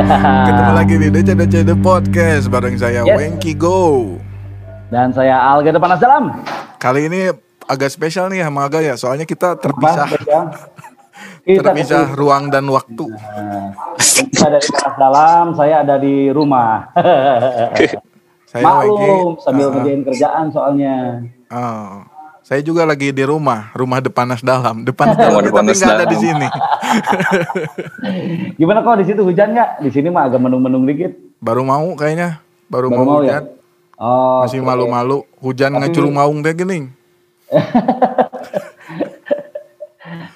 Ketemu 0.48 0.72
lagi 0.72 0.94
di 0.96 1.08
DC 1.12 1.28
DC 1.36 1.54
The 1.60 1.76
Podcast 1.76 2.48
bareng 2.48 2.76
saya 2.76 3.04
Yes. 3.04 3.16
Wengki 3.20 3.52
Go. 3.52 4.16
Dan 4.88 5.12
saya 5.12 5.36
Alga 5.36 5.76
Depan 5.76 5.92
Dalam. 6.00 6.24
Kali 6.80 7.06
ini 7.06 7.28
agak 7.68 7.92
spesial 7.92 8.32
nih 8.32 8.40
sama 8.40 8.64
Aga 8.64 8.80
ya, 8.80 8.96
soalnya 8.96 9.28
kita 9.28 9.60
terpisah 9.60 10.08
Kita 11.44 11.60
terpisah 11.62 12.08
ketemu. 12.08 12.16
ruang 12.16 12.48
dan 12.48 12.64
waktu. 12.68 13.06
Nah, 13.12 13.76
Kita 13.96 14.48
ada 14.48 14.58
di 14.58 14.68
Panas 14.72 14.96
Dalam, 14.96 15.44
saya 15.52 15.74
ada 15.84 15.96
di 15.96 16.14
rumah. 16.32 16.88
Saya 18.50 18.66
Wengki. 18.66 18.98
Maklum, 18.98 19.38
sambil 19.38 19.66
ah, 19.68 19.72
ngerjain 19.78 20.02
kerjaan 20.02 20.44
soalnya. 20.50 21.22
oh. 21.54 22.02
Saya 22.50 22.66
juga 22.66 22.82
lagi 22.82 23.14
di 23.14 23.22
rumah, 23.22 23.70
rumah 23.70 24.02
Depanas 24.02 24.42
Dalam. 24.42 24.82
Depanas 24.82 25.14
Dalam 25.14 25.38
tapi 25.38 25.70
nggak 25.70 25.94
ada 25.94 26.02
di 26.02 26.18
sini. 26.18 26.48
Gimana 28.58 28.82
kok 28.82 28.98
di 28.98 29.06
situ 29.06 29.22
hujan 29.22 29.54
nggak? 29.54 29.86
Di 29.86 29.90
sini 29.94 30.10
mah 30.10 30.26
agak 30.26 30.42
menung-menung 30.42 30.82
dikit. 30.82 31.14
Baru 31.38 31.62
mau 31.62 31.94
kayaknya, 31.94 32.42
baru, 32.66 32.90
Baru 32.90 32.98
mau 32.98 33.06
mau 33.06 33.22
ya? 33.22 33.38
hujan. 33.38 33.44
Oh, 33.94 34.42
Masih 34.42 34.58
malu-malu, 34.60 35.22
hujan 35.38 35.70
Tapi- 35.70 35.80
ngecurung 35.86 36.18
maung 36.18 36.42
teh 36.42 36.50
gini. 36.50 36.90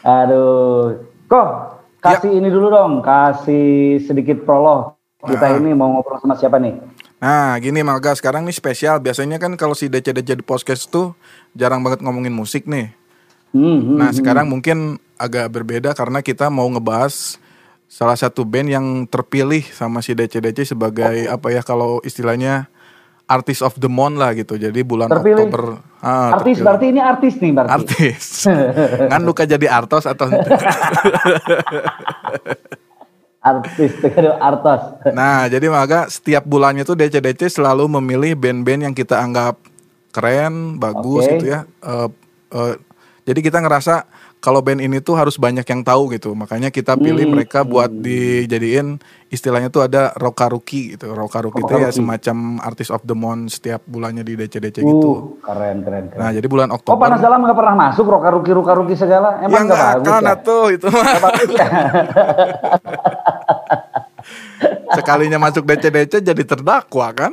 Aduh, 0.07 1.03
kok 1.27 1.49
kasih 1.99 2.31
Ya. 2.31 2.39
ini 2.39 2.47
dulu 2.47 2.71
dong, 2.71 3.03
kasih 3.03 3.99
sedikit 4.01 4.47
prolog. 4.47 4.95
Kita 5.19 5.51
Ah. 5.51 5.57
ini 5.57 5.73
mau 5.73 5.89
ngobrol 5.91 6.21
sama 6.21 6.37
siapa 6.37 6.61
nih? 6.61 6.77
Nah, 7.17 7.57
gini 7.57 7.81
Maga, 7.81 8.13
sekarang 8.13 8.45
nih 8.45 8.53
spesial. 8.53 9.01
Biasanya 9.01 9.41
kan 9.41 9.57
kalau 9.57 9.73
si 9.73 9.89
DC 9.89 10.13
DC 10.13 10.37
The 10.37 10.45
Podcast 10.45 10.93
tuh 10.93 11.17
jarang 11.55 11.81
banget 11.81 12.03
ngomongin 12.03 12.35
musik 12.35 12.67
nih. 12.67 12.93
Hmm, 13.55 13.81
hmm, 13.81 13.97
Nah 13.97 14.11
hmm. 14.11 14.19
sekarang 14.19 14.47
mungkin 14.51 14.99
agak 15.15 15.51
berbeda 15.55 15.95
karena 15.95 16.21
kita 16.21 16.51
mau 16.51 16.67
ngebahas 16.67 17.39
salah 17.87 18.19
satu 18.19 18.43
band 18.43 18.69
yang 18.69 18.87
terpilih 19.07 19.63
sama 19.71 20.03
si 20.03 20.19
DC-DC 20.19 20.75
sebagai 20.75 21.31
apa 21.31 21.55
ya 21.55 21.63
kalau 21.63 22.03
istilahnya 22.03 22.67
artist 23.31 23.63
of 23.65 23.79
the 23.81 23.89
month 23.89 24.19
lah 24.21 24.35
gitu. 24.37 24.59
Jadi 24.59 24.83
bulan 24.85 25.09
Terpilih. 25.09 25.49
Oktober. 25.49 25.63
Ah, 26.05 26.37
artis 26.37 26.61
terpilih. 26.61 26.65
berarti 26.67 26.87
ini 26.91 27.01
artis 27.01 27.35
nih 27.41 27.53
berarti. 27.57 27.73
Artis. 27.73 28.25
kan 29.09 29.21
luka 29.25 29.49
jadi 29.49 29.67
artos 29.71 30.05
atau 30.05 30.29
Artis, 33.45 33.93
tekan 34.01 34.33
artos. 34.49 34.83
Nah, 35.13 35.45
jadi 35.53 35.69
maka 35.69 36.09
setiap 36.09 36.49
bulannya 36.49 36.81
tuh 36.89 36.97
DC-DC 36.97 37.61
selalu 37.61 38.01
memilih 38.01 38.33
band-band 38.41 38.89
yang 38.89 38.95
kita 38.97 39.21
anggap 39.21 39.61
keren, 40.15 40.79
bagus 40.79 41.27
Oke. 41.27 41.33
gitu 41.37 41.45
ya. 41.51 41.67
Eh, 41.83 42.09
eh, 42.53 42.75
jadi 43.25 43.41
kita 43.43 43.59
ngerasa 43.59 44.07
kalau 44.39 44.61
band 44.61 44.77
ini 44.79 45.01
tuh 45.01 45.17
harus 45.17 45.35
banyak 45.35 45.65
yang 45.65 45.81
tahu 45.81 46.13
gitu. 46.13 46.31
Makanya 46.33 46.69
kita 46.69 46.95
pilih 46.95 47.25
Hmm. 47.25 47.33
mereka 47.33 47.65
buat 47.65 47.89
dijadiin 47.89 49.01
istilahnya 49.27 49.67
tuh 49.67 49.83
ada 49.83 50.13
Rokaruki 50.15 50.93
gitu. 50.93 51.11
Rokaruki 51.11 51.59
itu 51.59 51.73
ya 51.75 51.89
semacam 51.89 52.61
artist 52.61 52.93
of 52.93 53.01
the 53.03 53.17
month 53.17 53.57
setiap 53.57 53.81
bulannya 53.85 54.21
di 54.21 54.37
DC-DC 54.37 54.77
gitu. 54.79 55.11
Uh, 55.11 55.21
keren, 55.41 55.81
keren, 55.81 56.05
keren. 56.13 56.21
Nah, 56.21 56.31
jadi 56.31 56.45
bulan 56.45 56.69
Oh 56.69 56.77
Oktober. 56.77 57.01
panas 57.01 57.19
dalam 57.19 57.41
nggak 57.41 57.57
pernah 57.57 57.75
masuk 57.89 58.05
rokaruki 58.05 58.51
rokaruki 58.53 58.95
segala 58.95 59.41
ya 59.41 59.49
emang 59.49 59.65
nggak 59.65 60.05
nggak 60.05 60.05
bagus 60.05 60.21
ya? 60.21 60.37
atuh 60.37 60.65
itu 60.69 60.87
ya? 61.57 61.65
Sekalinya 64.95 65.39
masuk 65.41 65.65
DC-DC 65.65 66.21
jadi 66.21 66.43
terdakwa 66.45 67.09
kan? 67.13 67.33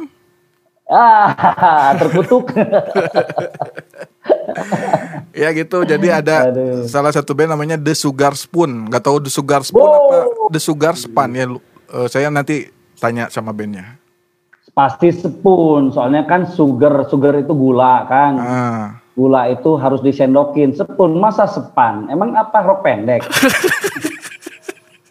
Ah 0.91 1.95
terkutuk. 1.95 2.51
Ya 5.31 5.49
gitu, 5.55 5.81
jadi 5.81 6.21
ada 6.21 6.51
Aduh. 6.51 6.85
salah 6.85 7.09
satu 7.09 7.31
band 7.31 7.55
namanya 7.55 7.79
The 7.79 7.95
Sugar 7.95 8.35
Spoon. 8.35 8.91
Gak 8.91 9.07
tahu 9.07 9.17
The 9.23 9.31
Sugar 9.31 9.63
Spoon 9.63 9.87
Wow. 9.87 9.97
apa 9.97 10.17
The 10.51 10.61
Sugar 10.61 10.93
Span 10.93 11.31
ya. 11.33 11.45
eh, 11.47 12.07
saya 12.07 12.27
nanti 12.27 12.67
tanya 12.99 13.31
sama 13.31 13.49
bandnya. 13.49 13.95
Pasti 14.71 15.09
sepun, 15.09 15.91
soalnya 15.91 16.23
kan 16.23 16.47
sugar 16.47 17.07
sugar 17.07 17.35
itu 17.35 17.51
gula 17.51 18.05
kan. 18.05 18.33
Ah, 18.37 18.85
Gula 19.11 19.51
itu 19.51 19.75
harus 19.75 19.99
disendokin. 19.99 20.71
Sepun 20.71 21.19
masa 21.19 21.43
sepan? 21.43 22.07
Emang 22.07 22.31
apa 22.31 22.63
rok 22.63 22.79
pendek? 22.79 23.19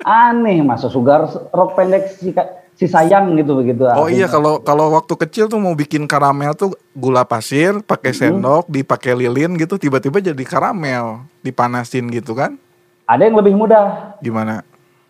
Aneh 0.05 0.65
masa 0.65 0.89
sugar 0.89 1.29
rok 1.53 1.77
pendek 1.77 2.09
si, 2.17 2.33
si 2.75 2.87
sayang 2.89 3.37
gitu 3.37 3.53
begitu. 3.61 3.85
oh 3.85 4.09
iya 4.09 4.25
kalau 4.25 4.65
kalau 4.65 4.97
waktu 4.97 5.13
kecil 5.13 5.45
tuh 5.53 5.61
mau 5.61 5.77
bikin 5.77 6.09
karamel 6.09 6.57
tuh 6.57 6.73
gula 6.97 7.29
pasir, 7.29 7.85
pakai 7.85 8.17
sendok, 8.17 8.65
dipakai 8.67 9.13
lilin 9.13 9.61
gitu, 9.61 9.77
tiba-tiba 9.77 10.25
jadi 10.25 10.45
karamel, 10.49 11.25
dipanasin 11.45 12.09
gitu 12.09 12.33
kan? 12.33 12.57
Ada 13.05 13.29
yang 13.29 13.37
lebih 13.37 13.55
mudah. 13.59 14.17
Gimana? 14.25 14.63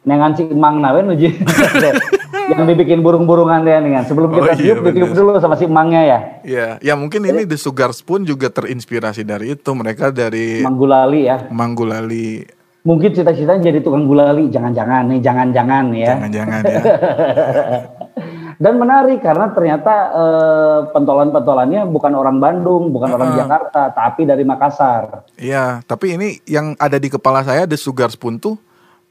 Nengan 0.03 0.33
si 0.33 0.49
emang 0.49 0.81
nawen 0.81 1.12
uji. 1.12 1.37
yang 2.51 2.67
dibikin 2.67 2.99
burung-burungan 3.05 3.62
deh 3.62 3.78
dengan 3.78 4.03
sebelum 4.03 4.33
Oh 4.33 4.43
kita 4.43 4.59
iya, 4.59 4.75
tiup 4.75 4.83
ditiup 4.91 5.12
bener. 5.12 5.19
dulu 5.22 5.31
sama 5.39 5.55
si 5.55 5.71
emangnya 5.71 6.03
ya. 6.03 6.19
Ya, 6.43 6.67
ya 6.83 6.95
mungkin 6.99 7.22
ini 7.22 7.47
The 7.47 7.55
Sugar 7.55 7.95
Spoon 7.95 8.27
juga 8.27 8.51
terinspirasi 8.51 9.22
dari 9.22 9.55
itu. 9.55 9.71
Mereka 9.71 10.11
dari 10.11 10.65
Emang 10.65 10.81
gulali 10.81 11.31
ya. 11.31 11.47
Manggulali, 11.53 12.43
Mungkin 12.80 13.12
cita-citanya 13.12 13.60
jadi 13.60 13.84
tukang 13.84 14.08
gulali, 14.08 14.48
jangan-jangan 14.48 15.12
nih, 15.12 15.20
jangan-jangan 15.20 15.84
ya. 15.92 16.08
jangan-jangan 16.16 16.60
ya. 16.64 16.80
Dan 18.60 18.76
menarik 18.76 19.24
karena 19.24 19.52
ternyata 19.56 19.94
eh, 20.12 20.78
pentolan-pentolannya 20.92 21.88
bukan 21.88 22.12
orang 22.12 22.36
Bandung, 22.41 22.92
bukan 22.92 23.16
orang 23.16 23.32
Jakarta, 23.36 23.88
tapi 23.92 24.28
dari 24.28 24.44
Makassar. 24.44 25.24
Iya, 25.41 25.80
tapi 25.88 26.16
ini 26.16 26.28
yang 26.44 26.76
ada 26.76 27.00
di 27.00 27.08
kepala 27.08 27.41
saya 27.41 27.64
The 27.64 27.80
Sugar 27.80 28.12
Spoon 28.12 28.36
tuh 28.36 28.60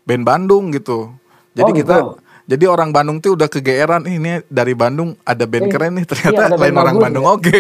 band 0.06 0.25
Bandung 0.25 0.69
gitu. 0.69 1.13
Jadi 1.57 1.72
Oh, 1.74 1.78
kita 1.78 1.96
gitu. 1.97 2.29
Jadi 2.50 2.66
orang 2.66 2.90
Bandung 2.90 3.22
tuh 3.22 3.38
udah 3.38 3.46
kegeeran 3.46 4.10
"Ih, 4.10 4.18
ini 4.18 4.42
dari 4.50 4.74
Bandung 4.74 5.14
ada 5.22 5.46
band 5.46 5.70
Eh, 5.70 5.72
keren 5.72 5.94
nih 5.94 6.04
iya, 6.04 6.10
ternyata 6.10 6.42
band 6.50 6.58
lain 6.58 6.76
orang 6.76 6.96
bagus 6.98 7.06
Bandung 7.06 7.26
ya. 7.26 7.32
oke. 7.38 7.60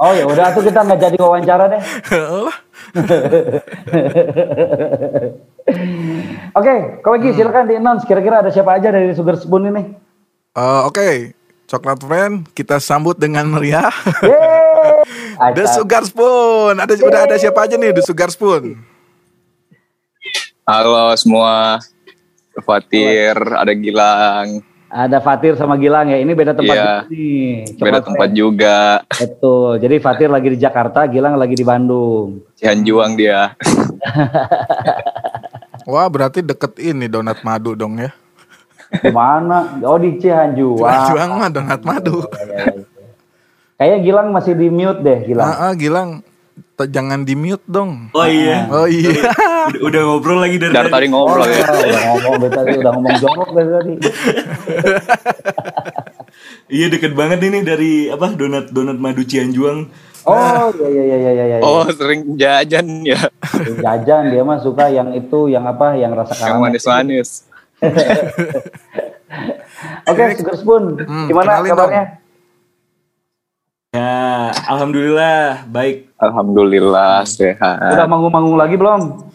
Oh 0.00 0.12
ya 0.16 0.24
udah 0.24 0.46
tuh 0.56 0.62
kita 0.64 0.80
nggak 0.80 1.00
jadi 1.00 1.16
wawancara 1.20 1.64
deh. 1.68 1.82
Oke, 6.52 6.74
kalau 7.00 7.16
Hmm. 7.16 7.22
lagi 7.22 7.28
silakan 7.32 7.64
di 7.64 7.74
announce 7.78 8.04
kira-kira 8.04 8.42
ada 8.42 8.50
siapa 8.50 8.76
aja 8.76 8.90
dari 8.90 9.14
Sugar 9.14 9.38
Spoon 9.38 9.70
ini. 9.70 9.82
Eh, 10.52 10.80
oke, 10.84 11.32
Coklat 11.64 12.02
Friend 12.02 12.34
kita 12.52 12.76
sambut 12.76 13.16
dengan 13.16 13.46
meriah. 13.48 13.88
Yeay. 14.20 15.52
The 15.56 15.64
Sugar 15.70 16.04
Spoon. 16.04 16.76
Ada 16.76 16.92
udah 17.00 17.20
ada 17.24 17.36
siapa 17.38 17.64
aja 17.64 17.80
nih 17.80 17.94
The 17.94 18.04
Sugar 18.04 18.28
Spoon? 18.28 18.76
Halo 20.62 21.10
semua. 21.16 21.80
Fatir, 22.54 23.32
ada 23.32 23.72
Gilang, 23.72 24.60
Ada 24.86 25.18
Fatir 25.18 25.54
sama 25.54 25.74
Gilang 25.74 26.06
ya. 26.06 26.16
Ini 26.16 26.30
beda 26.30 26.52
tempat 26.52 26.70
Iya. 26.70 26.84
juga 27.00 27.08
nih. 27.08 27.48
beda 27.74 27.98
tempat 28.02 28.28
Friend. 28.28 28.36
juga. 28.36 28.76
Betul. 29.08 29.70
Jadi 29.78 29.94
Fatir 29.96 30.28
lagi 30.28 30.48
di 30.48 30.58
Jakarta, 30.58 31.06
Gilang 31.06 31.34
lagi 31.34 31.54
di 31.54 31.62
Bandung. 31.62 32.42
Cianjuang 32.54 33.10
dia. 33.14 33.54
Wah, 35.84 36.06
berarti 36.06 36.40
deket 36.40 36.76
ini 36.78 37.06
donat 37.06 37.40
madu 37.40 37.72
dong 37.72 37.98
ya. 37.98 38.10
Di 38.92 39.08
mana? 39.08 39.80
Oh 39.82 39.96
di 39.96 40.14
Cianjuang. 40.14 41.08
Juang 41.08 41.30
mah 41.34 41.48
donat 41.48 41.80
madu. 41.80 42.22
Kayaknya 43.74 43.98
Gilang 43.98 44.26
masih 44.30 44.52
di 44.52 44.68
mute 44.68 45.00
deh, 45.00 45.18
Gilang. 45.24 45.42
Ah, 45.42 45.56
ah, 45.58 45.72
Gilang, 45.72 46.20
t- 46.76 46.86
jangan 46.86 47.24
di 47.24 47.32
mute 47.32 47.64
dong. 47.64 48.12
Oh 48.12 48.22
iya, 48.22 48.68
Oh 48.68 48.84
iya. 48.84 49.32
Udah, 49.64 49.80
udah 49.82 50.00
ngobrol 50.04 50.38
lagi 50.38 50.56
dari, 50.56 50.72
Dari 50.72 50.88
tadi 50.88 51.06
Oh, 51.06 51.10
ngobrol 51.14 51.46
ya. 51.46 51.62
udah 51.62 52.02
ngomong 52.08 52.34
dari 52.38 52.52
tadi, 52.52 52.70
udah 52.76 52.92
ngomong 52.92 53.14
jorok 53.18 53.50
dari 53.52 53.70
tadi. 53.70 53.94
Iya 56.66 56.88
deket 56.88 57.12
banget 57.12 57.44
ini 57.44 57.60
dari 57.60 58.08
apa 58.08 58.32
donat 58.32 58.72
donat 58.72 58.96
madu 58.96 59.20
Cianjuang. 59.20 59.92
Oh 60.24 60.72
iya 60.80 60.88
iya 60.88 61.16
iya 61.18 61.30
iya 61.30 61.44
iya. 61.46 61.56
Oh 61.60 61.84
sering 61.86 62.32
jajan 62.34 63.04
ya. 63.04 63.20
Jajan 63.76 64.32
dia 64.32 64.40
mah 64.40 64.56
suka 64.56 64.88
yang 64.88 65.12
itu, 65.12 65.52
yang 65.52 65.68
apa, 65.68 65.92
yang 65.92 66.16
rasa 66.16 66.32
Yang 66.32 66.40
karamel. 66.40 66.62
manis-manis. 66.64 67.28
Oke, 70.02 70.22
Sugar 70.34 70.56
Spoon, 70.56 70.84
Hmm, 70.98 71.26
gimana 71.26 71.60
kabarnya? 71.60 72.04
Ya, 73.92 74.12
alhamdulillah 74.66 75.68
baik. 75.68 76.08
Alhamdulillah 76.16 77.22
Udah 77.22 77.28
sehat. 77.28 78.08
manggung-manggung 78.08 78.56
lagi 78.56 78.74
belum? 78.74 79.31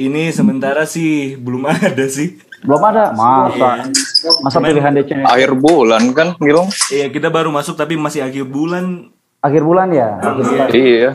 Ini 0.00 0.32
sementara 0.32 0.88
sih 0.88 1.36
belum 1.36 1.68
ada 1.68 2.06
sih. 2.08 2.40
Belum 2.60 2.80
ada. 2.82 3.12
Masa? 3.12 3.84
Masa 4.40 4.58
pilihan 4.58 4.92
DC 4.92 5.12
Akhir 5.22 5.52
bulan 5.52 6.12
kan 6.12 6.36
Gilang? 6.36 6.68
Iya 6.88 7.08
kita 7.08 7.28
baru 7.28 7.48
masuk 7.48 7.72
tapi 7.74 7.96
masih 7.96 8.20
akhir 8.20 8.44
bulan. 8.44 9.12
akhir 9.40 9.60
bulan 9.60 9.88
ya? 9.88 10.08
Akhir 10.18 10.42
bulan. 10.42 10.68
Iya. 10.70 11.10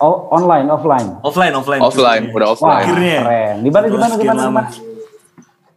Oh, 0.00 0.32
online, 0.32 0.66
offline. 0.66 1.08
Offline, 1.20 1.52
offline. 1.52 1.80
Offline, 1.80 2.24
udah 2.32 2.46
Wah, 2.46 2.54
offline. 2.56 2.78
Akhirnya. 2.80 3.18
keren. 3.20 3.54
Di 3.60 3.70
mana 3.70 3.84
di 3.84 3.96
mana 3.96 4.14
di 4.16 4.26
mana? 4.26 4.60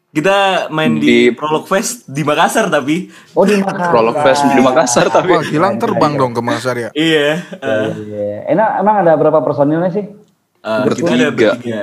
Kita 0.10 0.38
main 0.70 0.94
di, 0.96 1.02
Di- 1.02 1.32
Prolog 1.34 1.66
Fest 1.66 2.06
di 2.06 2.22
Makassar 2.22 2.70
tapi. 2.70 3.10
Oh, 3.34 3.44
di 3.44 3.58
Makassar. 3.58 3.90
Prolog 3.90 4.18
Fest 4.22 4.42
di 4.48 4.62
Makassar 4.62 5.06
tapi 5.10 5.34
Wah, 5.34 5.42
Gilang 5.42 5.76
terbang 5.76 6.14
dong 6.14 6.32
ke 6.32 6.42
Makassar 6.42 6.78
ya. 6.78 6.90
Iya. 6.94 7.42
eh, 7.58 7.88
Iya. 7.92 8.30
Enak, 8.54 8.70
emang 8.80 8.96
ada 9.02 9.14
berapa 9.14 9.42
personilnya 9.42 9.90
sih? 9.90 10.06
eh, 10.06 10.14
kita 10.64 10.86
Bertiga. 10.88 11.12
ada 11.12 11.28
bertiga. 11.30 11.82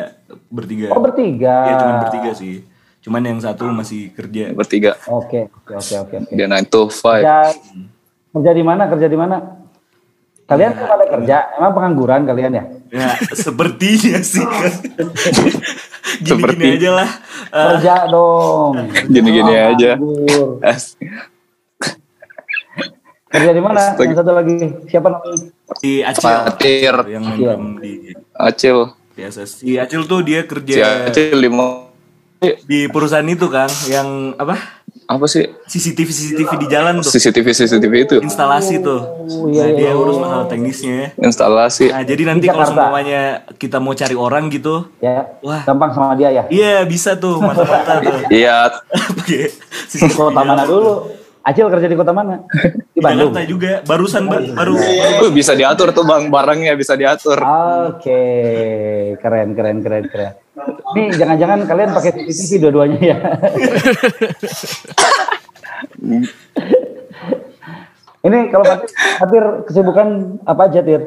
Bertiga. 0.50 0.91
Oh, 0.91 0.99
bertiga. 0.99 1.55
Iya 1.64 1.75
cuma 1.79 1.93
bertiga 2.02 2.31
sih. 2.35 2.67
Cuman 3.00 3.23
yang 3.23 3.38
satu 3.38 3.64
masih 3.70 4.11
kerja. 4.11 4.50
bertiga 4.50 4.99
Oke, 5.06 5.49
oke, 5.49 5.73
oke, 5.73 5.94
oke. 5.97 6.17
oke. 6.20 6.35
dia 6.35 6.44
9 6.44 6.69
to 6.69 6.82
5 6.87 7.00
Kerja, 7.00 7.38
kerja 8.35 8.50
di 8.52 8.62
mana? 8.62 8.82
Kerja 8.87 9.06
di 9.06 9.17
mana? 9.17 9.37
Kalian 10.44 10.75
kan 10.75 10.85
pada 10.85 11.06
kerja, 11.06 11.37
emang 11.56 11.73
pengangguran 11.73 12.26
kalian 12.26 12.50
ya? 12.50 12.64
Ya, 12.91 13.08
sepertinya 13.32 14.19
sih. 14.20 14.43
Gini-gini 16.20 16.26
Seperti- 16.26 16.75
aja 16.76 16.91
lah. 16.93 17.11
Kerja 17.49 17.94
dong. 18.11 18.75
gini-gini 19.06 19.52
Oh, 19.55 19.70
aja 19.70 19.91
Kerja 23.31 23.50
di 23.55 23.62
mana? 23.62 23.94
Astaga. 23.94 24.11
Yang 24.11 24.19
satu 24.19 24.32
lagi 24.35 24.56
siapa 24.91 25.06
namanya? 25.06 25.38
si 25.79 26.02
Acil 26.02 26.23
Fatir 26.26 26.94
yang 27.06 27.23
main 27.23 27.79
Acil. 28.35 28.91
Di 29.20 29.26
Acil 29.26 29.37
PSS. 29.37 29.50
Si 29.61 29.76
Acil 29.76 30.02
tuh 30.06 30.20
dia 30.25 30.40
si 30.40 30.49
kerja 30.49 30.75
Acil 31.06 31.37
lima 31.37 31.93
di 32.40 32.88
perusahaan 32.88 33.28
itu 33.28 33.52
kan, 33.52 33.69
yang 33.87 34.32
apa? 34.34 34.81
apa 35.05 35.26
sih 35.26 35.43
CCTV 35.67 36.08
CCTV 36.08 36.50
di 36.56 36.67
jalan 36.67 36.99
tuh. 36.99 37.11
CCTV 37.11 37.46
CCTV 37.52 37.94
itu 38.00 38.17
Instalasi 38.19 38.78
tuh. 38.81 39.02
Oh, 39.02 39.46
iya, 39.46 39.67
Nah, 39.67 39.76
dia 39.76 39.90
iya. 39.90 39.93
urus 39.93 40.17
masalah 40.17 40.46
teknisnya. 40.46 41.12
instalasi 41.17 41.90
Nah, 41.90 42.00
jadi 42.00 42.22
nanti 42.25 42.46
Di 42.46 42.49
kalau 42.49 42.62
semuanya 42.64 43.22
kita 43.55 43.76
mau 43.76 43.93
cari 43.93 44.14
orang 44.14 44.49
gitu, 44.49 44.87
Ya, 44.99 45.26
Wah. 45.43 45.62
gampang 45.62 45.90
sama 45.93 46.14
dia 46.14 46.31
ya. 46.32 46.43
iya 46.49 46.87
bisa 46.87 47.12
tuh 47.14 47.38
mata-mata 47.38 48.00
tuh. 48.00 48.23
iya 48.32 48.70
Pakai 49.19 49.50
Di 49.50 49.99
CCTV 49.99 50.14
kota 50.16 50.40
mana 50.40 50.62
jalan. 50.62 50.64
dulu? 50.64 50.93
Acil 51.40 51.72
kerja 51.72 51.88
di 51.88 51.96
kota 51.96 52.12
mana? 52.12 52.44
Di 52.94 53.00
Bandung. 53.00 53.32
Jakarta 53.32 53.48
juga, 53.48 53.81
barusan 53.88 54.28
ba- 54.28 54.44
baru 54.44 54.76
Uh, 54.76 55.32
bisa 55.32 55.56
diatur 55.56 55.88
tuh 55.92 56.04
bang 56.04 56.28
barangnya 56.28 56.76
bisa 56.76 56.96
diatur 57.00 57.40
Oke, 57.88 58.20
keren, 59.20 59.56
keren, 59.56 59.81
keren, 59.81 60.04
keren. 60.08 60.32
Nih, 60.92 61.16
jangan-jangan 61.16 61.64
kalian 61.64 61.90
pakai 61.96 62.12
CCTV 62.28 62.69
dua-duanya 62.69 63.00
ya? 63.00 63.16
Ini 68.20 68.52
kalau 68.52 68.64
Fatir, 69.16 69.44
kesibukan 69.64 70.08
apa 70.44 70.69
aja, 70.69 70.84
Tir? 70.84 71.02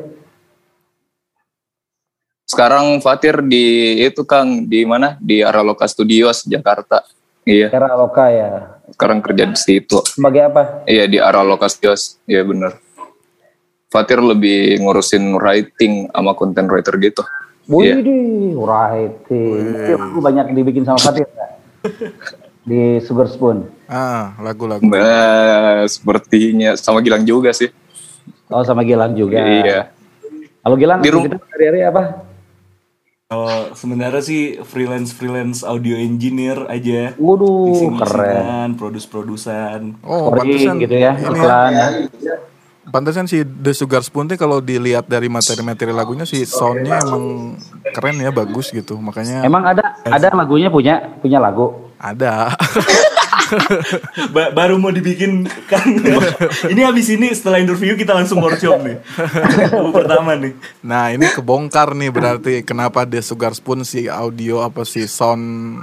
sekarang 2.44 3.01
Fatir 3.01 3.41
di 3.41 3.97
itu 4.03 4.21
Kang 4.27 4.69
di 4.69 4.85
mana 4.85 5.18
di 5.18 5.41
Araloka 5.41 5.88
Studios 5.89 6.45
Jakarta 6.45 7.01
iya 7.50 7.71
Era 7.71 7.95
Loka 7.97 8.30
ya. 8.30 8.77
Sekarang 8.94 9.19
kerja 9.19 9.44
di 9.45 9.57
situ 9.57 10.00
Sebagai 10.06 10.42
apa? 10.45 10.62
iya 10.86 11.04
di 11.04 11.18
Araloka 11.18 11.66
Studios 11.66 12.22
iya 12.24 12.42
bener 12.42 12.78
Fatir 13.88 14.18
lebih 14.18 14.80
ngurusin 14.80 15.36
writing 15.36 16.10
sama 16.10 16.34
content 16.34 16.66
writer 16.66 16.95
gitu 16.98 17.22
Iya. 17.63 17.95
Wih, 17.95 18.60
writing. 18.60 19.72
Berarti 19.72 19.92
lagu 19.95 20.19
banyak 20.19 20.45
dibikin 20.51 20.84
sama 20.84 21.00
Fatir 21.00 21.24
nggak? 21.24 21.51
Di 22.68 22.81
Sugar 23.00 23.28
Spoon. 23.28 23.72
Ah, 23.88 24.36
lagu-lagu. 24.38 24.84
Nah, 24.84 25.84
sepertinya 25.86 26.75
sama 26.75 27.00
Gilang 27.00 27.24
juga 27.24 27.51
sih 27.51 27.72
Oh, 28.48 28.63
sama 28.63 28.84
Gilang 28.84 29.16
juga. 29.16 29.40
iya 29.40 29.95
Kalau 30.60 30.75
Gilang, 30.75 31.00
Di 31.00 31.07
rum- 31.07 31.24
aktivitas 31.24 31.48
hari-hari 31.50 31.80
apa? 31.84 32.04
Kalau 33.33 33.74
sebenarnya 33.74 34.21
sih 34.21 34.62
freelance 34.62 35.09
freelance 35.09 35.65
audio 35.65 35.97
engineer 35.97 36.69
aja. 36.69 37.18
Waduh, 37.18 37.97
keren. 37.97 38.77
produce-producean. 38.77 39.97
Oh, 40.06 40.30
Touring 40.30 40.53
pantesan 40.53 40.75
gitu 40.77 40.95
ya, 41.01 41.12
ini 41.18 41.25
iklan. 41.33 41.74
Pantesan 42.83 43.25
si 43.25 43.41
The 43.41 43.74
Sugar 43.74 44.06
Spoon 44.06 44.30
tuh 44.30 44.38
kalau 44.38 44.62
dilihat 44.62 45.09
dari 45.09 45.31
materi-materi 45.31 45.89
lagunya 45.89 46.30
sih 46.30 46.45
soundnya 46.45 47.01
emang 47.01 47.57
keren 47.89 48.21
ya, 48.21 48.30
bagus 48.30 48.69
gitu. 48.69 49.01
Makanya 49.01 49.41
Emang 49.41 49.65
ada 49.65 49.97
ada 50.06 50.30
lagunya 50.38 50.69
punya 50.69 51.01
punya 51.18 51.41
lagu. 51.41 51.89
ada. 51.97 52.53
Ba- 54.35 54.51
baru 54.53 54.75
mau 54.79 54.89
dibikin 54.89 55.47
kan. 55.69 55.85
ini 56.71 56.81
habis 56.83 57.07
ini 57.11 57.31
setelah 57.31 57.59
interview 57.59 57.94
kita 57.95 58.13
langsung 58.15 58.41
workshop 58.41 58.81
nih. 58.83 58.97
Pertama 59.97 60.35
nih. 60.38 60.53
Nah 60.83 61.13
ini 61.13 61.27
kebongkar 61.29 61.94
nih 61.94 62.09
berarti 62.09 62.53
kenapa 62.65 63.05
The 63.05 63.21
Sugar 63.21 63.53
Spoon 63.53 63.85
si 63.85 64.09
audio 64.09 64.63
apa 64.65 64.83
sih 64.83 65.05
sound 65.05 65.77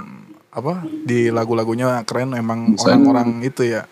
apa 0.51 0.83
di 1.07 1.31
lagu-lagunya 1.31 2.03
keren 2.03 2.35
emang 2.35 2.75
orang-orang 2.75 3.43
itu 3.45 3.67
ya. 3.67 3.87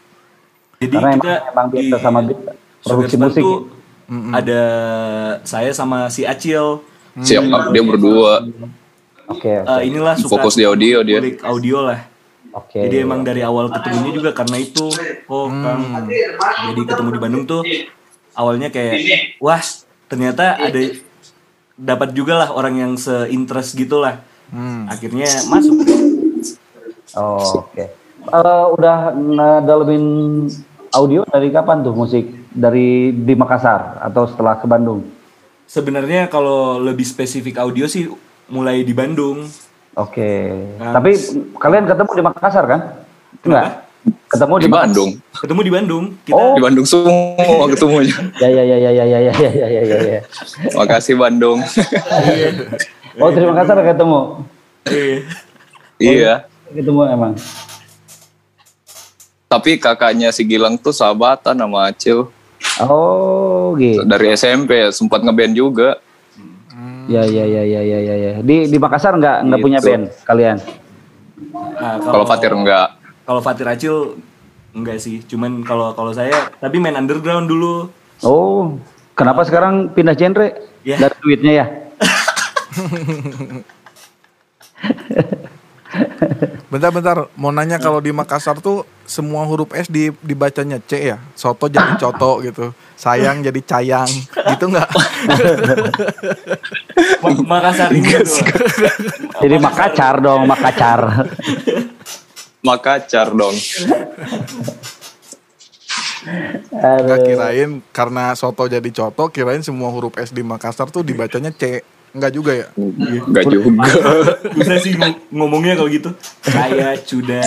Jadi 0.79 0.95
Karena 0.95 1.15
kita 1.15 1.33
emang, 1.51 1.67
emang 1.75 1.99
sama 1.99 2.19
beat, 2.23 2.39
produksi 2.83 3.15
Sugar 3.15 3.29
musik. 3.31 3.43
Tuh 3.43 3.57
ada 4.33 4.61
saya 5.45 5.71
sama 5.71 6.09
si 6.09 6.25
Acil. 6.25 6.81
siap 7.19 7.43
dia 7.75 7.83
berdua 7.83 8.47
Oke, 9.29 9.61
oke. 9.61 9.69
Eh, 9.77 9.81
inilah 9.85 10.17
suka 10.17 10.41
fokus 10.41 10.57
di 10.57 10.65
audio 10.65 11.05
dia 11.05 11.21
audio 11.45 11.85
lah. 11.85 12.08
Oke. 12.49 12.81
Jadi 12.81 13.05
emang 13.05 13.21
dari 13.21 13.45
awal 13.45 13.69
ketemunya 13.69 14.11
juga 14.15 14.31
karena 14.33 14.57
itu, 14.57 14.89
oh 15.29 15.47
Kang, 15.53 16.09
jadi 16.73 16.81
ketemu 16.81 17.09
di 17.13 17.21
Bandung 17.21 17.43
tuh 17.45 17.61
awalnya 18.33 18.73
kayak, 18.73 19.37
wah 19.37 19.61
ternyata 20.09 20.57
ada 20.57 20.81
dapat 21.79 22.09
juga 22.11 22.41
lah 22.41 22.49
orang 22.51 22.75
yang 22.75 22.91
se-interest 22.97 23.77
gitu 23.77 24.01
lah. 24.01 24.19
Hmm. 24.49 24.89
Akhirnya 24.89 25.29
masuk. 25.47 25.85
Oh, 27.13 27.69
Oke. 27.69 27.89
Eh, 28.29 28.65
udah 28.75 29.15
ngedalemin 29.15 30.05
audio 30.93 31.23
dari 31.29 31.49
kapan 31.49 31.81
tuh 31.81 31.95
musik? 31.95 32.25
Dari 32.49 33.13
di 33.13 33.33
Makassar 33.37 34.01
atau 34.01 34.25
setelah 34.25 34.57
ke 34.57 34.65
Bandung? 34.65 35.05
Sebenarnya 35.69 36.25
kalau 36.27 36.81
lebih 36.81 37.05
spesifik 37.05 37.61
audio 37.61 37.85
sih 37.85 38.09
mulai 38.49 38.81
di 38.81 38.93
Bandung. 38.93 39.45
Oke. 39.99 40.31
Nah. 40.77 40.95
Tapi 40.95 41.11
kalian 41.53 41.83
ketemu 41.85 42.11
di 42.13 42.23
Makassar 42.23 42.63
kan? 42.65 42.81
Enggak. 43.41 43.67
Ketemu 44.25 44.53
di, 44.55 44.63
di 44.63 44.71
Bandung 44.71 45.11
Ketemu 45.33 45.59
di 45.59 45.71
Bandung. 45.71 46.03
Kita 46.23 46.31
Oh. 46.33 46.55
di 46.55 46.61
Bandung 46.61 46.87
semua 46.87 47.67
ketemunya 47.67 48.15
Ya 48.39 48.47
ya 48.47 48.63
ya 48.63 48.77
ya 48.79 48.91
ya 48.93 49.03
ya 49.05 49.19
ya 49.19 49.33
ya 49.35 49.67
ya 49.67 49.81
ya. 49.83 49.97
ya. 50.15 50.21
makasih 50.73 51.13
Bandung 51.13 51.59
Oh, 53.19 53.27
di 53.27 53.43
Makassar 53.43 53.75
ketemu. 53.83 54.19
eh, 54.87 55.27
iya 55.99 56.47
Ketemu 56.69 57.01
emang. 57.05 57.33
tapi 59.47 59.75
kakaknya 59.75 60.29
si 60.29 60.45
Gilang 60.45 60.77
tuh 60.77 60.93
sahabatan 60.93 61.57
sama 61.57 61.89
Acil 61.89 62.29
Oh, 62.79 63.75
gitu. 63.75 64.05
dari 64.05 64.31
SMP 64.31 64.71
sempat 64.89 65.19
ngeband 65.19 65.51
juga 65.51 65.99
Ya 67.09 67.25
ya 67.25 67.41
ya 67.41 67.61
ya 67.65 67.81
ya 67.81 67.99
ya 67.99 68.15
ya. 68.15 68.31
Di 68.39 68.69
di 68.69 68.77
Makassar 68.77 69.17
nggak 69.17 69.37
nggak 69.49 69.59
punya 69.59 69.79
Gitu. 69.81 69.89
band 69.89 70.03
kalian? 70.23 70.57
nah, 71.79 71.95
kalau 71.97 72.25
Fatir 72.27 72.51
enggak 72.51 72.87
Kalau 73.25 73.41
Fatir 73.41 73.65
Acil 73.65 73.95
enggak 74.69 74.97
sih, 74.97 75.21
cuman 75.25 75.61
kalau 75.65 75.93
kalau 75.93 76.13
saya 76.13 76.49
tapi 76.57 76.77
main 76.77 76.93
underground 76.93 77.45
dulu. 77.45 77.89
Oh, 78.21 78.77
kenapa 79.13 79.41
sekarang 79.41 79.89
pindah 79.89 80.13
genre? 80.13 80.53
Ya. 80.81 80.97
Dari 80.97 81.15
duitnya 81.21 81.53
ya? 81.55 81.65
Bentar-bentar, 86.69 87.29
mau 87.33 87.49
nanya 87.49 87.77
kalau 87.77 87.97
di 87.97 88.13
Makassar 88.13 88.57
tuh 88.59 88.85
semua 89.09 89.41
huruf 89.49 89.73
S 89.73 89.89
di, 89.89 90.13
dibacanya 90.21 90.77
C 90.77 91.09
ya? 91.09 91.17
Soto 91.33 91.65
jadi 91.65 91.97
coto 91.97 92.45
gitu. 92.45 92.69
Sayang 92.93 93.41
jadi 93.41 93.57
cayang. 93.65 94.09
Gitu 94.53 94.65
nggak? 94.69 94.89
Ma- 97.25 97.57
Makassar. 97.57 97.89
Jadi 99.41 99.55
makacar 99.57 100.21
dong, 100.21 100.45
makacar. 100.45 101.25
Makacar 102.59 103.31
dong 103.33 103.55
Nggak 106.69 107.19
kirain 107.23 107.79
karena 107.95 108.35
soto 108.35 108.67
jadi 108.67 108.89
coto, 108.91 109.31
kirain 109.31 109.63
semua 109.63 109.89
huruf 109.89 110.13
S 110.19 110.29
di 110.35 110.43
Makassar 110.43 110.91
tuh 110.91 111.01
dibacanya 111.01 111.49
C. 111.55 111.81
Enggak 112.09 112.31
juga 112.31 112.51
ya? 112.57 112.67
enggak 112.75 113.43
juga 113.47 113.69
Bisa 114.57 114.73
sih 114.77 114.97
ngom- 114.97 115.21
ngomongnya 115.29 115.77
kalau 115.77 115.89
gitu. 115.89 116.09
Saya 116.41 116.97
sudah 116.99 117.41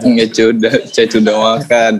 enggak 0.00 0.28
sudah 0.30 0.72
saya 0.86 1.06
sudah 1.06 1.34
makan 1.34 1.92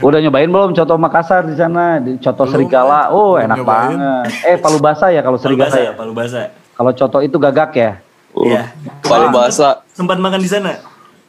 Udah 0.00 0.18
nyobain 0.20 0.48
belum 0.48 0.72
coto 0.72 0.96
Makassar 0.96 1.44
di 1.44 1.52
sana? 1.52 2.00
Di 2.00 2.16
coto 2.16 2.48
serigala. 2.48 3.12
Oh, 3.12 3.36
enak 3.36 3.60
nyobain. 3.60 3.92
banget. 3.92 4.24
Eh, 4.46 4.56
palu 4.56 4.80
basah 4.80 5.12
ya 5.12 5.20
kalau 5.20 5.36
palu 5.36 5.44
serigala 5.52 5.68
basah, 5.68 5.80
ya? 5.80 5.92
palu 5.92 6.12
basah. 6.16 6.44
Kalau 6.72 6.90
coto 6.96 7.18
itu 7.20 7.36
gagak 7.36 7.70
ya? 7.74 7.92
uh, 8.32 8.40
Iya. 8.40 8.62
palu 9.04 9.28
bahasa 9.28 9.84
Sempat 9.92 10.16
makan 10.16 10.40
di 10.40 10.48
sana. 10.48 10.80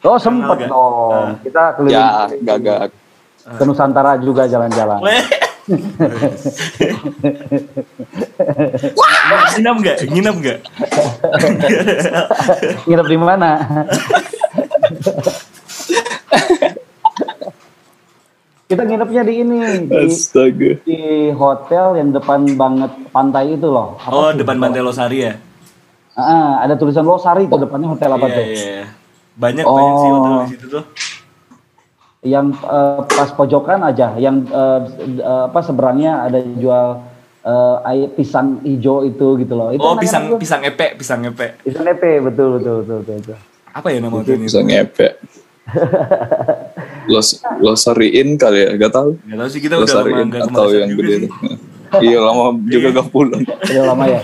Oh, 0.01 0.15
sempet 0.15 0.63
Gagak. 0.63 0.69
dong. 0.71 1.27
Kita 1.43 1.63
keliling 1.75 1.93
ya 1.93 2.25
gagak 2.41 2.79
ke 3.51 3.63
Nusantara 3.67 4.15
juga 4.15 4.47
jalan-jalan. 4.47 5.00
Weh. 8.91 9.45
nginap 9.55 9.75
nggak? 9.77 9.97
Nginap 10.05 10.35
nggak? 10.37 10.59
Nginep 12.85 13.07
di 13.07 13.17
mana? 13.17 13.49
Kita 18.63 18.87
nginepnya 18.87 19.21
di 19.27 19.33
ini 19.35 19.57
di, 19.83 19.99
astaga 20.07 20.71
di 20.81 20.99
hotel 21.35 21.99
yang 21.99 22.15
depan 22.15 22.47
banget 22.55 22.91
pantai 23.11 23.59
itu 23.59 23.67
loh. 23.67 23.99
Apa 23.99 24.15
Oh, 24.15 24.29
sih? 24.31 24.39
depan 24.39 24.55
Pantai 24.57 24.79
Losari 24.79 25.27
ya? 25.27 25.33
Ah, 26.15 26.63
ada 26.63 26.79
tulisan 26.79 27.03
Losari 27.03 27.51
tuh 27.51 27.59
depannya 27.59 27.91
hotel 27.91 28.15
apa 28.15 28.25
Iya, 28.25 28.35
tuh? 28.35 28.45
iya. 28.47 28.83
Banyak 29.31 29.65
banyak 29.65 29.93
sih 29.93 30.07
Oh. 30.07 30.15
hotel 30.15 30.31
di 30.39 30.51
situ 30.55 30.65
tuh. 30.71 30.83
Yang 32.21 32.53
eh, 32.61 32.99
pas 33.09 33.29
pojokan 33.33 33.81
aja, 33.81 34.13
yang 34.15 34.45
eh, 34.45 34.79
apa 35.49 35.59
seberangnya 35.65 36.29
ada 36.29 36.37
jual 36.37 37.01
eh, 37.41 37.89
air 37.89 38.07
pisang 38.13 38.61
hijau 38.61 39.01
itu 39.01 39.41
gitu 39.41 39.53
loh. 39.57 39.73
Itu 39.73 39.81
Oh 39.81 39.97
pisang 39.97 40.29
tuh. 40.29 40.37
pisang 40.37 40.61
epe 40.61 40.93
pisang 40.93 41.25
epe. 41.25 41.57
Pisang 41.65 41.85
epe, 41.89 42.21
betul 42.21 42.61
betul 42.61 42.85
betul 42.85 42.97
betul. 43.01 43.17
betul. 43.25 43.37
Apa 43.71 43.87
ya 43.89 43.97
nama 44.03 44.19
hotelnya? 44.21 44.45
bisa 44.45 44.59
ngepek 44.61 45.13
los 47.07 47.39
losariin 47.59 48.35
kali 48.35 48.67
ya 48.67 48.75
gak 48.75 48.91
tahu 48.91 49.09
Gak 49.23 49.37
tau 49.39 49.47
sih 49.47 49.61
kita 49.63 49.75
udah 49.79 49.95
lama 50.03 50.37
atau 50.43 50.67
yang 50.75 50.91
gede 50.91 51.31
iya 52.03 52.19
lama 52.19 52.55
juga 52.67 52.87
gak 52.99 53.07
pulang 53.07 53.43
Udah 53.71 53.83
lama 53.87 54.03
ya. 54.07 54.19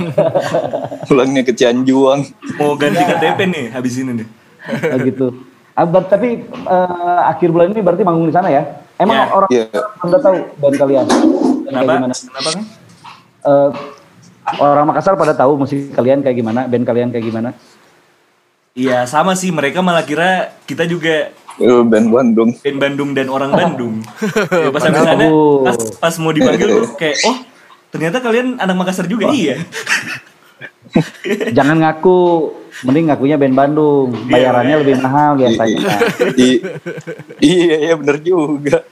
pulangnya 1.07 1.41
ke 1.43 1.55
Cianjuang 1.55 2.27
Mau 2.59 2.75
ganti 2.75 2.99
KTP 2.99 3.39
nih 3.47 3.65
habis 3.71 3.95
ini 3.95 4.11
nih. 4.23 4.27
Oh, 4.67 4.99
gitu. 4.99 5.27
Ah, 5.77 5.85
tapi 5.85 6.41
eh, 6.41 7.19
akhir 7.23 7.53
bulan 7.53 7.69
ini 7.69 7.85
berarti 7.85 8.01
manggung 8.01 8.25
di 8.25 8.33
sana 8.33 8.49
ya? 8.49 8.65
Emang 8.97 9.13
Ya. 9.13 9.25
orang 9.29 9.49
Iya. 9.49 9.65
anda 10.01 10.17
tahu 10.17 10.37
band 10.57 10.75
kalian? 10.75 11.05
Kayak 11.05 11.65
Kenapa? 11.69 11.91
gimana? 11.93 12.13
Kenapa 12.17 12.49
kan? 12.49 12.63
Eh, 13.45 13.69
orang 14.57 14.85
Makassar 14.89 15.13
pada 15.13 15.37
tahu 15.37 15.53
musik 15.55 15.93
kalian 15.93 16.25
kayak 16.25 16.33
gimana, 16.35 16.65
band 16.65 16.81
kalian 16.81 17.13
kayak 17.13 17.23
gimana? 17.23 17.53
Iya 18.73 19.05
sama 19.05 19.33
sih 19.33 19.49
mereka 19.49 19.81
malah 19.81 20.01
kira 20.01 20.53
kita 20.65 20.85
juga 20.85 21.29
Eh, 21.57 21.81
band 21.83 22.09
Bandung 22.09 22.53
band 22.55 22.77
Bandung 22.77 23.09
dan 23.13 23.27
orang 23.27 23.49
Bandung. 23.49 24.05
ya, 24.49 24.69
pas 24.73 24.81
sampai 24.81 25.01
sana 25.03 25.25
Oh. 25.25 25.61
pas, 25.61 25.77
pas 25.97 26.13
mau 26.17 26.29
dipanggil 26.29 26.69
tuh 26.71 26.93
kayak 26.95 27.17
oh 27.23 27.37
ternyata 27.89 28.17
kalian 28.17 28.57
anak 28.57 28.73
Makassar 28.75 29.05
juga 29.05 29.29
iya. 29.29 29.61
Jangan 31.51 31.77
ngaku, 31.77 32.19
mending 32.85 33.09
ngakunya 33.09 33.37
band 33.39 33.55
Bandung. 33.55 34.09
Bayarannya 34.27 34.75
lebih 34.83 35.01
mahal 35.01 35.37
biasanya. 35.37 35.79
Iya 37.39 37.75
iya 37.89 37.93
bener 37.95 38.17
juga 38.21 38.83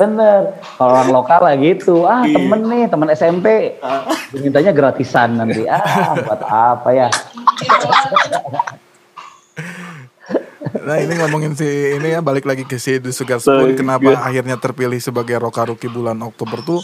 Bener. 0.00 0.56
Kalau 0.80 0.96
orang 0.96 1.12
lokal 1.12 1.40
lah 1.44 1.54
gitu. 1.60 2.08
Ah 2.08 2.24
temen 2.24 2.64
nih, 2.64 2.88
temen 2.88 3.08
SMP. 3.12 3.76
Mintanya 4.32 4.72
gratisan 4.72 5.36
nanti. 5.36 5.68
Ah 5.68 6.16
buat 6.16 6.40
apa 6.40 6.88
ya? 6.96 7.08
Nah 10.80 10.96
ini 10.96 11.12
ngomongin 11.20 11.52
si 11.52 11.66
ini 11.66 12.16
ya 12.16 12.24
balik 12.24 12.48
lagi 12.48 12.64
ke 12.64 12.80
si 12.80 12.96
The 12.96 13.12
Sugar 13.12 13.42
Spoon 13.42 13.76
kenapa 13.76 14.16
akhirnya 14.24 14.56
terpilih 14.56 14.96
sebagai 15.02 15.36
Roka 15.36 15.68
Rookie 15.68 15.90
bulan 15.90 16.16
Oktober 16.22 16.64
tuh 16.64 16.80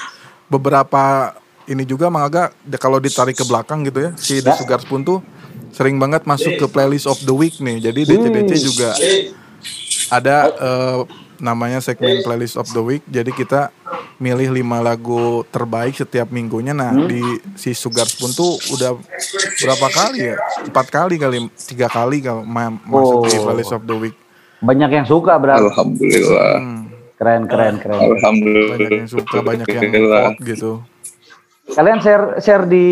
beberapa 0.49 1.33
ini 1.65 1.87
juga 1.87 2.12
Mang 2.12 2.26
Aga 2.26 2.53
de- 2.62 2.76
kalau 2.76 3.00
ditarik 3.00 3.33
ke 3.33 3.45
belakang 3.47 3.87
gitu 3.87 4.11
ya 4.11 4.11
si 4.19 4.43
The 4.43 4.53
Sugar 4.59 4.83
Spoon 4.83 5.07
tuh 5.07 5.19
sering 5.70 5.96
banget 5.96 6.23
masuk 6.25 6.54
ke 6.54 6.66
playlist 6.66 7.06
of 7.06 7.18
the 7.20 7.32
week 7.32 7.58
nih. 7.58 7.80
Jadi 7.80 8.00
DCDC 8.04 8.52
juga 8.61 8.90
ada 10.08 10.37
eh, 10.49 11.00
namanya 11.38 11.78
segmen 11.78 12.23
playlist 12.23 12.56
of 12.56 12.68
the 12.70 12.80
week. 12.80 13.02
Jadi 13.06 13.30
kita 13.30 13.68
milih 14.16 14.49
lima 14.50 14.80
lagu 14.80 15.44
terbaik 15.46 15.92
setiap 15.92 16.30
minggunya. 16.30 16.73
Nah 16.73 16.92
di 16.94 17.20
si 17.54 17.73
Sugar 17.73 18.08
Spoon 18.08 18.32
tuh 18.32 18.56
udah 18.73 18.96
berapa 19.61 19.87
kali 19.88 20.18
ya? 20.25 20.37
Empat 20.62 20.87
kali 20.88 21.16
kali 21.16 21.38
tiga 21.58 21.87
kali 21.87 22.20
kalau 22.20 22.40
ma- 22.42 22.73
masuk 22.73 23.28
di 23.28 23.37
Oh. 23.37 23.44
playlist 23.44 23.73
of 23.73 23.85
the 23.85 23.96
week. 23.96 24.16
Banyak 24.58 24.88
yang 24.88 25.04
suka 25.04 25.37
berarti. 25.37 25.68
alhamdulillah. 25.68 26.56
Keren, 27.16 27.49
keren, 27.49 27.75
keren. 27.76 28.00
alhamdulillah. 28.12 28.76
Banyak 28.76 28.92
yang 28.94 29.08
suka 29.08 29.37
banyak 29.40 29.66
yang 29.68 29.92
hot 30.11 30.37
gitu 30.40 30.80
Kalian 31.66 31.99
share 31.99 32.38
share 32.38 32.64
di 32.64 32.87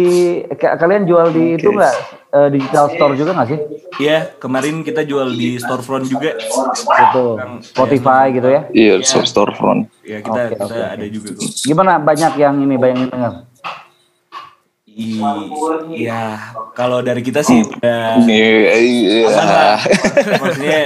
ka- 0.52 0.74
kalian 0.74 1.04
jual 1.04 1.30
di 1.30 1.54
itu 1.54 1.70
nggak 1.70 1.96
Eh, 2.34 2.50
digital 2.50 2.90
store 2.90 3.14
juga 3.14 3.30
nggak 3.30 3.46
sih? 3.46 3.58
Iya 4.02 4.34
kemarin 4.34 4.82
kita 4.82 5.06
jual 5.06 5.30
di 5.30 5.54
storefront 5.54 6.02
juga. 6.04 6.34
Gitu. 6.34 7.26
Spotify 7.62 8.34
gitu 8.34 8.50
ya. 8.50 8.66
iya 8.74 8.98
so 9.00 9.22
storefront 9.22 9.86
Ya 10.02 10.18
kita 10.18 10.50
Oke, 10.50 10.52
kita 10.52 10.64
oke, 10.66 10.80
ada 10.98 11.06
juga 11.06 11.28
tuh. 11.30 11.46
Gimana 11.62 12.02
banyak 12.02 12.34
yang 12.34 12.58
ini 12.58 12.74
banyak 12.74 12.98
yang 12.98 13.10
dengar? 13.14 13.32
Iya 15.86 16.38
kalau 16.74 17.02
dari 17.02 17.22
kita 17.22 17.40
sih 17.40 17.62
udah 17.62 18.18
iya 18.26 18.74
iya 18.76 19.26
lah. 19.30 19.78
Maksudnya 20.38 20.80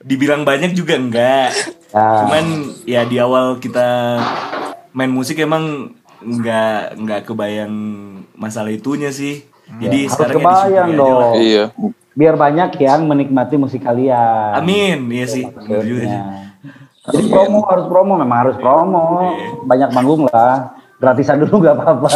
dibilang 0.00 0.44
banyak 0.44 0.72
juga 0.72 0.96
enggak. 0.96 1.48
Ya. 1.90 2.08
Cuman 2.20 2.44
ya 2.84 3.02
di 3.04 3.16
awal 3.16 3.56
kita 3.56 4.20
main 4.92 5.08
musik 5.08 5.36
emang 5.38 5.96
enggak 6.24 6.96
enggak 6.96 7.20
kebayang 7.28 7.74
masalah 8.34 8.72
itunya 8.72 9.12
sih. 9.12 9.44
Jadi 9.80 10.08
Harus 10.08 10.12
sekarang 10.12 10.32
ya 10.32 10.40
kebayang 10.40 10.88
disyukuri 10.88 11.04
aja 11.04 11.12
lah. 11.14 11.20
dong. 11.20 11.34
iya 11.40 11.64
Biar 12.14 12.34
banyak 12.38 12.70
yang 12.78 13.00
menikmati 13.10 13.54
musik 13.58 13.82
kalian. 13.82 14.54
Amin, 14.54 15.10
iya 15.10 15.26
sih. 15.26 15.44
Bener 15.44 15.82
juga 15.82 16.02
sih. 16.06 16.14
Ya. 16.14 16.24
Jadi 17.04 17.26
promo 17.28 17.60
harus 17.68 17.86
promo, 17.90 18.14
memang 18.16 18.38
harus 18.48 18.56
promo. 18.56 19.34
Banyak 19.66 19.90
manggung 19.92 20.24
lah. 20.30 20.78
Gratisan 20.96 21.42
dulu 21.42 21.60
nggak 21.60 21.74
apa-apa. 21.74 22.10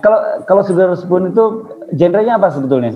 Kalau 0.00 0.18
kalau 0.46 0.62
Sugar 0.62 0.94
Spoon 0.94 1.34
itu 1.34 1.44
genrenya 1.92 2.38
apa 2.38 2.50
sebetulnya? 2.50 2.94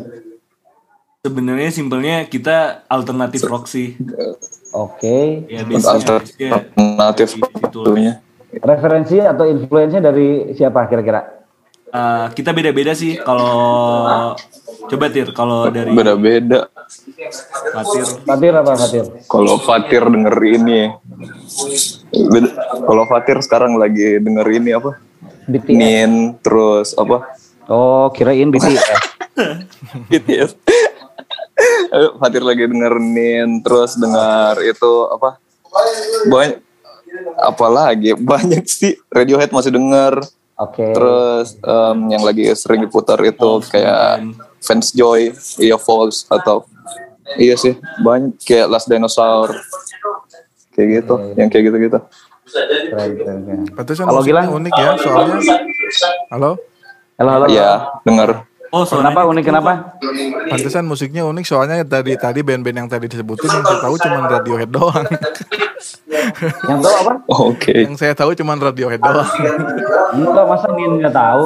Sebenarnya 1.24 1.70
simpelnya 1.72 2.16
kita 2.28 2.84
alternatif 2.86 3.44
rock 3.48 3.64
sih. 3.66 3.96
Oke. 4.74 5.46
Ya 5.46 5.62
basic-nya- 5.62 6.18
basic-nya 6.18 6.50
alternatif 6.52 7.28
waktunya 7.38 8.12
Referensi 8.54 9.18
atau 9.18 9.44
influence 9.44 9.94
dari 9.96 10.28
siapa 10.52 10.86
kira-kira? 10.86 11.42
Uh, 11.88 12.26
kita 12.30 12.50
beda-beda 12.50 12.90
sih 12.90 13.14
kalau 13.16 14.34
coba 14.84 15.06
tir 15.08 15.30
kalau 15.30 15.70
dari 15.70 15.90
beda-beda 15.90 16.66
Fatir 17.70 18.02
Fatir 18.20 18.50
apa 18.52 18.72
Fatir? 18.74 19.04
kalau 19.24 19.54
Fatir 19.56 20.02
denger 20.04 20.34
ini 20.44 20.90
kalau 22.80 23.06
Fatir 23.06 23.38
sekarang 23.40 23.74
lagi 23.74 24.18
denger 24.18 24.46
ini 24.52 24.70
apa 24.72 24.98
BTS. 25.46 25.70
Nin 25.72 26.10
terus 26.40 26.94
apa 26.94 27.30
Oh, 27.64 28.10
kirain 28.10 28.50
BTS. 28.50 28.82
BTS 30.10 30.50
Fatir 32.18 32.42
lagi 32.42 32.66
denger 32.66 32.98
Nin 32.98 33.62
terus 33.62 33.94
dengar 33.94 34.58
itu 34.58 34.92
apa 35.06 35.38
banyak 36.26 36.58
apa 37.38 37.66
lagi 37.70 38.10
banyak 38.18 38.66
sih 38.66 38.98
Radiohead 39.10 39.54
masih 39.54 39.70
denger 39.70 40.18
Oke. 40.58 40.82
terus 40.94 41.54
em, 41.62 41.98
yang 42.10 42.22
lagi 42.26 42.50
sering 42.58 42.82
diputar 42.82 43.18
itu 43.22 43.62
kayak 43.70 44.22
Fans 44.58 44.90
Joy 44.90 45.30
iya 45.62 45.78
Falls 45.78 46.26
atau 46.26 46.66
iya 47.38 47.54
sih 47.54 47.78
banyak 48.02 48.34
kayak 48.42 48.66
Last 48.70 48.90
Dinosaur 48.90 49.54
kayak 50.74 50.88
gitu 51.06 51.14
yang 51.38 51.46
kayak 51.46 51.70
gitu-gitu. 51.70 51.98
Pantesan 53.78 54.04
Kalau 54.10 54.22
Gilang? 54.26 54.50
unik 54.50 54.74
ya 54.74 54.90
soalnya 54.98 55.56
halo 56.34 56.58
Halo, 57.14 57.30
halo. 57.30 57.46
Iya, 57.46 57.94
denger. 58.02 58.42
Oh 58.74 58.82
soalnya 58.82 59.14
Kenapa 59.14 59.30
unik 59.30 59.44
kenapa? 59.46 59.72
Pantesan 60.50 60.84
musiknya 60.90 61.22
unik 61.22 61.44
soalnya 61.46 61.86
tadi 61.86 62.18
tadi 62.18 62.42
band-band 62.42 62.76
yang 62.84 62.88
tadi 62.90 63.06
disebutin 63.06 63.46
yang 63.46 63.62
saya 63.62 63.78
tahu 63.78 63.94
cuma 64.02 64.18
Radiohead 64.26 64.70
doang. 64.74 65.06
Yang 66.64 66.80
tahu 66.80 66.94
apa? 67.04 67.12
Oke. 67.28 67.74
yang 67.84 67.94
saya 68.00 68.16
tahu 68.16 68.32
cuma 68.32 68.56
Radiohead 68.56 68.96
doang. 68.96 69.28
Enggak 70.16 70.46
masa 70.48 70.66
Nin 70.72 70.96
nggak 70.98 71.12
tahu. 71.12 71.44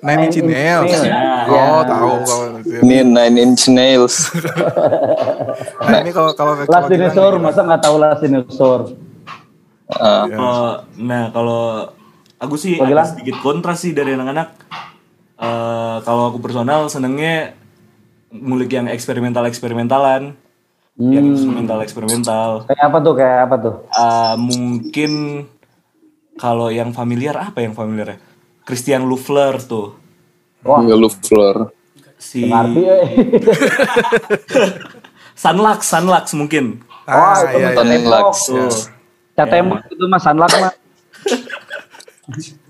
Nine 0.00 0.20
Inch 0.28 0.38
Nails. 0.40 0.92
Nails. 0.96 1.48
Oh, 1.52 1.80
tahu 1.84 2.12
kalau. 2.24 2.46
Ini 2.64 2.96
Nine 3.04 3.36
Inch 3.38 3.64
Nails. 3.68 4.14
Nah, 5.82 6.00
ini 6.00 6.14
kalau 6.14 6.32
kalau 6.32 6.56
Last 6.64 6.88
Dinosaur, 6.88 7.36
masa 7.36 7.60
nggak 7.66 7.82
tahu 7.84 7.96
Last 8.00 8.24
Dinosaur? 8.24 8.80
Kalau 9.92 10.88
nah 10.96 11.28
kalau 11.28 11.92
aku 12.40 12.54
sih 12.56 12.80
Kalau 12.80 12.88
ada 12.88 13.04
sedikit 13.04 13.36
kontras 13.44 13.84
sih 13.84 13.92
dari 13.92 14.16
anak-anak 14.16 14.56
Eh, 15.42 15.96
kalau 16.06 16.30
aku 16.30 16.38
personal 16.38 16.86
senengnya 16.86 17.58
ngulik 18.30 18.70
yang 18.70 18.86
eksperimental 18.86 19.42
eksperimental-eksperimental 19.50 20.30
yang 21.02 21.34
instrumental 21.34 21.82
eksperimental 21.82 22.50
Kayak 22.70 22.84
apa 22.86 22.98
tuh? 23.02 23.14
Kayak 23.18 23.38
apa 23.50 23.56
tuh? 23.58 23.74
Eh, 23.90 24.34
mungkin 24.38 25.12
kalau 26.38 26.70
yang 26.70 26.94
familiar 26.94 27.34
apa 27.34 27.58
yang 27.58 27.74
familiar 27.74 28.14
ya 28.14 28.18
Christian 28.62 29.10
Loeffler 29.10 29.58
tuh 29.58 29.98
Wah, 30.62 30.78
ya 30.86 30.94
lu 30.94 31.10
floor. 31.10 31.74
si 32.22 32.46
eh. 32.46 33.02
Sunlux 35.42 35.82
Sunlux 35.82 36.38
mungkin 36.38 36.86
Ah, 37.02 37.34
itu 37.50 37.58
iya, 37.58 37.74
iya. 37.74 37.82
Tembok. 37.82 38.30
tuh 38.38 38.70
Cat 39.34 39.50
tembok 39.50 39.82
itu 39.90 40.06
mas 40.06 40.22
Sunlock 40.22 40.54
mah. 40.54 40.70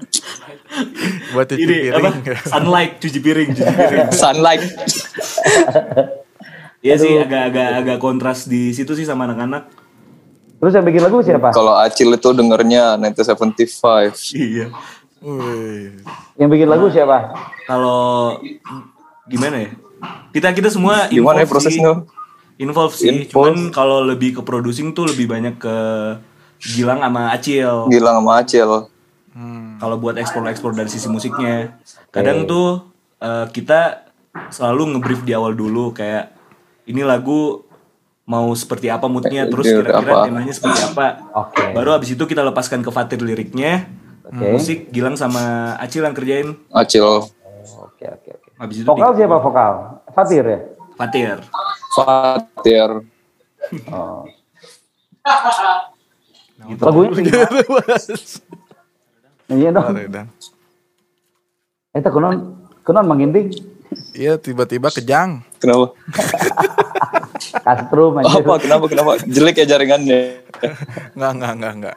Buat 1.35 1.47
cuci 1.53 1.63
ini 1.63 1.79
apa 1.93 2.11
piring. 2.23 2.47
sunlight 2.49 2.93
cuci 2.99 3.19
piring 3.21 3.49
cuci 3.53 3.73
piring 3.81 4.09
Sunlight. 4.13 4.63
Iya 6.83 6.99
sih 6.99 7.15
agak-agak 7.15 7.69
agak 7.79 7.99
kontras 8.03 8.51
di 8.51 8.75
situ 8.75 8.99
sih 8.99 9.07
sama 9.07 9.31
anak-anak. 9.31 9.71
Terus 10.59 10.75
yang 10.75 10.83
bikin 10.83 11.03
lagu 11.07 11.23
siapa? 11.23 11.55
Kalau 11.55 11.79
Acil 11.79 12.11
itu 12.11 12.29
dengernya 12.35 12.99
1975. 12.99 14.35
Iya. 14.35 14.67
Wih. 15.23 16.03
Yang 16.35 16.49
bikin 16.59 16.67
lagu 16.67 16.91
siapa? 16.91 17.39
Kalau 17.71 18.35
gimana 19.31 19.63
ya? 19.63 19.71
Kita 20.35 20.51
kita 20.51 20.75
semua 20.75 21.07
Gimana 21.07 21.47
ya 21.47 21.47
prosesnya? 21.47 22.03
Involve 22.59 22.99
sih. 22.99 23.31
Involve. 23.31 23.31
Cuman 23.31 23.71
kalau 23.71 24.03
lebih 24.03 24.39
ke 24.39 24.43
producing 24.43 24.91
tuh 24.91 25.07
lebih 25.07 25.31
banyak 25.31 25.63
ke 25.63 25.77
Gilang 26.63 26.99
sama 26.99 27.31
Acil. 27.31 27.91
Gilang 27.91 28.23
sama 28.23 28.43
Acil. 28.43 28.71
Hmm. 29.33 29.81
Kalau 29.81 29.97
buat 29.97 30.17
ekspor-ekspor 30.21 30.77
dari 30.77 30.93
sisi 30.93 31.09
musiknya. 31.09 31.77
Kadang 32.13 32.45
tuh 32.45 32.93
eh, 33.21 33.47
kita 33.49 34.09
selalu 34.53 34.97
ngebrief 34.97 35.25
di 35.25 35.33
awal 35.33 35.53
dulu 35.57 35.93
kayak 35.93 36.33
ini 36.89 37.05
lagu 37.05 37.65
mau 38.23 38.49
seperti 38.55 38.89
apa 38.89 39.11
moodnya 39.11 39.45
terus 39.51 39.67
Iya, 39.67 39.83
kira-kira 39.83 40.13
temanya 40.29 40.55
seperti 40.55 40.81
apa. 40.85 41.07
Oke. 41.37 41.65
Baru 41.75 41.91
abis 41.97 42.15
itu 42.15 42.25
kita 42.25 42.45
lepaskan 42.47 42.81
ke 42.85 42.91
Fatir 42.93 43.21
liriknya. 43.21 43.89
Oke. 44.25 44.47
Musik 44.57 44.79
Gilang 44.95 45.19
sama 45.19 45.75
Acil 45.77 46.07
yang 46.07 46.15
kerjain. 46.15 46.55
Acil. 46.71 47.29
Oke 47.83 48.07
oke 48.07 48.31
oke. 48.37 48.49
Habis 48.61 48.77
itu 48.85 48.89
Vokal 48.89 49.11
siapa 49.19 49.37
vokal? 49.43 49.73
Fatir 50.15 50.45
ya? 50.47 50.61
Fatir. 50.95 51.37
Fatir. 51.93 52.91
Oh. 53.91 54.23
Gitu. 56.63 56.83
Lagunya? 56.87 57.11
Iya 59.51 59.71
dong. 59.75 59.97
Eta 61.93 62.09
kunon 62.13 62.63
kunon 62.87 63.07
manginting. 63.09 63.51
Iya 64.13 64.37
tiba-tiba 64.39 64.93
kejang. 64.93 65.43
Kenapa? 65.59 65.93
Kastrum 67.67 68.19
aja. 68.23 68.41
Apa? 68.41 68.55
Kenapa? 68.59 68.85
Kenapa? 68.89 69.11
Jelek 69.27 69.63
ya 69.63 69.77
jaringannya. 69.77 70.47
Nggak, 71.19 71.33
nggak, 71.37 71.53
nggak, 71.59 71.73
nggak. 71.83 71.97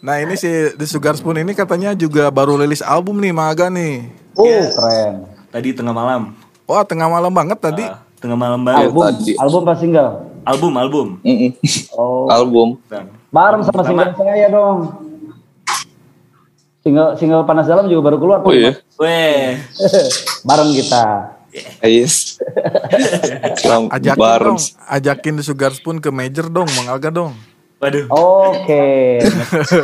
Nah 0.00 0.16
ini 0.22 0.34
si 0.38 0.48
The 0.76 0.86
Sugar 0.88 1.16
Spoon 1.18 1.44
ini 1.44 1.52
katanya 1.52 1.92
juga 1.92 2.30
baru 2.32 2.56
rilis 2.56 2.80
album 2.80 3.20
nih 3.20 3.32
Maga 3.34 3.68
nih. 3.68 4.08
Oh, 4.38 4.46
keren. 4.46 5.28
Tadi 5.50 5.68
tengah 5.74 5.92
malam. 5.92 6.32
Wah 6.64 6.86
tengah 6.86 7.10
malam 7.10 7.32
banget 7.34 7.58
tadi. 7.58 7.84
Ah, 7.84 8.00
tengah 8.22 8.38
malam 8.38 8.62
banget. 8.62 8.88
Album, 8.88 9.02
tadi. 9.02 9.32
album 9.36 9.60
pas 9.66 9.76
single. 9.76 10.10
Album, 10.46 10.72
album. 10.78 11.06
Mm-mm. 11.20 11.50
Oh, 11.92 12.30
Album. 12.30 12.68
Bang. 12.88 13.10
bareng 13.30 13.62
sama 13.66 13.82
single 13.84 14.14
saya 14.14 14.46
dong. 14.48 14.78
Single 16.80 17.12
single 17.14 17.44
panas 17.44 17.68
dalam 17.68 17.86
juga 17.86 18.08
baru 18.08 18.16
keluar. 18.16 18.38
Oh 18.40 18.50
iya. 18.50 18.72
Weh, 18.96 19.60
bareng 20.48 20.72
kita. 20.72 21.36
Yes. 21.82 22.38
Selamat 23.60 23.90
Ajakin 23.92 24.16
bareng. 24.16 24.56
dong, 24.56 24.60
ajakin 24.88 25.34
The 25.36 25.44
Sugar 25.44 25.72
Spoon 25.72 25.98
ke 25.98 26.08
major 26.08 26.46
dong, 26.46 26.70
Mang 26.72 26.88
Aga 26.88 27.10
dong. 27.10 27.34
waduh. 27.76 28.06
Oke. 28.08 29.18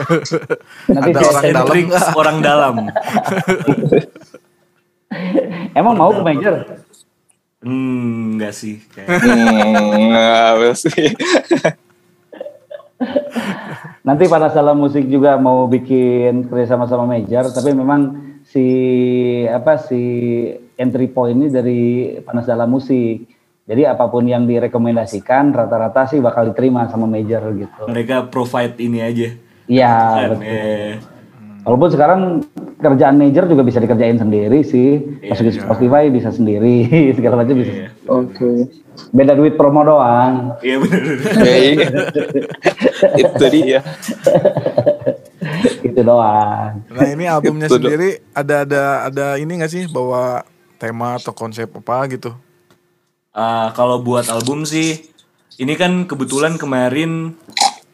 Nanti 0.89 1.11
Ada 1.11 1.21
orang 1.21 1.45
dalam 1.51 1.77
orang 2.15 2.37
dalam. 2.41 2.75
emang 5.73 5.95
mau 5.97 6.13
ke 6.13 6.23
major? 6.23 6.55
Hmm, 7.61 8.37
enggak 8.37 8.53
sih. 8.53 8.85
Kayak. 8.89 9.17
Hmm, 9.17 10.13
apa 10.13 10.71
sih? 10.73 11.09
Nanti 14.07 14.31
panas 14.31 14.55
dalam 14.55 14.79
musik 14.79 15.03
juga 15.11 15.35
mau 15.35 15.67
bikin 15.67 16.47
kerja 16.47 16.79
sama 16.79 16.87
sama 16.87 17.11
major, 17.11 17.51
tapi 17.51 17.75
memang 17.75 18.15
si 18.47 18.63
apa 19.51 19.83
si 19.83 19.99
entry 20.79 21.11
point 21.11 21.35
ini 21.35 21.51
dari 21.51 21.81
panas 22.23 22.47
dalam 22.47 22.71
musik. 22.71 23.27
Jadi 23.67 23.83
apa 23.83 24.07
pun 24.07 24.23
yang 24.31 24.47
direkomendasikan 24.47 25.51
rata-rata 25.51 26.07
sih 26.07 26.23
bakal 26.23 26.55
diterima 26.55 26.87
sama 26.87 27.11
major 27.11 27.51
gitu. 27.59 27.91
Mereka 27.91 28.31
provide 28.31 28.79
ini 28.79 29.03
aja. 29.03 29.35
Iya, 29.67 29.95
betul. 30.31 30.47
eh. 30.47 31.16
Walaupun 31.67 31.91
sekarang 31.91 32.21
kerjaan 32.79 33.19
major 33.19 33.51
juga 33.51 33.67
bisa 33.67 33.83
dikerjain 33.83 34.23
sendiri 34.23 34.63
sih. 34.63 35.03
Masukin 35.27 35.59
Spotify 35.59 36.07
bisa 36.15 36.31
sendiri, 36.31 36.87
segala 37.19 37.43
macam 37.43 37.59
bisa. 37.59 37.73
Iya. 37.75 37.89
Oke. 38.07 38.71
Beda 39.11 39.35
duit 39.35 39.59
promo 39.59 39.83
doang. 39.83 40.55
Iya 40.63 40.79
bener. 40.79 41.03
Oke. 41.27 41.59
Itu 43.21 43.45
dia. 43.51 43.83
gitu 45.83 46.01
doang. 46.07 46.87
Nah 46.87 47.07
ini 47.11 47.27
albumnya 47.27 47.67
Itu 47.67 47.83
sendiri 47.83 48.23
ada 48.31 48.63
ada 48.63 48.83
ada 49.11 49.27
ini 49.35 49.59
nggak 49.59 49.73
sih 49.73 49.83
bawa 49.91 50.47
tema 50.79 51.19
atau 51.19 51.35
konsep 51.35 51.67
apa 51.67 52.07
gitu? 52.15 52.31
Ah, 53.37 53.75
kalau 53.77 54.01
buat 54.01 54.31
album 54.33 54.65
sih, 54.65 55.03
ini 55.59 55.75
kan 55.77 56.09
kebetulan 56.09 56.57
kemarin 56.57 57.37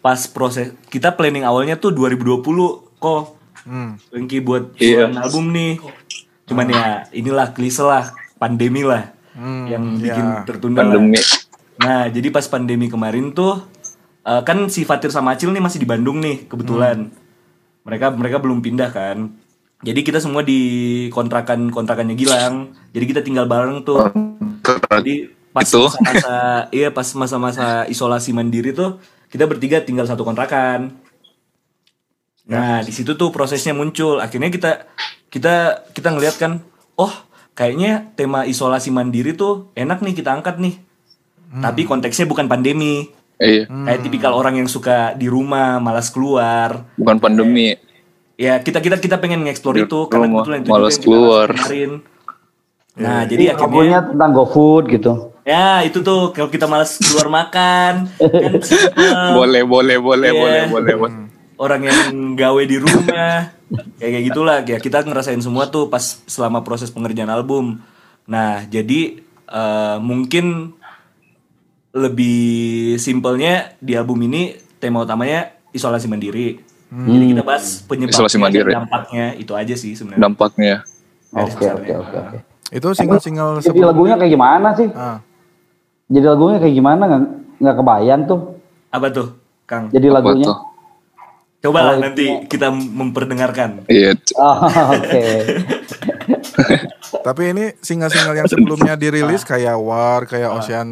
pas 0.05 0.29
proses 0.29 0.77
kita 0.93 1.15
planning 1.17 1.43
awalnya 1.43 1.81
tuh 1.81 1.91
2020 1.91 3.01
kok. 3.01 3.42
Hmm. 3.63 3.99
Lengki 4.11 4.39
buat 4.39 4.75
Iya. 4.77 5.07
keluaran 5.07 5.19
album 5.19 5.45
nih. 5.51 5.73
Cuman 6.45 6.67
ya 6.69 6.87
inilah 7.11 7.51
klise 7.51 7.81
lah, 7.81 8.11
pandemi 8.37 8.83
lah 8.83 9.15
Hmm, 9.33 9.65
yang 9.65 9.97
bikin 9.97 10.27
ya. 10.29 10.43
tertunda 10.45 10.83
lah. 10.83 10.93
Pandemi. 10.93 11.17
Nah, 11.79 12.05
jadi 12.07 12.29
pas 12.29 12.45
pandemi 12.47 12.87
kemarin 12.87 13.33
tuh 13.33 13.65
eh, 14.23 14.43
kan 14.43 14.69
si 14.69 14.83
Fatir 14.83 15.09
sama 15.09 15.35
Acil 15.35 15.51
nih 15.51 15.59
masih 15.59 15.79
di 15.79 15.87
Bandung 15.87 16.19
nih 16.19 16.47
kebetulan. 16.47 17.11
Mereka 17.83 18.13
mereka 18.13 18.37
belum 18.39 18.61
pindah 18.61 18.91
kan. 18.91 19.35
Jadi 19.83 20.01
kita 20.01 20.23
semua 20.23 20.43
di 20.43 20.61
kontrakan 21.11 21.67
kontrakannya 21.69 22.15
Gilang. 22.15 22.71
Jadi 22.93 23.05
kita 23.05 23.21
tinggal 23.21 23.51
bareng 23.51 23.83
tuh. 23.83 23.99
Jadi 24.93 25.27
pas 25.51 25.67
Itu. 25.67 25.85
masa-masa 25.85 26.37
iya 26.71 26.89
pas 26.89 27.09
masa-masa 27.13 27.67
isolasi 27.85 28.33
mandiri 28.33 28.71
tuh 28.71 28.97
kita 29.27 29.45
bertiga 29.45 29.83
tinggal 29.83 30.07
satu 30.07 30.23
kontrakan. 30.23 31.02
Nah, 32.43 32.83
di 32.83 32.91
situ 32.91 33.15
tuh 33.15 33.31
prosesnya 33.31 33.73
muncul. 33.73 34.19
Akhirnya 34.19 34.51
kita 34.51 34.87
kita 35.31 35.87
kita 35.95 36.09
ngeliat 36.11 36.37
kan, 36.37 36.59
oh, 36.95 37.13
kayaknya 37.55 38.11
tema 38.15 38.43
isolasi 38.43 38.91
mandiri 38.91 39.33
tuh 39.33 39.71
enak 39.75 40.03
nih 40.03 40.15
kita 40.15 40.35
angkat 40.35 40.59
nih. 40.59 40.75
Tapi 41.53 41.85
konteksnya 41.85 42.25
bukan 42.25 42.49
pandemi. 42.49 43.13
Iya. 43.37 43.69
Kayak 43.69 44.01
tipikal 44.03 44.33
orang 44.33 44.57
yang 44.57 44.69
suka 44.71 45.13
di 45.13 45.29
rumah, 45.29 45.77
malas 45.79 46.09
keluar. 46.09 46.89
Bukan 46.97 47.19
pandemi. 47.19 47.77
Ya, 48.41 48.59
kita 48.59 48.81
kita 48.81 48.97
kita 48.99 49.21
pengen 49.21 49.45
nge-explore 49.45 49.77
Di 49.77 49.85
itu 49.85 49.99
karena 50.09 50.27
kebetulan 50.27 50.59
itu 50.65 50.71
malas 50.73 50.95
yang 50.97 50.99
kita 50.99 51.07
keluar. 51.07 51.49
kemarin. 51.53 51.91
Nah, 52.93 53.21
jadi 53.25 53.45
akhirnya 53.53 53.67
Albumnya 53.69 54.01
tentang 54.05 54.31
GoFood 54.33 54.85
gitu. 54.91 55.13
Ya 55.43 55.83
itu 55.83 56.01
tuh 56.01 56.31
kalau 56.31 56.49
kita 56.49 56.71
malas 56.71 56.97
keluar 57.03 57.29
makan 57.29 58.07
kan. 58.21 59.33
Boleh, 59.35 59.63
boleh, 59.67 59.97
boleh, 59.99 60.31
Iya. 60.31 60.41
boleh, 60.41 60.63
boleh, 60.71 60.95
boleh. 60.97 61.15
Orang 61.63 61.87
yang 61.87 61.99
gawe 62.35 62.63
di 62.67 62.77
rumah 62.77 63.55
kayak 63.97 64.11
kayak 64.11 64.25
gitulah 64.27 64.57
ya 64.67 64.83
kita 64.83 65.07
ngerasain 65.07 65.39
semua 65.39 65.71
tuh 65.71 65.87
pas 65.87 66.03
selama 66.27 66.67
proses 66.67 66.91
pengerjaan 66.91 67.31
album. 67.31 67.79
Nah 68.27 68.67
jadi 68.67 69.23
eh, 69.47 69.97
mungkin 70.03 70.75
lebih 71.93 72.97
simpelnya 72.99 73.77
di 73.79 73.95
album 73.95 74.19
ini 74.25 74.57
tema 74.81 75.05
utamanya 75.05 75.55
isolasi 75.71 76.11
mandiri. 76.11 76.59
Jadi 76.93 77.25
kita 77.33 77.41
bahas 77.41 77.81
penyebabnya, 77.89 78.13
Isolasi 78.21 78.37
mandiri. 78.37 78.69
dampaknya 78.69 79.25
itu 79.41 79.53
aja 79.57 79.73
sih 79.73 79.97
sebenarnya. 79.97 80.21
Dampaknya. 80.29 80.75
Oke 81.33 81.65
oke 81.65 81.93
oke 81.97 82.17
oke. 82.21 82.39
Itu 82.69 82.89
single-single 82.93 83.61
Jadi 83.61 83.69
sebelum 83.73 83.89
lagunya 83.89 84.17
kayak 84.21 84.33
gimana 84.33 84.69
sih? 84.77 84.89
Ah, 84.93 85.21
Jadi 86.13 86.25
lagunya 86.29 86.59
kayak 86.61 86.75
gimana 86.77 87.03
nggak 87.09 87.23
nggak 87.65 87.77
kebayang 87.81 88.21
tuh. 88.29 88.41
Apa 88.93 89.09
tuh, 89.09 89.29
Kang? 89.65 89.89
Jadi 89.89 90.07
Apa 90.09 90.17
lagunya. 90.21 90.47
tuh? 90.53 90.59
Cobalah 91.63 91.95
nanti 91.95 92.27
kita 92.51 92.75
memperdengarkan. 92.75 93.87
Iya. 93.87 94.19
Oh, 94.35 94.59
oke. 94.99 95.27
tapi 97.27 97.43
ini 97.55 97.65
single-single 97.79 98.35
yang 98.35 98.51
sebelumnya 98.51 98.99
dirilis 98.99 99.47
kayak 99.47 99.79
War, 99.79 100.27
kayak 100.27 100.51
Ocean 100.59 100.89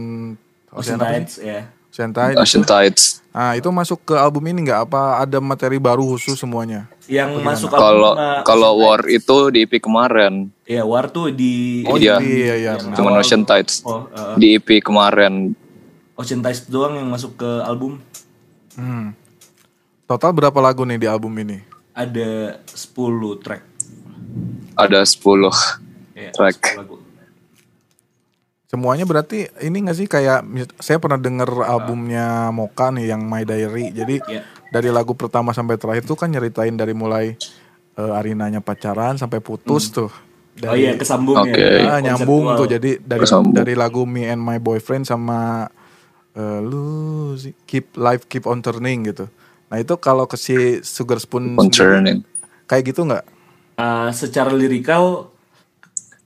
Ocean 0.70 0.94
Ocean 0.94 0.98
sih? 0.98 1.10
Tides 1.10 1.34
ya. 1.42 1.60
Ocean 1.90 2.14
Tide. 2.14 2.36
Ocean 2.38 2.62
Tides. 2.62 3.18
Ah, 3.34 3.58
itu 3.58 3.66
masuk 3.74 3.98
ke 4.06 4.14
album 4.14 4.46
ini 4.46 4.62
nggak 4.62 4.86
apa 4.86 5.26
ada 5.26 5.42
materi 5.42 5.82
baru 5.82 6.06
khusus 6.06 6.38
semuanya? 6.38 6.86
Yang 7.10 7.42
masuk 7.42 7.66
Kalau 7.74 8.14
kalau 8.46 8.78
War 8.78 9.02
itu 9.10 9.50
di 9.50 9.66
EP 9.66 9.82
kemarin. 9.82 10.54
Ya 10.70 10.86
War 10.86 11.10
tuh 11.10 11.34
di 11.34 11.82
Oh 11.90 11.98
Iya. 11.98 12.22
iya 12.22 12.54
iya. 12.54 12.72
Cuman 12.78 13.18
Ocean 13.18 13.42
Tides. 13.42 13.82
Oh, 13.82 14.06
uh, 14.14 14.38
Di 14.38 14.54
EP 14.54 14.78
kemarin 14.78 15.50
Ocean 16.14 16.38
Tides 16.46 16.70
doang 16.70 16.94
yang 16.94 17.10
masuk 17.10 17.34
ke 17.42 17.50
album. 17.66 17.98
Hmm. 18.78 19.10
Total 20.10 20.34
berapa 20.34 20.58
lagu 20.58 20.82
nih 20.82 20.98
di 20.98 21.06
album 21.06 21.30
ini? 21.38 21.62
Ada 21.94 22.58
10 22.66 23.38
track. 23.38 23.62
ada 24.74 25.04
10 25.04 25.52
Ya, 26.16 26.32
Track. 26.32 26.56
10 26.74 26.82
lagu. 26.82 26.96
Semuanya 28.66 29.04
berarti 29.04 29.46
ini 29.60 29.82
nggak 29.82 29.96
sih 29.96 30.06
kayak 30.06 30.46
saya 30.78 30.98
pernah 30.98 31.14
denger 31.14 31.62
albumnya 31.62 32.50
Moka 32.50 32.90
nih 32.90 33.06
yang 33.08 33.22
My 33.22 33.42
Diary. 33.42 33.90
Jadi 33.90 34.18
Iya. 34.24 34.42
dari 34.70 34.90
lagu 34.90 35.14
pertama 35.14 35.50
sampai 35.50 35.74
terakhir 35.76 36.02
tuh 36.02 36.14
kan 36.14 36.26
nyeritain 36.26 36.74
dari 36.74 36.90
mulai 36.90 37.34
eh, 37.92 38.12
Arinanya 38.14 38.58
pacaran 38.58 39.14
sampai 39.14 39.38
putus 39.38 39.90
tuh. 39.90 40.10
oh 40.60 40.74
iya 40.74 40.94
kesambung 40.94 41.38
Oke. 41.40 41.54
ya. 41.54 41.86
Ah, 41.88 42.00
nyambung 42.00 42.50
tuh 42.54 42.66
jadi 42.68 42.98
dari 42.98 43.22
Kesambung. 43.22 43.54
dari 43.54 43.74
lagu 43.74 44.02
Me 44.04 44.26
and 44.26 44.40
My 44.40 44.58
Boyfriend 44.58 45.04
sama 45.04 45.70
eh, 46.32 46.58
lu 46.60 46.82
sih, 47.34 47.54
Keep 47.64 47.94
Life 47.94 48.26
Keep 48.26 48.46
on 48.46 48.58
Turning 48.58 49.06
gitu. 49.06 49.26
Nah 49.70 49.78
itu 49.78 49.94
kalau 49.96 50.26
ke 50.26 50.34
si 50.34 50.54
Sugar 50.82 51.16
Spoon 51.16 51.54
sendiri, 51.54 51.58
concerning. 51.60 52.18
kayak 52.66 52.82
gitu 52.86 53.00
nggak? 53.02 53.24
Uh, 53.74 54.10
secara 54.10 54.50
lirikal 54.50 55.30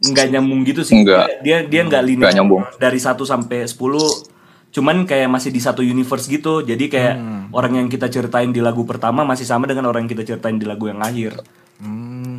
nggak 0.02 0.26
nyambung 0.28 0.64
gitu 0.64 0.80
sih. 0.80 0.98
Nggak. 0.98 1.40
Dia 1.40 1.62
dia 1.62 1.80
nggak 1.82 2.02
linear 2.02 2.24
Nggak 2.24 2.34
nyambung. 2.34 2.62
dari 2.76 2.98
1 2.98 3.14
sampai 3.22 3.64
10 3.64 4.34
cuman 4.74 5.06
kayak 5.06 5.30
masih 5.30 5.48
di 5.48 5.60
satu 5.60 5.80
universe 5.80 6.26
gitu. 6.26 6.58
Jadi 6.60 6.90
kayak 6.90 7.14
Hmm. 7.14 7.44
orang 7.52 7.78
yang 7.78 7.86
kita 7.86 8.10
ceritain 8.10 8.50
di 8.50 8.58
lagu 8.58 8.82
pertama 8.82 9.22
masih 9.22 9.44
sama 9.44 9.64
dengan 9.64 9.86
orang 9.86 10.02
yang 10.02 10.12
kita 10.12 10.26
ceritain 10.26 10.58
di 10.58 10.66
lagu 10.66 10.90
yang 10.90 10.98
akhir. 10.98 11.38
Hmm. 11.78 12.33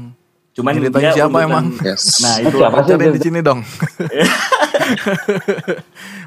Cuman 0.55 0.71
Ceritanya 0.73 1.03
dia 1.03 1.11
siapa 1.13 1.35
urutan- 1.35 1.49
emang? 1.51 1.65
Yes. 1.83 2.03
Nah, 2.17 2.35
itu 2.39 2.55
Siapa 2.55 2.77
sih? 2.79 2.89
Cari 2.89 3.05
di 3.11 3.19
sini 3.19 3.39
dong. 3.41 3.59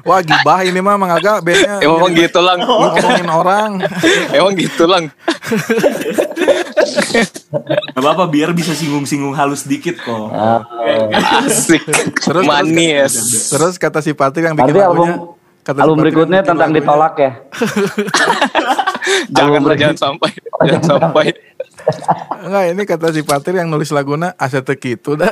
Wah 0.01 0.21
gibah 0.21 0.59
ini 0.61 0.79
mah 0.79 0.95
Mang 0.95 1.11
Aga 1.11 1.39
bandnya 1.39 1.81
Emang 1.81 2.13
gitu 2.13 2.39
lang. 2.39 2.61
ngomongin 2.61 3.25
orang. 3.27 3.71
Emang 4.37 4.53
gitu 4.53 4.85
lang. 4.85 5.09
Gak 7.89 7.97
apa-apa 7.97 8.25
biar 8.25 8.53
bisa 8.53 8.71
singgung-singgung 8.71 9.33
halus 9.33 9.65
dikit 9.65 9.97
kok. 9.97 10.29
Ah, 10.29 10.61
Asik. 11.41 11.81
Terus- 12.15 12.45
Manis. 12.45 13.13
Terus 13.49 13.75
kata 13.75 13.99
si 13.99 14.13
Patri 14.13 14.45
yang 14.45 14.53
bikin 14.53 14.71
lagunya. 14.71 14.87
album 14.87 15.09
kata 15.59 15.75
si 15.75 15.81
album 15.81 15.95
Patri 15.95 16.05
berikutnya 16.07 16.39
tentang 16.41 16.69
lagunya, 16.69 16.79
ditolak 16.79 17.13
ya. 17.17 17.31
Jangan 19.31 19.61
jangan 19.67 19.97
sampai. 19.97 20.29
Jangan 20.61 20.83
sampai. 20.85 21.25
Enggak 22.39 22.63
ini 22.69 22.83
kata 22.83 23.07
si 23.11 23.21
Patri 23.21 23.55
yang 23.55 23.69
nulis 23.69 23.89
lagunya 23.89 24.33
aset 24.35 24.65
gitu 24.75 25.13
dah. 25.13 25.29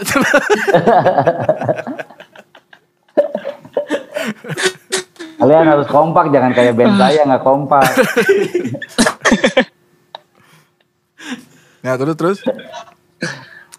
Kalian 5.37 5.69
harus 5.69 5.85
kompak, 5.87 6.33
jangan 6.33 6.51
kayak 6.51 6.73
band 6.73 6.97
saya 6.97 7.21
nggak 7.23 7.43
kompak. 7.45 7.85
Nah 11.85 11.93
terus 11.95 12.15
terus 12.17 12.37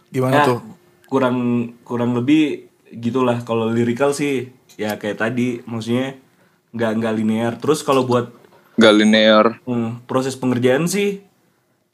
gimana 0.08 0.40
Ya, 0.40 0.44
tuh? 0.46 0.60
kurang 1.10 1.36
kurang 1.82 2.14
lebih 2.14 2.70
gitulah 2.88 3.42
kalau 3.42 3.68
lirikal 3.68 4.14
sih 4.14 4.48
ya 4.78 4.96
kayak 4.96 5.18
tadi 5.18 5.60
maksudnya 5.66 6.16
nggak 6.72 6.92
nggak 6.94 7.14
linear. 7.18 7.52
Terus 7.58 7.82
kalau 7.82 8.06
buat 8.06 8.32
Gak 8.78 8.94
linear. 8.94 9.58
hmm, 9.66 10.06
proses 10.06 10.38
pengerjaan 10.38 10.86
sih 10.86 11.26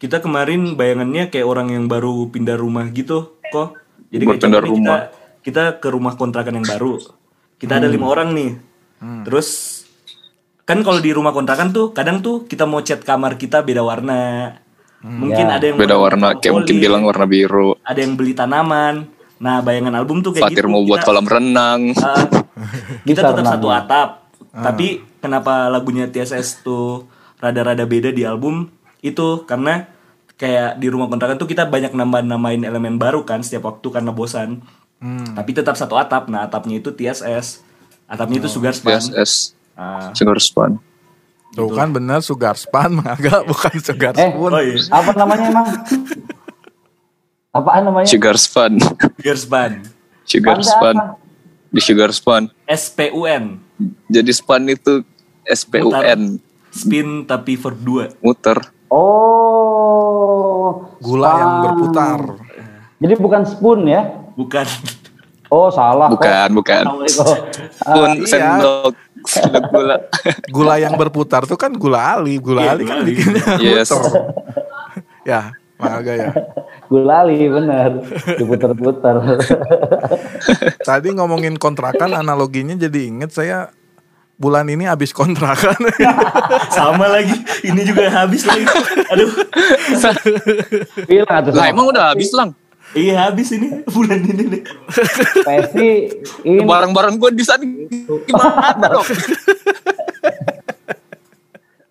kita 0.04 0.20
kemarin 0.20 0.76
bayangannya 0.76 1.32
kayak 1.32 1.48
orang 1.48 1.72
yang 1.72 1.88
baru 1.88 2.28
pindah 2.28 2.54
rumah 2.54 2.84
gitu 2.90 3.40
kok. 3.48 3.72
Jadi 4.12 4.22
kayak 4.22 4.40
pindah 4.42 4.60
rumah. 4.62 4.98
kita 5.40 5.40
kita 5.40 5.80
ke 5.80 5.88
rumah 5.88 6.12
kontrakan 6.14 6.60
yang 6.60 6.66
baru. 6.68 7.00
Kita 7.56 7.80
ada 7.80 7.88
lima 7.88 8.06
orang 8.06 8.36
nih. 8.36 8.52
Terus 9.24 9.48
kan 10.62 10.80
kalau 10.80 11.00
di 11.00 11.08
rumah 11.08 11.32
kontrakan 11.32 11.72
tuh 11.72 11.92
kadang 11.92 12.20
tuh 12.20 12.44
kita 12.44 12.64
mau 12.64 12.80
cat 12.80 13.00
kamar 13.00 13.36
kita 13.36 13.64
beda 13.64 13.80
warna. 13.80 14.52
Mungkin 15.00 15.46
Ya. 15.46 15.56
ada 15.56 15.64
yang 15.64 15.76
Beda 15.76 15.96
warna. 15.96 16.36
Kayak 16.36 16.52
mungkin 16.58 16.76
bilang 16.78 17.02
warna 17.04 17.24
biru. 17.24 17.76
ada 17.80 17.98
yang 17.98 18.16
beli 18.16 18.32
tanaman. 18.32 19.04
Nah, 19.36 19.60
bayangan 19.60 19.92
album 19.94 20.20
tuh 20.20 20.32
kayak 20.32 20.48
Fatir 20.48 20.64
gitu. 20.64 20.72
mau 20.72 20.80
buat 20.82 21.00
Kita- 21.00 21.08
kolam 21.10 21.26
renang. 21.26 21.80
Uh, 21.92 22.24
kita 23.04 23.20
tetap 23.20 23.36
renang, 23.36 23.52
satu 23.52 23.68
ya. 23.68 23.84
atap. 23.84 24.08
Tapi 24.50 24.86
kenapa 25.18 25.68
lagunya 25.68 26.08
TSS 26.08 26.62
tuh 26.62 27.04
rada-rada 27.36 27.84
beda 27.84 28.08
di 28.08 28.24
album 28.24 28.72
itu 29.00 29.44
karena 29.44 29.84
kayak 30.34 30.76
di 30.76 30.86
rumah 30.86 31.06
kontrakan 31.06 31.36
tuh 31.36 31.46
kita 31.46 31.64
banyak 31.64 31.90
nambah-nambahin 31.90 32.62
elemen 32.62 32.96
baru 32.96 33.22
kan 33.22 33.40
setiap 33.40 33.66
waktu 33.66 33.86
karena 33.88 34.10
bosan. 34.10 34.62
Hmm. 34.98 35.32
Tapi 35.32 35.50
tetap 35.52 35.74
satu 35.74 35.94
atap. 35.94 36.26
Nah, 36.26 36.42
atapnya 36.42 36.78
itu 36.78 36.90
TSS. 36.90 37.60
Atapnya 38.04 38.38
itu 38.38 38.48
Sugar 38.48 38.72
Span. 38.72 38.98
TSS. 38.98 39.54
Ah, 39.74 40.10
Sugar 40.12 40.38
Span. 40.38 40.78
Tuh 41.50 41.70
kan 41.70 41.86
bener 41.88 42.18
Sugar 42.18 42.54
Span 42.54 42.90
Mang 42.96 43.06
Aga 43.06 43.42
bukan 43.42 43.74
Sugar 43.78 44.10
Eh, 44.12 44.26
Spoon. 44.26 44.50
oh 44.50 44.58
iya. 44.58 44.74
apa 44.90 45.10
namanya 45.14 45.46
emang? 45.46 45.66
Apaan 47.50 47.82
namanya? 47.86 48.06
Sugar 48.06 48.34
Span. 48.34 48.82
Sugar 49.14 49.38
Span. 49.38 49.72
Sugar 50.26 50.58
Span. 50.60 50.96
Di 51.70 51.80
Sugar 51.80 52.10
Span. 52.10 52.42
SPUN. 52.66 53.44
Jadi 54.08 54.30
Span 54.30 54.62
itu 54.66 55.02
SPUN. 55.44 56.42
Spin 56.68 57.08
tapi 57.22 57.54
verb 57.54 57.78
2. 57.78 58.18
Muter. 58.18 58.58
Oh, 58.92 60.84
Gula 61.00 61.30
yang 61.36 61.52
span. 61.52 61.62
berputar. 61.64 62.20
Jadi 63.00 63.14
bukan 63.20 63.42
spoon 63.44 63.80
ya? 63.88 64.02
Bukan. 64.36 64.66
Oh 65.52 65.68
salah. 65.70 66.10
kok. 66.10 66.18
Bukan, 66.18 66.48
bukan. 66.56 66.82
Assalamualaikum. 66.82 67.36
Spoon, 67.78 68.10
iya. 68.10 68.26
sendok. 68.26 68.92
Sendok 69.24 69.64
gula. 69.70 69.96
Gula 70.56 70.74
yang 70.82 70.94
berputar 70.98 71.46
tuh 71.46 71.54
kan 71.54 71.70
gula 71.72 72.18
ali, 72.18 72.36
gula 72.42 72.60
Iya, 72.66 72.70
ali 72.74 72.84
kan 72.84 72.98
bikinnya 73.06 73.44
Yes. 73.62 73.94
ya, 75.30 75.54
Mang 75.78 76.02
Aga 76.02 76.12
ya. 76.12 76.30
Gulali 76.90 77.48
bener, 77.48 78.04
diputer-puter. 78.36 79.16
Tadi 80.84 81.08
ngomongin 81.16 81.56
kontrakan 81.56 82.12
analoginya 82.12 82.76
jadi 82.76 83.00
inget 83.08 83.32
saya 83.32 83.72
bulan 84.34 84.66
ini 84.66 84.84
habis 84.86 85.14
kontrakan. 85.14 85.78
Sama 86.76 87.06
lagi. 87.10 87.34
Ini 87.62 87.80
juga 87.86 88.10
habis 88.10 88.42
lagi. 88.46 88.66
Aduh. 89.14 89.30
Bilang 91.06 91.54
Lah 91.54 91.66
emang 91.70 91.86
udah 91.90 92.14
habis 92.14 92.30
lang. 92.34 92.54
Iya 92.94 93.26
habis 93.30 93.50
ini 93.50 93.82
bulan 93.90 94.22
ini 94.22 94.42
nih. 94.54 94.62
Pesti 95.42 95.90
ini 96.46 96.62
Barang-barang 96.62 97.18
gue 97.18 97.30
di 97.34 97.42
sana 97.42 97.66
gimana 97.66 98.86
dong? 98.86 99.06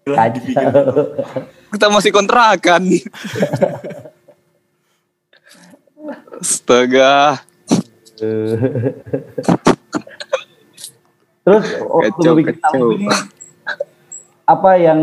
kacau. 0.03 0.71
Kita 1.73 1.88
masih 1.91 2.12
kontrakan. 2.12 2.88
Astaga. 6.39 7.39
Terus 11.43 11.65
waktu 11.84 12.19
Kacau, 12.19 12.34
bikin 12.36 12.56
kacau. 12.56 12.71
album 12.71 12.97
ini 12.97 13.08
apa 14.43 14.71
yang 14.75 14.99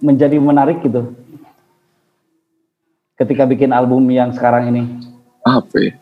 menjadi 0.00 0.36
menarik 0.36 0.80
gitu? 0.80 1.12
Ketika 3.14 3.44
bikin 3.44 3.72
album 3.72 4.06
yang 4.08 4.30
sekarang 4.30 4.70
ini, 4.70 4.82
Apa 5.42 5.76
ya? 5.76 5.92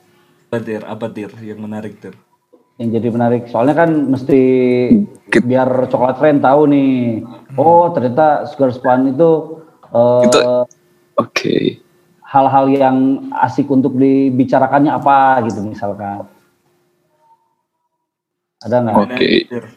Apa 0.47 0.57
tir? 0.61 0.83
Apa 0.83 1.07
tir 1.09 1.31
yang 1.43 1.59
menarik 1.59 1.99
tir? 1.99 2.15
yang 2.77 2.93
jadi 2.93 3.09
menarik. 3.09 3.49
Soalnya 3.49 3.73
kan 3.73 3.89
mesti 3.89 4.41
biar 5.33 5.89
coklat 5.89 6.21
friend 6.21 6.45
tahu 6.45 6.69
nih. 6.69 7.25
Oh 7.57 7.89
ternyata 7.89 8.45
Sugar 8.45 8.69
Span 8.69 9.09
itu 9.09 9.65
eh, 9.89 10.25
Itu- 10.29 10.69
Oke. 11.17 11.81
hal-hal 12.21 12.69
yang 12.69 12.97
asik 13.33 13.65
untuk 13.73 13.97
dibicarakannya 13.97 14.93
apa 14.93 15.41
gitu 15.49 15.65
misalkan. 15.65 16.29
Ada 18.59 18.77
nggak? 18.81 18.95
Oke. 18.97 19.31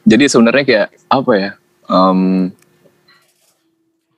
Jadi 0.04 0.24
sebenarnya 0.26 0.64
kayak 0.64 0.88
apa 1.08 1.32
ya? 1.36 1.50
Em, 1.90 2.20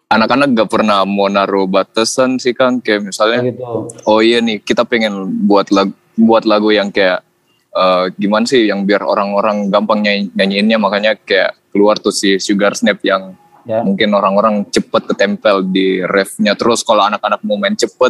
anak-anak 0.07 0.47
gak 0.53 0.69
pernah 0.69 1.07
mau 1.07 1.27
naruh 1.27 1.65
batasan 1.65 2.37
sih 2.37 2.51
Kang. 2.51 2.77
Kayak 2.77 3.09
misalnya 3.09 3.39
Kayak 3.41 3.57
gitu. 3.57 3.65
oh 4.05 4.19
iya 4.19 4.37
nih 4.39 4.59
kita 4.59 4.83
pengen 4.83 5.13
buat 5.45 5.71
lagu 5.71 5.95
buat 6.13 6.43
lagu 6.43 6.69
yang 6.69 6.91
kayak 6.91 7.23
eh, 7.71 8.05
gimana 8.15 8.43
sih 8.43 8.67
yang 8.67 8.83
biar 8.83 9.01
orang-orang 9.01 9.71
gampang 9.71 10.03
nyanyi, 10.03 10.27
nyanyiinnya 10.35 10.77
makanya 10.77 11.11
kayak 11.15 11.55
keluar 11.71 11.95
tuh 11.95 12.11
si 12.11 12.35
Sugar 12.37 12.75
Snap 12.75 12.99
yang 13.01 13.35
Ya. 13.61 13.85
mungkin 13.85 14.09
orang-orang 14.09 14.65
cepet 14.73 15.05
ketempel 15.05 15.61
di 15.61 16.01
refnya 16.01 16.57
terus 16.57 16.81
kalau 16.81 17.05
anak-anak 17.05 17.45
mau 17.45 17.61
main 17.61 17.77
cepet 17.77 18.09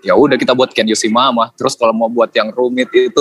ya 0.00 0.16
udah 0.16 0.40
kita 0.40 0.56
buat 0.56 0.72
Can 0.72 0.88
You 0.88 0.96
See 0.96 1.12
Mama 1.12 1.52
terus 1.52 1.76
kalau 1.76 1.92
mau 1.92 2.08
buat 2.08 2.32
yang 2.32 2.48
rumit 2.48 2.88
itu 2.96 3.20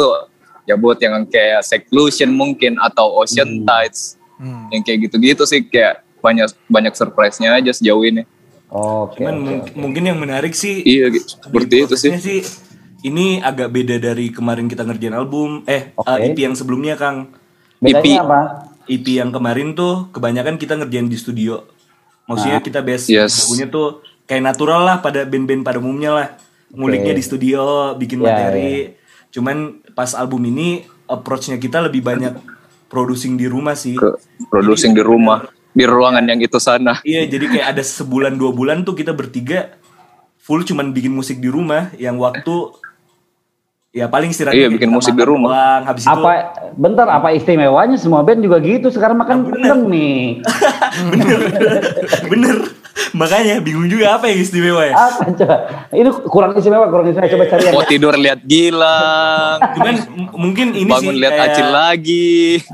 ya 0.68 0.76
buat 0.76 1.00
yang 1.00 1.24
kayak 1.24 1.64
Seclusion 1.64 2.30
mungkin 2.30 2.76
atau 2.78 3.18
Ocean 3.18 3.64
Tides 3.64 4.20
Hmm. 4.38 4.70
yang 4.70 4.86
kayak 4.86 5.10
gitu-gitu 5.10 5.44
sih 5.44 5.66
kayak 5.66 6.06
banyak 6.20 6.46
banyak 6.68 6.94
surprise-nya 6.94 7.58
aja 7.58 7.74
sejauh 7.74 8.04
ini 8.04 8.22
Oke. 8.68 9.18
Cuman 9.18 9.34
oke, 9.34 9.42
mung- 9.42 9.64
oke. 9.64 9.74
mungkin 9.74 10.04
yang 10.06 10.20
menarik 10.20 10.54
sih 10.54 10.84
iya 10.84 11.10
seperti 11.10 11.76
itu 11.82 11.96
sih 11.96 12.14
prosesnya 12.14 12.46
ini 13.00 13.40
agak 13.40 13.72
beda 13.72 13.98
dari 13.98 14.30
kemarin 14.30 14.68
kita 14.68 14.84
ngerjain 14.84 15.16
album 15.16 15.66
eh 15.66 15.90
Oke. 15.92 16.06
uh, 16.06 16.20
EP 16.20 16.38
yang 16.38 16.54
sebelumnya 16.54 16.94
Kang 16.94 17.34
Bedanya 17.78 17.98
IP. 17.98 18.08
apa? 18.20 18.40
EP 18.86 19.06
yang 19.10 19.32
kemarin 19.32 19.74
tuh 19.74 20.12
kebanyakan 20.12 20.56
kita 20.56 20.76
ngerjain 20.76 21.08
di 21.08 21.18
studio 21.18 21.66
maksudnya 22.24 22.60
kita 22.60 22.80
base 22.80 23.10
Yes. 23.10 23.42
lagunya 23.42 23.68
tuh 23.68 23.88
kayak 24.24 24.44
natural 24.44 24.84
lah 24.84 24.98
pada 25.00 25.24
band-band 25.24 25.64
pada 25.64 25.80
umumnya 25.80 26.12
lah 26.12 26.28
nguliknya 26.70 27.10
di 27.12 27.24
studio 27.24 27.64
bikin 27.96 28.20
Ya, 28.20 28.26
materi 28.28 28.94
cuman 29.30 29.82
pas 29.98 30.14
album 30.14 30.46
ini 30.46 30.86
approach-nya 31.10 31.58
kita 31.58 31.82
lebih 31.82 32.06
banyak 32.06 32.38
producing 32.86 33.34
di 33.34 33.50
rumah 33.50 33.74
sih 33.74 33.98
ke 33.98 34.14
producing 34.48 34.94
di 34.94 35.02
rumah 35.02 35.50
di 35.74 35.86
ruangan 35.86 36.22
yang 36.22 36.38
itu 36.38 36.62
sana 36.62 37.02
Iya, 37.02 37.26
jadi 37.26 37.46
kayak 37.50 37.68
ada 37.74 37.84
sebulan 37.84 38.38
dua 38.38 38.54
bulan 38.54 38.86
tuh 38.86 38.94
kita 38.94 39.10
bertiga 39.12 39.74
full 40.38 40.62
cuman 40.62 40.94
bikin 40.94 41.12
musik 41.12 41.42
di 41.42 41.50
rumah 41.50 41.90
yang 41.98 42.22
waktu 42.22 42.78
ya 43.90 44.06
paling 44.06 44.30
istirahat 44.30 44.54
Iya, 44.54 44.70
bikin 44.70 44.94
musik 44.94 45.18
di 45.18 45.26
rumah. 45.26 45.82
habis 45.82 46.06
itu 46.06 46.14
Apa 46.14 46.54
bentar 46.78 47.10
apa 47.10 47.34
istimewanya 47.34 47.98
semua 47.98 48.22
band 48.22 48.46
juga 48.46 48.62
gitu 48.62 48.94
sekarang 48.94 49.18
makan 49.18 49.38
bener. 49.50 49.66
pandemi. 49.66 50.40
bener 52.32 52.56
Makanya 53.14 53.60
bingung 53.60 53.88
juga 53.88 54.16
apa 54.16 54.28
yang 54.28 54.40
istimewa 54.40 54.84
ya. 54.84 54.96
Apa 54.96 55.30
coba? 55.32 55.56
Ini 55.92 56.10
kurang 56.26 56.52
istimewa, 56.54 56.86
kurang 56.88 57.06
istimewa. 57.08 57.30
Coba 57.30 57.46
cari 57.48 57.62
Mau 57.70 57.84
tidur 57.84 58.14
lihat 58.14 58.40
Gilang. 58.44 59.58
Cuman 59.74 59.96
mungkin 60.34 60.68
ini 60.74 60.88
Bangun 60.88 61.14
sih 61.14 61.20
lihat 61.20 61.34
kayak- 61.34 61.48
Acil 61.52 61.68
lagi. 61.70 62.32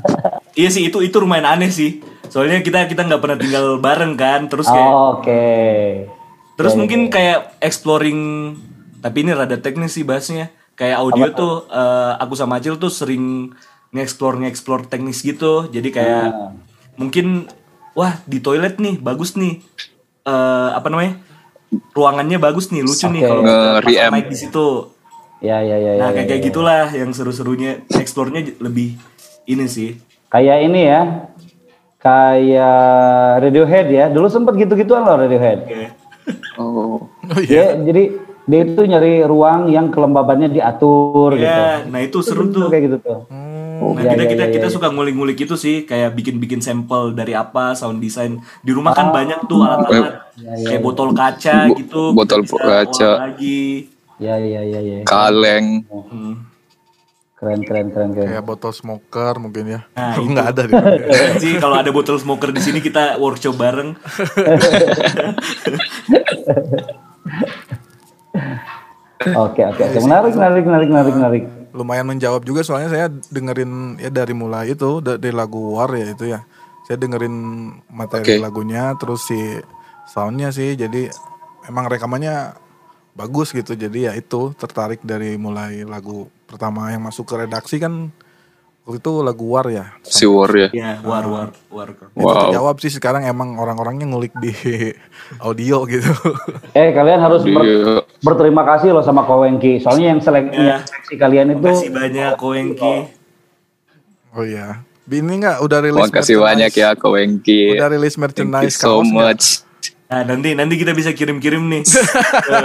Iya 0.54 0.70
sih 0.70 0.86
itu 0.86 1.02
itu 1.02 1.16
lumayan 1.18 1.50
aneh 1.50 1.66
sih. 1.66 1.98
Soalnya 2.24 2.62
kita 2.62 2.86
kita 2.86 3.02
nggak 3.02 3.18
pernah 3.18 3.34
tinggal 3.34 3.66
bareng 3.78 4.14
kan, 4.14 4.46
terus 4.46 4.66
kayak 4.66 4.86
Oh, 4.88 5.18
Oke. 5.18 6.06
terus 6.54 6.72
Ya, 6.72 6.78
mungkin 6.78 7.00
kayak 7.08 7.58
exploring 7.58 8.54
tapi 9.00 9.20
ini 9.20 9.34
rada 9.34 9.58
teknis 9.58 9.92
sih 9.92 10.06
bahasnya. 10.06 10.54
Kayak 10.74 10.98
audio 11.00 11.26
tuh 11.32 11.54
eh, 11.66 12.12
aku 12.16 12.34
sama 12.34 12.58
Acil 12.58 12.78
tuh 12.78 12.86
sering 12.86 13.50
nge-explore 13.90 14.38
nge-explore 14.40 14.86
teknis 14.86 15.20
gitu. 15.20 15.66
Jadi 15.66 15.90
kayak 15.90 16.22
Ah. 16.24 16.54
mungkin 16.94 17.50
wah 17.92 18.22
di 18.24 18.38
toilet 18.38 18.78
nih 18.78 18.94
bagus 18.96 19.34
nih. 19.34 19.58
Eh, 20.24 20.68
apa 20.72 20.88
namanya? 20.88 21.20
Ruangannya 21.92 22.38
bagus 22.40 22.72
nih, 22.72 22.80
lucu 22.80 23.04
nih 23.12 23.20
Oke. 23.20 23.28
kalau 23.28 23.42
kita 23.84 24.08
mic 24.08 24.26
di 24.32 24.38
situ. 24.40 24.88
Ya, 25.44 25.60
ya, 25.60 25.76
ya. 25.76 25.92
Nah, 26.00 26.08
ya, 26.08 26.12
kayak 26.16 26.24
ya, 26.24 26.28
kayak 26.32 26.40
ya. 26.40 26.46
gitulah 26.48 26.84
yang 26.96 27.10
seru-serunya 27.12 27.84
explore-nya 27.92 28.40
j- 28.48 28.56
lebih 28.56 28.96
ini 29.44 29.68
sih. 29.68 30.00
Kayak 30.32 30.58
ini 30.64 30.80
ya. 30.88 31.00
Kayak 32.00 32.80
Radiohead 33.44 33.86
ya. 33.92 34.04
Dulu 34.08 34.26
sempet 34.32 34.56
gitu-gituan 34.56 35.04
loh 35.04 35.20
Radiohead. 35.20 35.58
Oke. 35.68 35.82
Oh. 36.56 37.04
Oh 37.04 37.40
iya. 37.44 37.76
Dia, 37.76 37.84
jadi 37.84 38.02
dia 38.48 38.60
itu 38.64 38.80
nyari 38.80 39.24
ruang 39.28 39.68
yang 39.68 39.92
kelembabannya 39.92 40.48
diatur 40.48 41.36
gitu. 41.36 41.44
Iya, 41.44 41.84
nah 41.88 42.00
itu 42.00 42.24
seru 42.24 42.48
tuh. 42.48 42.72
Kayak 42.72 42.82
gitu 42.88 42.96
tuh. 43.04 43.18
Nah, 43.74 43.90
Iya, 43.96 44.06
kita 44.08 44.22
iya, 44.22 44.30
kita 44.30 44.44
iya, 44.44 44.52
kita 44.52 44.66
iya. 44.66 44.72
suka 44.72 44.86
ngulik-ngulik 44.88 45.38
itu 45.40 45.54
sih, 45.54 45.82
kayak 45.82 46.12
bikin-bikin 46.12 46.58
sampel 46.58 47.10
dari 47.10 47.32
apa, 47.32 47.72
sound 47.72 47.98
design. 47.98 48.32
Di 48.60 48.70
rumah 48.70 48.92
kan 48.92 49.08
Ah. 49.08 49.12
banyak 49.12 49.38
tuh 49.44 49.60
alat-alat 49.60 50.14
Iya, 50.34 50.52
kayak 50.68 50.82
botol 50.82 51.10
kaca 51.10 51.56
Bo- 51.64 51.76
gitu. 51.76 52.02
botol 52.12 52.40
kaca. 52.44 53.10
lagi. 53.24 53.90
Ya, 54.16 54.34
ya, 54.36 54.62
ya, 54.62 54.78
ya. 54.78 54.98
Kaleng. 55.02 55.82
Hmm. 55.88 56.46
Keren, 57.34 57.60
keren, 57.60 57.86
keren, 57.90 58.10
keren. 58.12 58.28
Kayak 58.30 58.44
botol 58.46 58.72
smoker 58.72 59.34
mungkin 59.36 59.64
ya. 59.68 59.80
Nah, 59.90 60.14
Oh, 60.14 60.22
itu. 60.22 60.32
nggak 60.32 60.46
ada 60.48 60.62
di 60.64 60.72
Sih 61.38 61.52
kalau 61.62 61.76
ada 61.76 61.90
botol 61.90 62.16
smoker 62.16 62.50
di 62.50 62.60
sini 62.60 62.78
kita 62.78 63.18
workshop 63.18 63.54
bareng. 63.54 63.90
Oke, 69.24 69.62
oke, 69.64 69.82
oke. 69.82 69.98
Menarik, 70.02 70.32
menarik, 70.36 70.64
menarik, 70.64 70.88
menarik, 70.90 71.14
menarik. 71.14 71.44
Lumayan 71.74 72.06
menjawab 72.06 72.46
juga 72.46 72.62
soalnya 72.62 72.88
saya 72.88 73.06
dengerin 73.10 73.98
ya 73.98 74.08
dari 74.08 74.30
mulai 74.30 74.72
itu 74.72 75.02
da- 75.02 75.18
dari 75.18 75.34
lagu 75.34 75.74
War 75.74 75.90
ya 75.92 76.06
itu 76.14 76.30
ya. 76.30 76.46
Saya 76.86 77.00
dengerin 77.00 77.34
materi 77.90 78.38
Oke. 78.38 78.38
lagunya 78.38 78.94
terus 78.94 79.26
si 79.26 79.58
soundnya 80.06 80.54
sih 80.54 80.78
jadi 80.78 81.10
emang 81.66 81.90
rekamannya 81.90 82.54
bagus 83.14 83.50
gitu 83.54 83.74
jadi 83.74 84.10
ya 84.10 84.12
itu 84.14 84.52
tertarik 84.54 85.00
dari 85.02 85.38
mulai 85.38 85.82
lagu 85.86 86.28
pertama 86.44 86.90
yang 86.90 87.02
masuk 87.06 87.24
ke 87.30 87.34
redaksi 87.46 87.78
kan 87.80 88.10
waktu 88.84 89.00
itu 89.00 89.12
lagu 89.18 89.44
War 89.46 89.66
ya. 89.66 89.84
Si 90.00 90.24
War 90.24 90.50
ya. 90.50 90.68
Ya, 90.70 91.00
war 91.00 91.24
war 91.24 91.48
war. 91.68 91.88
Itu 91.90 92.20
Wow. 92.20 92.36
terjawab 92.46 92.76
sih 92.78 92.88
sekarang 92.88 93.24
emang 93.24 93.56
orang-orangnya 93.56 94.04
ngulik 94.04 94.36
di 94.36 94.52
audio 95.42 95.84
gitu. 95.84 96.12
Eh, 96.70 96.92
kalian 96.92 97.18
harus 97.18 97.42
ber- 97.42 97.64
Iya. 97.64 98.04
berterima 98.20 98.62
kasih 98.62 98.92
loh 98.92 99.00
sama 99.00 99.24
Kowengki. 99.24 99.80
Soalnya 99.80 100.06
yang 100.10 100.20
selek 100.20 100.50
Ya. 100.50 100.80
seleksi 100.80 101.14
kalian 101.16 101.46
itu 101.50 101.64
Makasih 101.64 101.90
banyak 101.90 102.30
Koengki. 102.36 102.94
oh 104.30 104.44
iya. 104.44 104.84
Ini 105.04 105.20
nggak 105.34 105.56
udah 105.60 105.78
rilis 105.80 106.00
Makasih 106.02 106.36
merchandise? 106.36 106.44
banyak 106.46 106.72
ya 106.74 106.88
Ko 106.94 107.08
Wengki. 107.12 107.60
Udah 107.72 107.88
rilis 107.88 108.04
Thank 108.10 108.20
you 108.36 108.48
merchandise 108.48 108.74
so 108.74 109.00
much. 109.00 109.60
Nah 110.04 110.20
nanti 110.22 110.52
nanti 110.52 110.76
kita 110.76 110.92
bisa 110.92 111.10
kirim-kirim 111.10 111.60
nih 111.62 111.82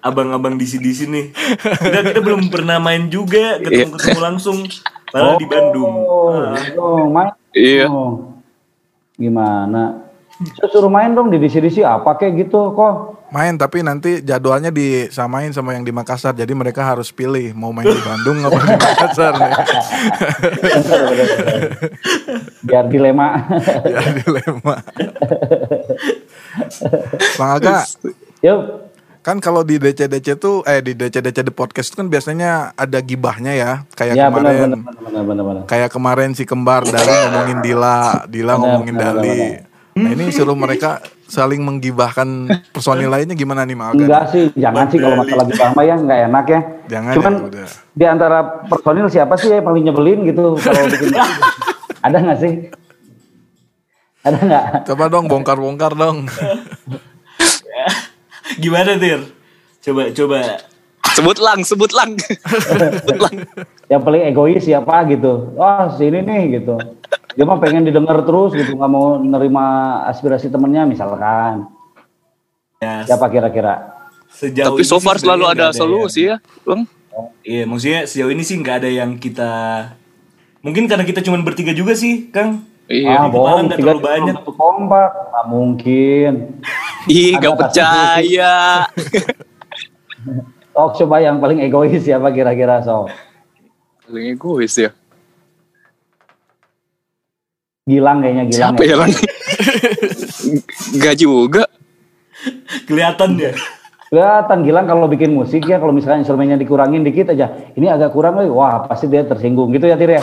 abang-abang 0.00 0.54
di 0.54 0.64
sini 0.64 0.84
di 0.84 0.94
sini. 0.94 1.22
Kita 1.56 2.00
kita 2.04 2.20
belum 2.20 2.48
pernah 2.48 2.78
main 2.78 3.06
juga 3.06 3.58
ketemu 3.58 3.94
ketemu 3.94 4.20
langsung. 4.20 4.58
Padahal 5.14 5.38
di 5.38 5.46
Bandung. 5.46 5.94
Oh, 6.10 6.50
dong, 6.74 7.14
main. 7.14 7.30
Iya. 7.54 7.86
dong. 7.86 8.42
Gimana? 9.14 10.10
Saya 10.58 10.66
suruh 10.74 10.90
main 10.90 11.14
dong 11.14 11.30
di 11.30 11.38
DC-DC 11.38 11.86
apa 11.86 12.18
kayak 12.18 12.50
gitu 12.50 12.74
kok. 12.74 13.22
Main 13.30 13.54
tapi 13.54 13.86
nanti 13.86 14.18
jadwalnya 14.18 14.74
disamain 14.74 15.54
sama 15.54 15.78
yang 15.78 15.86
di 15.86 15.94
Makassar. 15.94 16.34
Jadi 16.34 16.50
mereka 16.50 16.82
harus 16.82 17.14
pilih 17.14 17.54
mau 17.54 17.70
main 17.70 17.86
di 17.86 18.02
Bandung 18.02 18.42
apa 18.42 18.58
di 18.58 18.74
Makassar 18.74 19.32
nih. 19.38 19.54
Biar 22.66 22.84
dilema. 22.90 23.38
ya 23.86 24.02
dilema. 24.18 24.74
Bang 27.38 27.50
Aga, 27.62 27.86
Yuk. 28.42 28.93
Kan 29.24 29.40
kalau 29.40 29.64
di 29.64 29.80
DC-DC 29.80 30.36
tuh 30.36 30.60
eh 30.68 30.84
di 30.84 30.92
DC-DC 30.92 31.48
The 31.48 31.54
Podcast 31.56 31.96
tuh 31.96 32.04
kan 32.04 32.12
biasanya 32.12 32.76
ada 32.76 33.00
gibahnya 33.00 33.56
ya. 33.56 33.72
Kayak 33.96 34.14
Ya 34.20 34.24
kemarin 34.28 34.84
benar 34.84 34.94
benar 35.00 35.22
benar 35.24 35.44
benar. 35.48 35.62
kayak 35.64 35.88
kemarin 35.88 36.30
si 36.36 36.44
kembar 36.44 36.84
Dali 36.84 37.08
ngomongin 37.24 37.58
Dila, 37.64 38.28
Dila 38.28 38.52
ngomongin 38.60 38.94
benar, 38.94 39.16
Dali. 39.16 39.64
Nah 39.96 40.10
ini 40.12 40.28
suruh 40.28 40.52
mereka 40.52 41.00
saling 41.24 41.64
menggibahkan 41.64 42.28
personil 42.68 43.08
lainnya 43.08 43.32
gimana 43.32 43.64
nih 43.64 43.72
Bang 43.72 43.96
Aga? 43.96 44.04
Enggak 44.04 44.24
sih, 44.28 44.44
jangan 44.52 44.84
sih 44.92 44.98
kalau 45.00 45.16
masalah 45.16 45.44
gibah 45.48 45.70
mah 45.72 45.84
ya 45.86 45.94
enggak 45.96 46.18
enak 46.28 46.44
ya. 46.44 46.60
Jangan 46.84 47.12
Cuman 47.16 47.32
ya, 47.32 47.40
udah. 47.48 47.68
di 47.96 48.04
antara 48.04 48.38
personil 48.68 49.06
siapa 49.08 49.34
sih 49.40 49.48
yang 49.48 49.64
paling 49.64 49.88
nyebelin 49.88 50.20
gitu 50.28 50.52
kalau 50.60 50.84
bikin 50.92 51.16
Ada 52.04 52.16
nggak 52.20 52.38
sih? 52.44 52.52
Ada 54.20 54.36
nggak? 54.36 54.64
Coba 54.84 55.04
dong 55.08 55.24
bongkar-bongkar 55.32 55.96
dong. 55.96 56.28
Gimana 58.62 58.96
Tir? 58.96 59.20
Coba 59.80 60.10
coba. 60.10 60.38
Sebut 61.14 61.38
lang, 61.38 61.60
sebut 61.62 61.92
lang. 61.92 62.16
sebut 62.98 63.20
lang. 63.20 63.34
Yang 63.86 64.02
paling 64.02 64.22
egois 64.24 64.64
siapa 64.64 65.04
gitu? 65.06 65.52
Wah 65.54 65.92
sini 65.92 66.24
nih 66.24 66.58
gitu. 66.58 66.80
Dia 67.34 67.44
mah 67.44 67.58
pengen 67.58 67.84
didengar 67.84 68.22
terus 68.22 68.54
gitu, 68.54 68.74
nggak 68.74 68.90
mau 68.90 69.18
nerima 69.18 69.64
aspirasi 70.06 70.48
temennya 70.48 70.86
misalkan. 70.86 71.66
Ya, 72.78 73.04
Siapa 73.04 73.26
kira-kira? 73.28 73.94
sejauh 74.34 74.74
Tapi 74.74 74.82
so 74.82 74.98
far 74.98 75.16
selalu 75.16 75.46
ada 75.46 75.70
nggak 75.70 75.78
solusi 75.78 76.26
ya, 76.26 76.42
Bang. 76.62 76.84
yang- 76.84 77.30
Iya, 77.44 77.62
maksudnya 77.64 78.00
sejauh 78.04 78.30
ini 78.30 78.42
sih 78.42 78.58
nggak 78.58 78.76
ada 78.82 78.90
yang 78.90 79.14
kita. 79.14 79.50
Mungkin 80.58 80.90
karena 80.90 81.06
kita 81.06 81.22
cuma 81.22 81.38
bertiga 81.38 81.70
juga 81.70 81.94
sih, 81.94 82.26
Kang. 82.34 82.66
Iya. 82.90 83.14
Ah, 83.16 83.30
bohong, 83.30 83.70
nggak 83.70 83.78
tiga 83.78 83.94
terlalu 83.94 84.02
banyak. 84.02 84.34
kompak, 84.50 85.10
nggak 85.30 85.46
mungkin. 85.46 86.32
Ih, 87.08 87.36
gak 87.36 87.54
percaya. 87.56 88.54
Oh, 90.74 90.90
coba 90.90 91.22
yang 91.22 91.38
paling 91.38 91.62
egois 91.62 92.02
siapa 92.02 92.34
kira-kira 92.34 92.82
so? 92.82 93.06
Paling 94.10 94.34
egois 94.34 94.74
ya. 94.74 94.90
Gilang 97.86 98.18
kayaknya 98.18 98.44
Gilang. 98.50 98.74
Siapa 98.74 98.82
ya, 98.82 98.96
Lang? 98.98 99.12
Gak 101.04 101.14
juga. 101.14 101.70
Kelihatan 102.90 103.38
ya. 103.38 103.54
Kelihatan 104.10 104.58
Gilang 104.66 104.86
kalau 104.90 105.06
bikin 105.06 105.30
musik 105.30 105.62
ya, 105.62 105.78
kalau 105.78 105.94
misalnya 105.94 106.26
instrumennya 106.26 106.58
dikurangin 106.58 107.06
dikit 107.06 107.30
aja, 107.30 107.54
ini 107.78 107.86
agak 107.86 108.10
kurang, 108.10 108.42
eh, 108.42 108.50
wah 108.50 108.82
pasti 108.90 109.06
dia 109.06 109.22
tersinggung 109.22 109.70
gitu 109.70 109.86
ya 109.86 109.94
Tir 109.94 110.18
ya. 110.18 110.22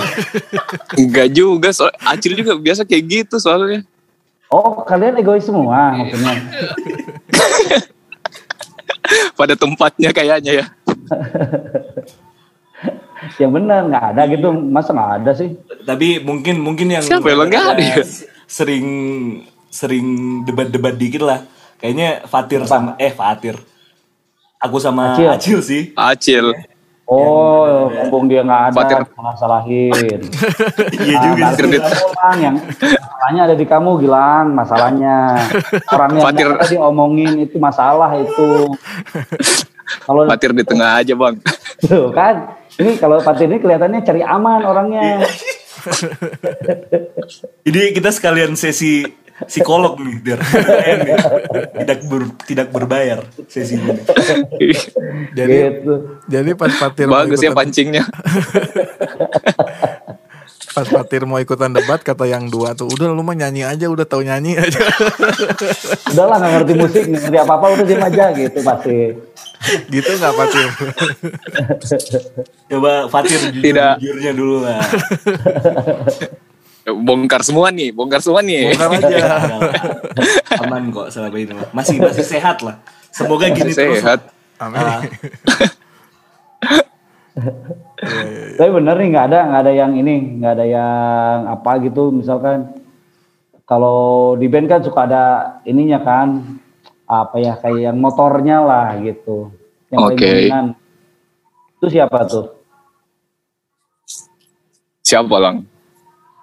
Enggak 1.00 1.32
juga. 1.32 1.70
Soal 1.72 1.96
Acil 2.04 2.36
juga 2.36 2.60
biasa 2.60 2.84
kayak 2.84 3.04
gitu 3.08 3.40
soalnya. 3.40 3.88
Oh 4.52 4.84
kalian 4.84 5.16
egois 5.16 5.48
semua 5.48 5.96
maksudnya. 5.96 6.36
Pada 9.40 9.56
tempatnya 9.56 10.12
kayaknya 10.12 10.52
ya. 10.60 10.66
Yang 13.38 13.52
benar 13.54 13.86
nggak 13.86 14.06
ada 14.12 14.22
gitu, 14.34 14.50
masa 14.50 14.98
nggak 14.98 15.12
ada 15.22 15.32
sih? 15.38 15.54
Tapi 15.86 16.26
mungkin 16.26 16.58
mungkin 16.58 16.90
yang 16.90 17.06
Siapa 17.06 17.30
yang 17.30 17.48
nggak 17.48 17.66
ada 17.78 17.82
ya? 17.82 18.02
sering 18.58 18.86
sering 19.70 20.42
debat-debat 20.44 20.98
dikit 20.98 21.24
lah. 21.24 21.46
Kayaknya 21.78 22.26
Fatir 22.26 22.66
sama 22.66 22.98
eh 22.98 23.14
Fatir. 23.14 23.62
Aku 24.62 24.78
sama 24.82 25.18
Acil. 25.18 25.30
Acil, 25.30 25.60
sih. 25.62 25.84
Acil. 25.94 26.54
Oh, 27.12 27.92
mumpung 27.92 28.32
dia 28.32 28.40
nggak 28.40 28.72
ada, 28.72 28.76
Fatir. 28.78 29.00
salah 29.04 29.36
salahin. 29.36 29.92
Iya 31.02 31.16
juga 31.22 31.44
Ah, 31.44 31.52
sih. 31.52 31.58
Kredit. 31.60 31.82
yang 32.40 32.56
masalahnya 32.56 33.42
ada 33.44 33.56
di 33.58 33.66
kamu 33.68 33.90
Gilang, 34.00 34.46
masalahnya. 34.56 35.18
Orang 35.92 36.10
yang 36.14 36.24
Fatir. 36.24 36.48
nggak 36.48 36.72
diomongin 36.72 37.34
itu 37.42 37.60
masalah 37.60 38.16
itu. 38.16 38.72
Kalau 40.02 40.24
Fatir 40.24 40.56
di 40.56 40.64
tengah 40.64 41.04
aja, 41.04 41.12
Bang. 41.12 41.36
Tuh 41.84 42.16
kan, 42.16 42.56
ini 42.80 42.96
kalau 42.96 43.20
Fatir 43.20 43.46
ini 43.46 43.60
kelihatannya 43.60 44.00
cari 44.02 44.24
aman 44.24 44.64
orangnya. 44.64 45.20
Jadi 47.66 47.82
kita 47.92 48.10
sekalian 48.10 48.54
sesi 48.54 49.04
psikolog 49.44 49.98
nih, 49.98 50.16
biar 50.20 50.40
tidak 51.76 52.00
ber- 52.06 52.34
tidak 52.44 52.68
berbayar 52.70 53.20
sesi 53.46 53.76
ini. 53.76 53.94
Jadi 55.32 55.56
gitu. 55.80 55.94
jadi 56.26 56.52
pas 56.54 56.72
Fatir 56.72 57.06
mau 57.06 57.20
Bagus 57.20 57.40
ya 57.40 57.50
ikutan- 57.50 57.58
pancingnya. 57.58 58.04
Pas 60.72 60.88
Fatir 60.88 61.28
mau 61.28 61.36
ikutan 61.36 61.68
debat 61.68 62.00
kata 62.00 62.24
yang 62.24 62.48
dua 62.48 62.72
tuh, 62.72 62.88
udah 62.88 63.12
lu 63.12 63.20
mah 63.20 63.36
nyanyi 63.36 63.68
aja, 63.68 63.92
udah 63.92 64.08
tahu 64.08 64.24
nyanyi 64.24 64.56
aja. 64.56 64.80
Udahlah 66.16 66.40
nggak 66.40 66.52
ngerti 66.56 66.74
musik, 66.74 67.04
nggak 67.04 67.22
ngerti 67.28 67.38
apa-apa 67.44 67.66
udah 67.76 67.84
diem 67.84 68.00
aja 68.00 68.26
gitu 68.32 68.60
pasti. 68.64 68.98
gitu 69.92 70.12
nggak 70.16 70.32
Fatir? 70.32 70.68
Coba 72.72 72.92
Fatir 73.12 73.52
jujur, 73.52 73.60
Tidak. 73.62 73.94
jujurnya 74.00 74.32
dulu 74.32 74.56
lah. 74.64 74.80
Bongkar 76.82 77.46
semua 77.46 77.70
nih, 77.70 77.94
bongkar 77.94 78.22
semua 78.26 78.42
nih. 78.42 78.74
Bongkar 78.74 78.90
aja. 79.06 79.28
Aman 80.66 80.90
kok 80.90 81.14
selama 81.14 81.38
ini. 81.38 81.54
Masih 81.78 82.02
masih 82.02 82.26
sehat 82.26 82.66
lah. 82.66 82.82
Semoga 83.14 83.54
gini 83.54 83.70
terus. 83.70 84.02
Sehat. 84.02 84.34
Amin. 84.58 84.82
Ah, 84.82 85.02
Tapi 88.58 88.70
bener 88.74 88.96
nih 88.98 89.08
nggak 89.14 89.26
ada 89.30 89.40
nggak 89.50 89.62
ada 89.62 89.74
yang 89.74 89.94
ini 89.94 90.42
nggak 90.42 90.54
ada 90.58 90.66
yang 90.66 91.38
apa 91.48 91.72
gitu 91.86 92.10
misalkan 92.10 92.74
kalau 93.64 94.34
di 94.36 94.50
band 94.50 94.68
kan 94.68 94.82
suka 94.82 95.06
ada 95.06 95.24
ininya 95.64 96.02
kan 96.02 96.60
apa 97.06 97.38
ya 97.40 97.54
kayak 97.62 97.94
yang 97.94 97.98
motornya 98.02 98.58
lah 98.66 98.98
gitu 99.00 99.54
yang 99.94 100.00
paling 100.12 100.18
dominan. 100.18 100.66
itu 101.78 101.88
siapa 101.94 102.20
tuh 102.26 102.46
Siapa 105.02 105.36
lang? 105.44 105.68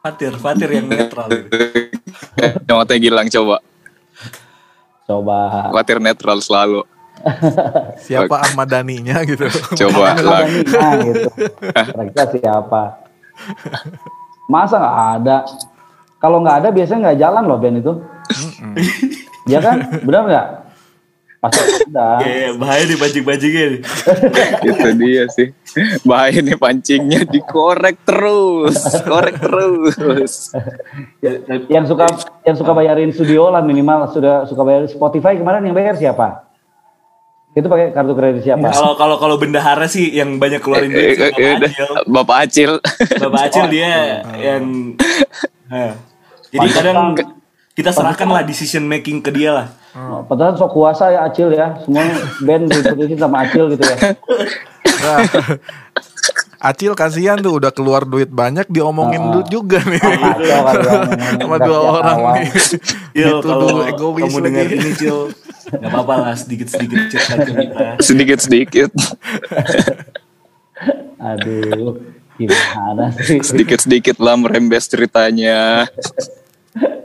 Fatir, 0.08 0.32
Fatir 0.40 0.68
yang 0.72 0.86
netral. 0.88 1.28
gitu. 1.28 1.48
Yang 2.68 2.76
matanya 2.80 3.00
Gilang 3.00 3.28
coba. 3.28 3.56
coba 5.08 5.38
Khawatir 5.72 5.98
netral 6.00 6.38
selalu. 6.40 6.80
Siapa 8.06 8.36
Ahmad 8.40 8.68
Dhaninya 8.68 9.20
gitu. 9.26 9.48
Coba 9.84 10.14
nah, 10.16 10.94
gitu 11.02 11.30
kira-kira 11.34 12.24
siapa 12.30 12.82
masa 14.48 14.80
nggak 14.80 14.98
ada 15.20 15.36
kalau 16.18 16.40
nggak 16.40 16.64
ada 16.64 16.68
biasanya 16.72 17.00
nggak 17.10 17.18
jalan 17.20 17.44
loh 17.44 17.58
band 17.60 17.78
itu 17.84 17.92
ya 19.44 19.60
kan 19.60 19.76
benar 20.02 20.22
nggak 20.24 20.46
pasti 21.38 21.62
ada 21.86 22.18
Kayak 22.18 22.50
bahaya 22.58 22.82
nih 22.86 22.98
pancing-pancingnya. 22.98 23.66
Itu 24.68 24.88
dia 24.98 25.22
sih. 25.30 25.48
Bahaya 26.02 26.38
nih 26.42 26.58
pancingnya 26.58 27.20
dikorek 27.26 28.02
terus. 28.02 28.78
Korek 29.06 29.36
terus. 29.38 30.50
yang 31.70 31.86
suka 31.86 32.06
yang 32.42 32.56
suka 32.58 32.72
bayarin 32.74 33.14
studio 33.14 33.54
lah 33.54 33.62
minimal 33.62 34.10
sudah 34.10 34.44
suka 34.50 34.62
bayar 34.66 34.90
Spotify 34.90 35.38
kemarin 35.38 35.62
yang 35.62 35.76
bayar 35.78 35.94
siapa? 35.94 36.48
Itu 37.58 37.66
pakai 37.66 37.90
kartu 37.90 38.12
kredit 38.14 38.42
siapa? 38.46 38.70
Kalau 38.70 38.94
kalau 38.94 39.16
kalau 39.18 39.36
bendahara 39.40 39.90
sih 39.90 40.14
yang 40.14 40.38
banyak 40.38 40.62
keluarin 40.62 40.94
Eh, 40.94 41.16
duit 41.16 41.18
sih 41.18 41.26
eh, 41.26 41.32
Bapak 41.32 41.42
eh, 41.42 41.54
Acil. 41.64 41.90
Bapak 42.06 42.36
Acil. 42.46 42.70
Bapak 43.18 43.40
Acil 43.50 43.64
dia 43.72 44.22
yang 44.38 44.94
Hah. 45.72 45.92
Jadi 46.48 46.68
kadang 46.72 47.12
kita 47.76 47.90
serahkan 47.92 48.28
lah 48.30 48.42
decision 48.42 48.84
making 48.88 49.20
ke 49.20 49.30
dia 49.34 49.50
lah. 49.52 49.66
Oh, 49.96 50.20
Padahal 50.22 50.52
sok 50.54 50.72
kuasa 50.72 51.10
ya 51.10 51.24
Acil 51.24 51.48
ya, 51.50 51.80
semua 51.80 52.04
band 52.40 52.68
diputusin 52.68 53.16
sama 53.16 53.44
Acil 53.44 53.72
gitu 53.72 53.82
ya. 53.82 53.96
Nah, 54.98 55.18
Acil 56.58 56.92
kasihan 56.92 57.38
tuh 57.38 57.56
udah 57.56 57.70
keluar 57.70 58.02
duit 58.02 58.28
banyak 58.28 58.66
diomongin 58.66 59.30
duit 59.30 59.48
juga 59.48 59.78
nih. 59.80 59.98
Kacau 59.98 60.42
ya, 60.42 60.58
Sama 61.40 61.54
udah 61.54 61.58
dua 61.62 61.78
orang 61.94 62.18
awal. 62.18 62.34
nih. 62.36 62.50
Cil, 63.14 63.38
Itu 63.38 63.46
kalau 63.46 63.62
dulu 63.64 63.80
egois 63.84 64.22
kamu 64.26 64.38
dengar 64.42 64.64
lagi. 64.66 64.76
ini 64.76 64.90
Cil, 64.92 65.18
nggak 65.70 65.88
apa-apa 65.88 66.14
lah 66.20 66.34
sedikit-sedikit 66.34 67.00
cerita 67.08 67.34
kita. 67.46 67.86
Sedikit-sedikit. 67.98 68.90
Aduh, 71.18 71.98
gimana 72.36 73.10
sih? 73.18 73.38
Sedikit-sedikit 73.40 74.16
lah 74.18 74.34
merembes 74.34 74.86
ceritanya. 74.86 75.86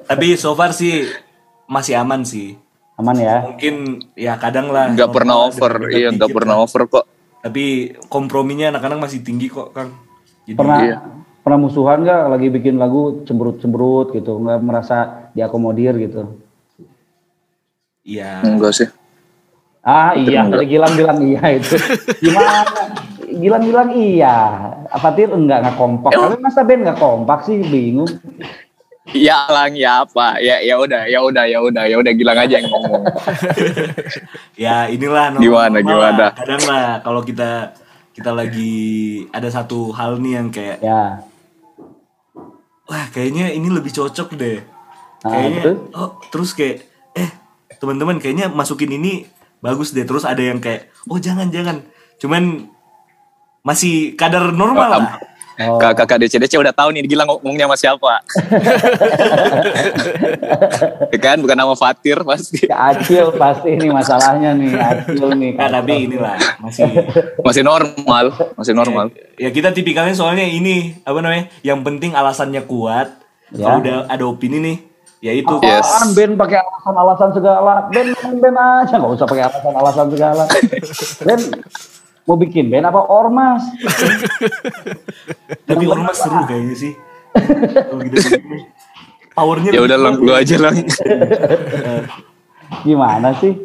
Tapi 0.05 0.37
so 0.37 0.53
far 0.53 0.73
sih 0.73 1.09
masih 1.65 1.97
aman 1.97 2.21
sih. 2.21 2.57
Aman 2.93 3.17
ya? 3.17 3.41
Mungkin 3.49 3.75
ya 4.13 4.37
kadang 4.37 4.69
lah. 4.69 4.93
Nggak 4.93 5.09
pernah 5.09 5.49
over. 5.49 5.89
Iya, 5.89 6.13
nggak 6.13 6.29
pernah 6.29 6.55
lah. 6.61 6.65
over 6.65 6.81
kok. 6.85 7.05
Tapi 7.41 7.97
komprominya 8.07 8.71
anak-anak 8.77 9.09
masih 9.09 9.19
tinggi 9.25 9.49
kok, 9.49 9.73
Kang. 9.73 9.91
Jadi, 10.45 10.55
Pernah 10.55 10.79
Iya. 10.79 10.97
pernah 11.43 11.59
musuhan 11.59 12.07
nggak 12.07 12.21
lagi 12.31 12.47
bikin 12.53 12.75
lagu 12.79 13.23
cemberut-cemberut 13.27 14.15
gitu, 14.15 14.39
nggak 14.39 14.59
merasa 14.63 15.27
diakomodir 15.35 15.97
gitu? 15.99 16.39
Iya. 18.03 18.43
Enggak 18.43 18.71
sih. 18.75 18.87
Ah 19.83 20.15
iya, 20.15 20.47
tadi 20.47 20.63
Gilang 20.71 20.95
bilang 20.95 21.19
iya 21.19 21.43
itu. 21.59 21.75
Gimana? 22.23 22.63
Gilang 23.27 23.63
bilang 23.67 23.89
iya. 23.91 24.35
Apa 24.87 25.11
tir 25.11 25.27
enggak 25.27 25.59
nggak 25.67 25.75
kompak? 25.75 26.11
Tapi 26.15 26.39
masa 26.39 26.63
band 26.63 26.87
nggak 26.87 26.99
kompak 26.99 27.39
sih 27.43 27.59
bingung. 27.67 28.07
Ya 29.27 29.43
lang 29.45 29.75
ya 29.75 30.07
apa? 30.07 30.39
Ya 30.39 30.63
ya 30.63 30.79
udah, 30.79 31.03
ya 31.05 31.19
udah, 31.19 31.43
ya 31.43 31.59
udah, 31.59 31.83
ya 31.83 31.95
udah 31.99 32.11
Gilang 32.11 32.39
aja 32.39 32.55
yang 32.55 32.67
ngomong. 32.67 33.03
Ya 34.55 34.87
inilah 34.87 35.35
normal, 35.35 35.43
Gimana, 35.43 35.77
normal 35.77 35.83
gimana? 35.83 36.17
lah. 36.17 36.31
Kadang 36.31 36.63
lah 36.63 36.87
kalau 36.99 37.21
kita 37.21 37.51
kita 38.13 38.31
lagi 38.31 38.73
ada 39.29 39.49
satu 39.49 39.91
hal 39.91 40.17
nih 40.17 40.33
yang 40.33 40.47
kayak 40.49 40.77
Ya. 40.79 41.25
wah 42.83 43.05
kayaknya 43.09 43.49
ini 43.49 43.67
lebih 43.67 43.91
cocok 43.91 44.35
deh. 44.35 44.59
Ah, 45.19 45.31
Kayaknya 45.31 45.61
terus? 45.61 45.79
oh 45.93 46.09
terus 46.29 46.49
kayak 46.51 46.83
eh 47.13 47.29
teman-teman 47.75 48.19
kayaknya 48.19 48.47
masukin 48.47 48.91
ini 48.91 49.27
bagus 49.59 49.91
deh. 49.91 50.03
Terus 50.03 50.23
ada 50.23 50.39
yang 50.39 50.59
kayak 50.59 50.91
oh 51.07 51.17
jangan 51.17 51.49
jangan. 51.49 51.83
Cuman 52.19 52.69
masih 53.61 54.13
kadar 54.13 54.51
normal 54.51 54.87
Ah, 54.87 54.95
lah. 54.95 55.13
Oh. 55.53 55.77
Kakak 55.77 56.17
DCDC 56.17 56.57
udah 56.57 56.73
tahu 56.73 56.97
nih 56.97 57.05
Gilang 57.05 57.29
ngomongnya 57.29 57.69
sama 57.69 57.77
siapa. 57.77 58.25
ya 61.13 61.19
kan 61.21 61.37
bukan 61.37 61.53
nama 61.53 61.77
Fatir 61.77 62.17
pasti. 62.25 62.65
Ya, 62.65 62.89
Acil 62.89 63.29
pasti 63.37 63.77
ini 63.77 63.93
masalahnya 63.93 64.57
nih, 64.57 64.73
Acil 64.73 65.29
nih. 65.37 65.53
Nah, 65.53 65.69
tapi 65.69 66.09
inilah 66.09 66.33
masih 66.57 66.89
Masih 67.45 67.61
normal, 67.61 68.33
masih 68.57 68.73
normal. 68.73 69.13
ya 69.37 69.53
kita 69.53 69.69
tipikalnya 69.69 70.17
soalnya 70.17 70.41
ini 70.41 70.97
apa 71.05 71.21
namanya? 71.21 71.53
Yang 71.61 71.79
penting 71.85 72.17
alasannya 72.17 72.65
kuat. 72.65 73.13
Ya. 73.53 73.69
Kalau 73.69 73.77
udah 73.85 74.09
ada 74.09 74.23
opini 74.25 74.57
nih, 74.57 74.77
ya 75.21 75.37
itu 75.37 75.53
Yes. 75.61 75.85
Apaan 75.85 76.17
band 76.17 76.33
pakai 76.33 76.57
alasan-alasan 76.57 77.29
segala? 77.37 77.85
Band 77.93 78.09
main 78.17 78.37
band 78.41 78.57
aja 78.57 78.95
nggak 78.97 79.13
usah 79.13 79.27
pakai 79.29 79.43
alasan-alasan 79.45 80.05
segala. 80.09 80.43
Band 81.29 81.43
mau 82.23 82.39
bikin 82.39 82.71
band 82.71 82.87
apa 82.87 83.01
ormas? 83.03 83.63
Tapi 85.69 85.83
ormas 85.87 86.17
seru 86.17 86.39
kayaknya 86.47 86.75
sih. 86.75 86.93
Gitu 88.07 88.17
Powernya 89.33 89.73
Ya 89.73 89.81
udah 89.81 89.97
lang, 89.97 90.21
lu 90.21 90.29
aja 90.29 90.55
lang. 90.61 90.77
Gimana 92.85 93.33
sih? 93.41 93.57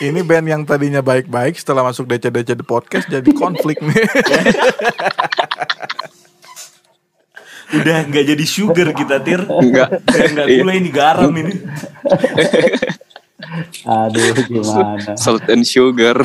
Ini 0.00 0.20
band 0.24 0.46
yang 0.48 0.62
tadinya 0.64 1.00
baik-baik 1.00 1.56
setelah 1.56 1.84
masuk 1.84 2.08
DC-DC 2.08 2.56
The 2.56 2.64
Podcast 2.64 3.08
jadi 3.08 3.30
konflik 3.32 3.80
nih. 3.80 4.04
udah 7.74 8.06
nggak 8.06 8.24
jadi 8.32 8.44
sugar 8.44 8.88
kita 8.92 9.20
tir. 9.20 9.40
Enggak. 9.44 10.04
Kayak 10.08 10.28
nggak 10.32 10.46
Iya. 10.48 10.56
gula 10.60 10.72
ini 10.72 10.90
garam 10.92 11.32
ini. 11.36 11.52
Aduh, 13.82 14.46
gimana? 14.46 15.18
Salt 15.18 15.42
and 15.50 15.66
sugar. 15.66 16.22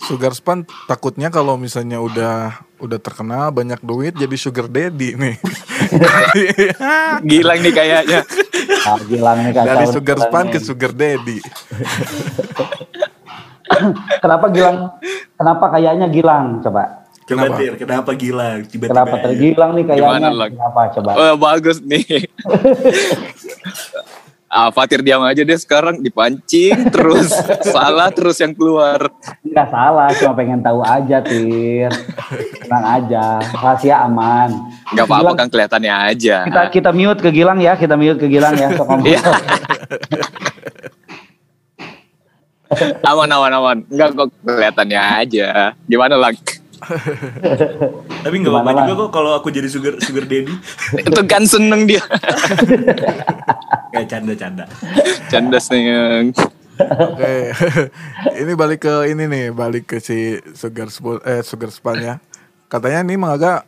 Sugar 0.00 0.32
Span 0.32 0.64
takutnya 0.88 1.28
kalau 1.28 1.60
misalnya 1.60 2.00
udah 2.00 2.64
udah 2.80 2.98
terkenal 3.00 3.52
banyak 3.52 3.76
duit 3.84 4.16
jadi 4.16 4.36
sugar 4.40 4.72
daddy 4.72 5.20
nih. 5.20 5.36
Gilang 7.28 7.60
nih 7.60 7.72
kayaknya. 7.76 8.20
Ah, 8.88 8.96
Gilang 9.04 9.38
nih. 9.44 9.52
Dari 9.52 9.86
sugar 9.92 10.16
nih. 10.16 10.24
span 10.28 10.46
ke 10.48 10.58
sugar 10.64 10.92
daddy. 10.96 11.38
Kenapa 14.24 14.48
Gilang? 14.48 14.96
Kenapa 15.36 15.64
kayaknya 15.76 16.08
Gilang? 16.08 16.64
Coba. 16.64 17.04
Coba 17.24 17.48
Kenapa? 17.48 17.56
tir, 17.56 17.72
kenapa 17.80 18.10
gila? 18.12 18.60
Tiba-tiba. 18.68 18.92
Kenapa 18.92 19.16
aja. 19.16 19.24
tergilang 19.24 19.70
nih 19.72 19.84
kayaknya? 19.88 20.08
Gimana? 20.12 20.44
Kenapa? 20.44 20.80
Coba. 20.92 21.10
Oh, 21.16 21.40
bagus 21.40 21.80
nih. 21.80 22.04
ah, 24.54 24.70
Fatir 24.70 25.02
diam 25.02 25.18
aja 25.26 25.42
deh 25.42 25.58
sekarang 25.58 25.98
dipancing 25.98 26.86
terus 26.94 27.34
salah 27.66 28.14
terus 28.14 28.38
yang 28.38 28.54
keluar. 28.54 29.10
Enggak 29.42 29.68
salah, 29.74 30.08
cuma 30.14 30.32
pengen 30.38 30.62
tahu 30.62 30.80
aja, 30.86 31.18
Tir. 31.18 31.90
Tenang 32.62 32.86
aja, 32.86 33.42
rahasia 33.50 34.06
aman. 34.06 34.54
Gak 34.94 35.06
apa-apa 35.10 35.32
kan 35.34 35.48
kelihatannya 35.50 35.94
aja. 36.14 36.46
Kita 36.46 36.62
kita 36.70 36.90
mute 36.94 37.20
ke 37.20 37.30
Gilang 37.34 37.58
ya, 37.58 37.74
kita 37.74 37.98
mute 37.98 38.22
ke 38.22 38.30
Gilang 38.30 38.54
ya. 38.54 38.70
Sok. 38.78 38.88
Iya. 39.02 39.22
aman 43.02 43.28
aman 43.30 43.52
aman. 43.52 43.78
Enggak 43.90 44.08
kok 44.14 44.28
kelihatannya 44.46 45.00
aja. 45.02 45.74
Gimana 45.90 46.14
lang? 46.14 46.34
Tapi 48.24 48.34
nggak 48.40 48.52
apa-apa 48.52 48.84
juga 48.84 48.92
kok 49.06 49.10
kalau 49.12 49.32
aku 49.36 49.48
jadi 49.50 49.68
sugar 49.68 49.96
sugar 50.00 50.24
daddy. 50.24 50.54
Itu 51.08 51.22
kan 51.26 51.44
seneng 51.44 51.88
dia. 51.88 52.02
Kayak 53.90 54.08
canda-canda. 54.10 54.64
Candas 55.30 55.66
nih 55.70 55.82
yang. 55.88 56.26
Oke. 56.74 57.34
ini 58.42 58.52
balik 58.58 58.82
ke 58.82 58.94
ini 59.06 59.24
nih, 59.30 59.44
balik 59.54 59.94
ke 59.94 60.02
si 60.02 60.42
Sugar 60.52 60.90
Span 60.90 61.22
eh 61.22 61.40
Sugar 61.46 61.70
Span 61.70 61.98
ya. 62.02 62.14
Katanya 62.66 63.06
nih 63.06 63.14
Mang 63.14 63.38
Aga 63.38 63.62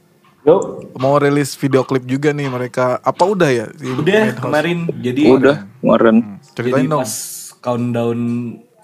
Yuk, 0.47 0.95
mau 0.95 1.19
rilis 1.19 1.59
video 1.59 1.83
klip 1.83 2.07
juga 2.07 2.31
nih 2.31 2.47
mereka. 2.47 3.03
Apa 3.03 3.27
udah 3.27 3.51
ya? 3.51 3.67
si 3.75 3.83
Udah 3.83 4.31
Madhouse? 4.31 4.39
kemarin 4.39 4.79
jadi 5.03 5.23
Udah 5.27 5.57
kemarin. 5.83 6.39
Ceritain 6.55 6.87
jadi 6.87 6.87
dong. 6.87 7.03
pas 7.03 7.13
countdown 7.59 8.19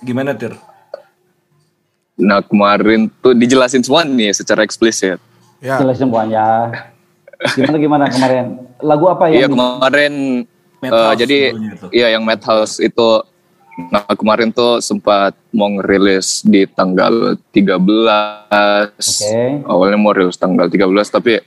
gimana 0.02 0.34
Tir? 0.34 0.58
Nah 2.16 2.44
kemarin 2.44 3.08
tuh 3.20 3.32
dijelasin 3.32 3.80
semua 3.80 4.04
nih 4.04 4.32
secara 4.36 4.62
eksplisit. 4.62 5.16
Ya, 5.62 5.78
jelasin 5.80 6.10
semuanya. 6.10 6.74
Gimana 7.56 7.76
gimana 7.78 8.04
kemarin? 8.06 8.44
Lagu 8.82 9.04
apa 9.10 9.30
Iya 9.30 9.46
yang 9.46 9.54
kemarin 9.54 10.14
Madhouse 10.82 11.06
eh, 11.06 11.14
jadi 11.18 11.38
iya 11.94 12.06
yang 12.14 12.22
Madhouse 12.26 12.78
itu 12.82 13.22
nah 13.88 14.04
kemarin 14.14 14.52
tuh 14.52 14.84
sempat 14.84 15.32
mau 15.50 15.66
ngerilis 15.70 16.44
di 16.44 16.68
tanggal 16.70 17.38
13. 17.50 17.78
Oke. 18.92 19.38
Awalnya 19.64 19.98
mau 19.98 20.12
rilis 20.14 20.38
tanggal 20.38 20.68
13 20.70 20.86
tapi 21.08 21.40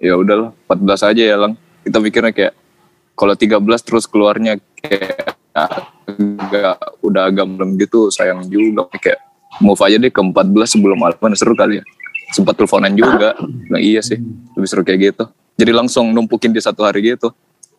ya 0.00 0.14
udahlah 0.16 0.52
14 0.68 1.08
aja 1.12 1.22
ya 1.24 1.36
Lang. 1.36 1.52
Kita 1.84 1.98
mikirnya 2.00 2.32
kayak 2.32 2.54
kalau 3.16 3.34
13 3.34 3.60
terus 3.82 4.04
keluarnya 4.04 4.60
kayak 4.80 5.36
agak 5.56 6.76
udah 7.00 7.22
agak 7.32 7.44
malam 7.48 7.74
gitu 7.80 8.12
sayang 8.12 8.44
juga 8.46 8.86
kayak 9.00 9.25
move 9.60 9.80
aja 9.80 9.96
deh 9.96 10.12
ke 10.12 10.20
14 10.20 10.52
sebelum 10.66 10.98
album 11.02 11.32
seru 11.36 11.54
kali 11.56 11.80
ya. 11.80 11.84
Sempat 12.34 12.58
teleponan 12.58 12.92
juga. 12.92 13.36
Nah 13.72 13.82
iya 13.82 13.98
sih, 14.00 14.18
lebih 14.54 14.68
seru 14.68 14.82
kayak 14.86 15.00
gitu. 15.12 15.24
Jadi 15.56 15.72
langsung 15.72 16.12
numpukin 16.12 16.52
di 16.52 16.60
satu 16.60 16.84
hari 16.84 17.16
gitu. 17.16 17.32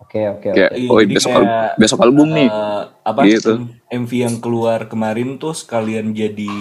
Oke, 0.07 0.23
oke. 0.23 0.49
Iya, 0.55 0.67
oh 0.87 1.03
besok 1.03 1.29
kayak, 1.35 1.43
album, 1.43 1.79
besok 1.83 1.99
album 1.99 2.27
nih. 2.31 2.47
Eh, 2.47 2.83
apa 3.03 3.19
Gitu. 3.27 3.53
MV 3.91 4.11
yang 4.15 4.35
keluar 4.39 4.87
kemarin 4.87 5.35
tuh 5.35 5.51
sekalian 5.51 6.15
jadi 6.15 6.51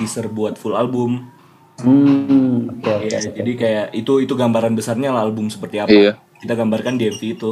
teaser 0.00 0.32
buat 0.32 0.56
full 0.56 0.72
album. 0.72 1.28
Hmm, 1.80 2.72
oke, 2.80 2.88
oke. 2.88 3.08
Ya, 3.08 3.20
jadi 3.20 3.52
kayak 3.56 3.86
itu 3.92 4.24
itu 4.24 4.32
gambaran 4.32 4.72
besarnya 4.72 5.12
lah 5.12 5.28
album 5.28 5.52
seperti 5.52 5.76
apa. 5.80 5.92
Iya. 5.92 6.12
Kita 6.40 6.56
gambarkan 6.56 6.96
di 6.96 7.12
MV 7.12 7.22
itu. 7.22 7.50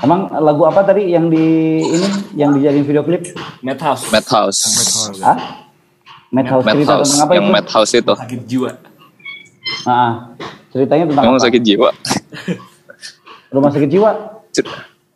Emang 0.00 0.32
lagu 0.32 0.64
apa 0.64 0.80
tadi 0.80 1.12
yang 1.12 1.28
di 1.28 1.44
ini 1.84 2.08
yang 2.32 2.56
dijadiin 2.56 2.84
video 2.88 3.04
klip? 3.04 3.36
Madhouse. 3.60 4.08
Madhouse. 4.08 4.60
Hah? 5.20 5.68
Madhouse 6.32 6.64
cerita 6.64 6.96
Madhouse. 6.96 7.10
tentang 7.12 7.20
apa 7.20 7.32
Yang 7.36 7.44
itu? 7.44 7.52
Madhouse 7.52 7.92
itu. 7.92 8.14
Sakit 8.16 8.40
jiwa. 8.48 8.70
Ah, 9.84 10.12
ceritanya 10.72 11.04
tentang 11.04 11.24
Emang 11.28 11.36
apa? 11.36 11.44
sakit 11.44 11.62
jiwa? 11.62 11.90
Rumah 13.52 13.70
sakit 13.70 13.88
jiwa. 13.92 14.10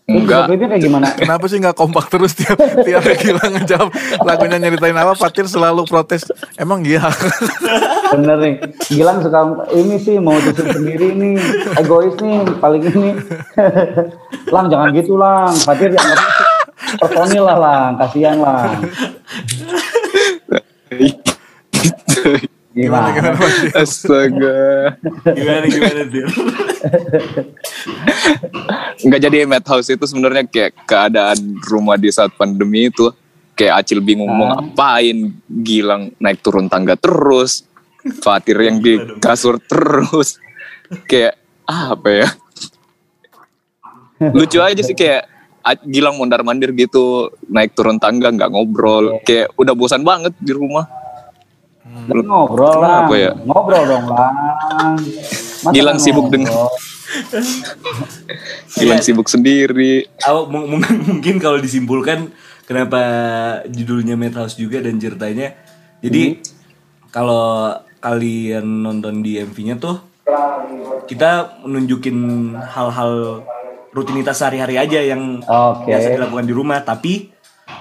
Enggak. 0.04 0.52
kayak 0.52 0.84
gimana? 0.84 1.08
Kenapa 1.20 1.48
sih 1.48 1.56
nggak 1.56 1.80
kompak 1.80 2.12
terus 2.12 2.36
tiap 2.36 2.60
tiap 2.60 3.00
gila 3.24 3.40
ngejawab 3.56 3.88
lagunya 4.20 4.60
nyeritain 4.60 4.92
apa 4.92 5.16
Fatir 5.16 5.48
selalu 5.48 5.88
protes 5.88 6.28
emang 6.60 6.84
iya 6.84 7.08
Bener 8.12 8.36
nih. 8.36 8.54
Gilang 8.92 9.24
suka 9.24 9.64
ini 9.72 9.96
sih 9.96 10.20
mau 10.20 10.36
tutup 10.44 10.68
sendiri 10.70 11.16
nih. 11.16 11.40
Egois 11.80 12.14
nih 12.20 12.44
paling 12.60 12.84
ini. 12.84 13.10
lang 14.52 14.68
jangan 14.68 14.92
gitu 14.92 15.16
lang. 15.16 15.50
Fatir 15.64 15.88
jangan 15.90 16.18
personil 17.00 17.44
lah 17.48 17.58
lang. 17.58 17.90
Kasihan 17.96 18.38
lang. 18.38 18.70
Gimana 22.74 23.14
Gimana? 23.14 23.38
Fatir? 23.38 23.70
Astaga. 23.78 24.58
Gimana 25.30 25.64
gimana 25.70 26.02
Dir? 26.10 26.26
Enggak 29.06 29.20
jadi 29.22 29.46
Madhouse 29.46 29.94
itu 29.94 30.04
sebenarnya 30.04 30.42
kayak 30.50 30.74
keadaan 30.84 31.38
rumah 31.70 31.94
di 31.94 32.10
saat 32.10 32.34
pandemi 32.34 32.90
itu 32.90 33.14
kayak 33.54 33.86
Acil 33.86 34.02
bingung 34.02 34.28
mau 34.28 34.58
ngapain, 34.58 35.30
Gilang 35.46 36.10
naik 36.18 36.42
turun 36.42 36.66
tangga 36.66 36.98
terus, 36.98 37.62
Fatir 38.20 38.58
yang 38.58 38.82
di 38.82 38.98
kasur 39.22 39.62
terus, 39.62 40.36
kayak 41.06 41.38
ah, 41.64 41.94
apa 41.94 42.08
ya? 42.10 42.28
Lucu 44.34 44.58
aja 44.58 44.82
sih 44.82 44.98
kayak 44.98 45.30
Gilang 45.88 46.20
mondar 46.20 46.44
mandir 46.44 46.76
gitu 46.76 47.32
naik 47.48 47.72
turun 47.72 47.96
tangga 47.96 48.28
nggak 48.28 48.52
ngobrol, 48.52 49.22
kayak 49.24 49.54
udah 49.56 49.72
bosan 49.72 50.04
banget 50.04 50.34
di 50.42 50.52
rumah. 50.52 51.03
Ngobrol 51.84 52.80
lah. 52.80 53.04
Ya? 53.12 53.36
Ngobrol 53.44 53.84
dong 53.84 54.06
lang. 54.08 54.34
Masa 55.64 55.72
Gilang 55.72 55.96
nggak 55.96 56.04
sibuk 56.04 56.26
dengan 56.32 56.52
Gilang 58.76 59.02
sibuk 59.06 59.28
sendiri. 59.28 60.08
Mung- 60.52 60.80
mungkin 60.80 61.36
kalau 61.36 61.60
disimpulkan 61.60 62.32
kenapa 62.64 63.00
judulnya 63.68 64.16
Madhouse 64.16 64.56
juga 64.56 64.80
dan 64.80 64.96
ceritanya. 64.96 65.52
Jadi 66.00 66.40
kalau 67.12 67.72
kalian 68.00 68.84
nonton 68.84 69.24
di 69.24 69.40
MV-nya 69.40 69.80
tuh 69.80 69.96
kita 71.08 71.60
menunjukin 71.64 72.16
hal-hal 72.60 73.44
rutinitas 73.92 74.40
sehari-hari 74.40 74.76
aja 74.76 75.00
yang 75.00 75.40
Oke. 75.44 75.88
biasa 75.88 76.16
dilakukan 76.16 76.44
di 76.44 76.54
rumah, 76.56 76.82
tapi 76.82 77.30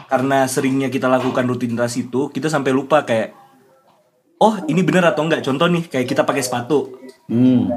karena 0.08 0.46
seringnya 0.46 0.88
kita 0.94 1.10
lakukan 1.10 1.44
rutinitas 1.44 1.98
itu, 1.98 2.30
kita 2.30 2.48
sampai 2.48 2.72
lupa 2.72 3.02
kayak 3.04 3.43
oh 4.36 4.56
ini 4.66 4.82
bener 4.82 5.04
atau 5.06 5.22
enggak 5.22 5.42
contoh 5.42 5.68
nih 5.68 5.84
kayak 5.86 6.06
kita 6.06 6.22
pakai 6.22 6.42
sepatu 6.42 7.00
Hmm. 7.24 7.72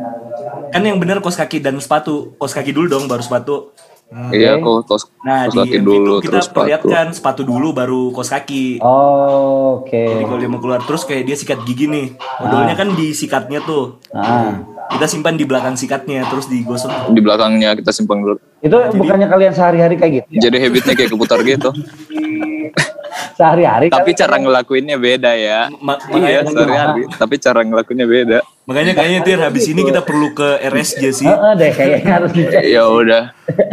kan 0.68 0.82
yang 0.82 0.98
bener 0.98 1.18
kos 1.18 1.34
kaki 1.34 1.58
dan 1.58 1.78
sepatu 1.78 2.34
kos 2.34 2.50
kaki 2.50 2.70
dulu 2.70 2.86
dong 2.88 3.04
baru 3.06 3.20
sepatu 3.20 3.70
Iya, 4.06 4.54
kok 4.56 4.86
kos, 4.86 5.10
Nah 5.20 5.46
kos 5.46 5.54
di 5.56 5.58
kaki 5.66 5.76
MV 5.76 5.82
dulu 5.84 6.12
itu 6.12 6.22
kita 6.22 6.30
terus 6.32 6.46
sepatu. 6.46 6.58
perlihatkan 6.62 7.06
sepatu 7.10 7.42
dulu 7.42 7.68
baru 7.72 8.02
kos 8.10 8.30
kaki. 8.30 8.78
Oh, 8.78 9.82
Oke. 9.82 9.98
Jadi 9.98 10.22
kalau 10.22 10.38
dia 10.38 10.46
mau 10.46 10.58
keluar 10.58 10.78
terus 10.80 11.02
kayak 11.02 11.26
dia 11.26 11.34
sikat 11.34 11.66
gigi 11.66 11.86
nih, 11.86 12.06
odolnya 12.38 12.74
kan 12.76 12.86
di 12.92 13.10
sikatnya 13.10 13.58
tuh. 13.60 13.98
Ah. 14.12 14.62
Kita 14.86 15.10
simpan 15.10 15.34
di 15.34 15.42
belakang 15.42 15.74
sikatnya 15.74 16.22
terus 16.24 16.46
digosok. 16.46 17.10
Di 17.10 17.18
belakangnya 17.18 17.74
kita 17.74 17.90
simpan 17.90 18.22
dulu. 18.22 18.38
Itu 18.62 18.78
bukannya 18.94 19.26
kalian 19.26 19.50
sehari-hari 19.52 19.94
kayak 19.96 20.12
gitu? 20.16 20.28
ya? 20.30 20.40
Jadi 20.40 20.56
habitnya 20.60 20.94
kayak 20.94 21.10
keputar 21.10 21.38
gitu. 21.42 21.68
Sehari-hari 23.32 23.86
Tapi 23.88 23.98
kalian- 24.06 24.20
cara 24.20 24.34
ngelakuinnya 24.36 24.96
beda 24.96 25.32
ya. 25.32 25.60
Ma- 25.76 25.98
Iya, 26.12 26.40
makanya, 26.40 26.40
sehari-hari. 26.46 27.02
Tapi 27.10 27.34
cara 27.36 27.60
ngelakuinnya 27.60 28.06
beda. 28.06 28.38
makanya 28.62 28.92
kayaknya 28.92 29.20
Tir 29.22 29.40
habis 29.40 29.64
ini 29.64 29.80
kita 29.80 30.00
perlu 30.00 30.30
ke 30.30 30.58
RSJ 30.60 31.02
sih. 31.12 31.24
Heeh 31.24 31.52
deh 31.54 31.70
kayaknya 31.70 32.12
harus 32.16 32.30
dicek. 32.30 32.62
Ya 32.64 32.82
udah. 32.84 33.24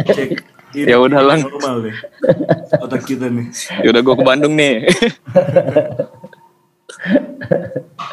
Cek. 0.04 0.30
Ya 0.74 0.98
udah, 0.98 1.20
Lang. 1.20 1.38
Normal 1.40 1.76
deh. 1.84 1.96
Otak 2.80 3.02
kita 3.04 3.28
nih. 3.28 3.46
Ya 3.78 3.88
udah 3.88 4.00
gue 4.00 4.14
ke 4.16 4.24
Bandung 4.24 4.54
nih. 4.54 4.82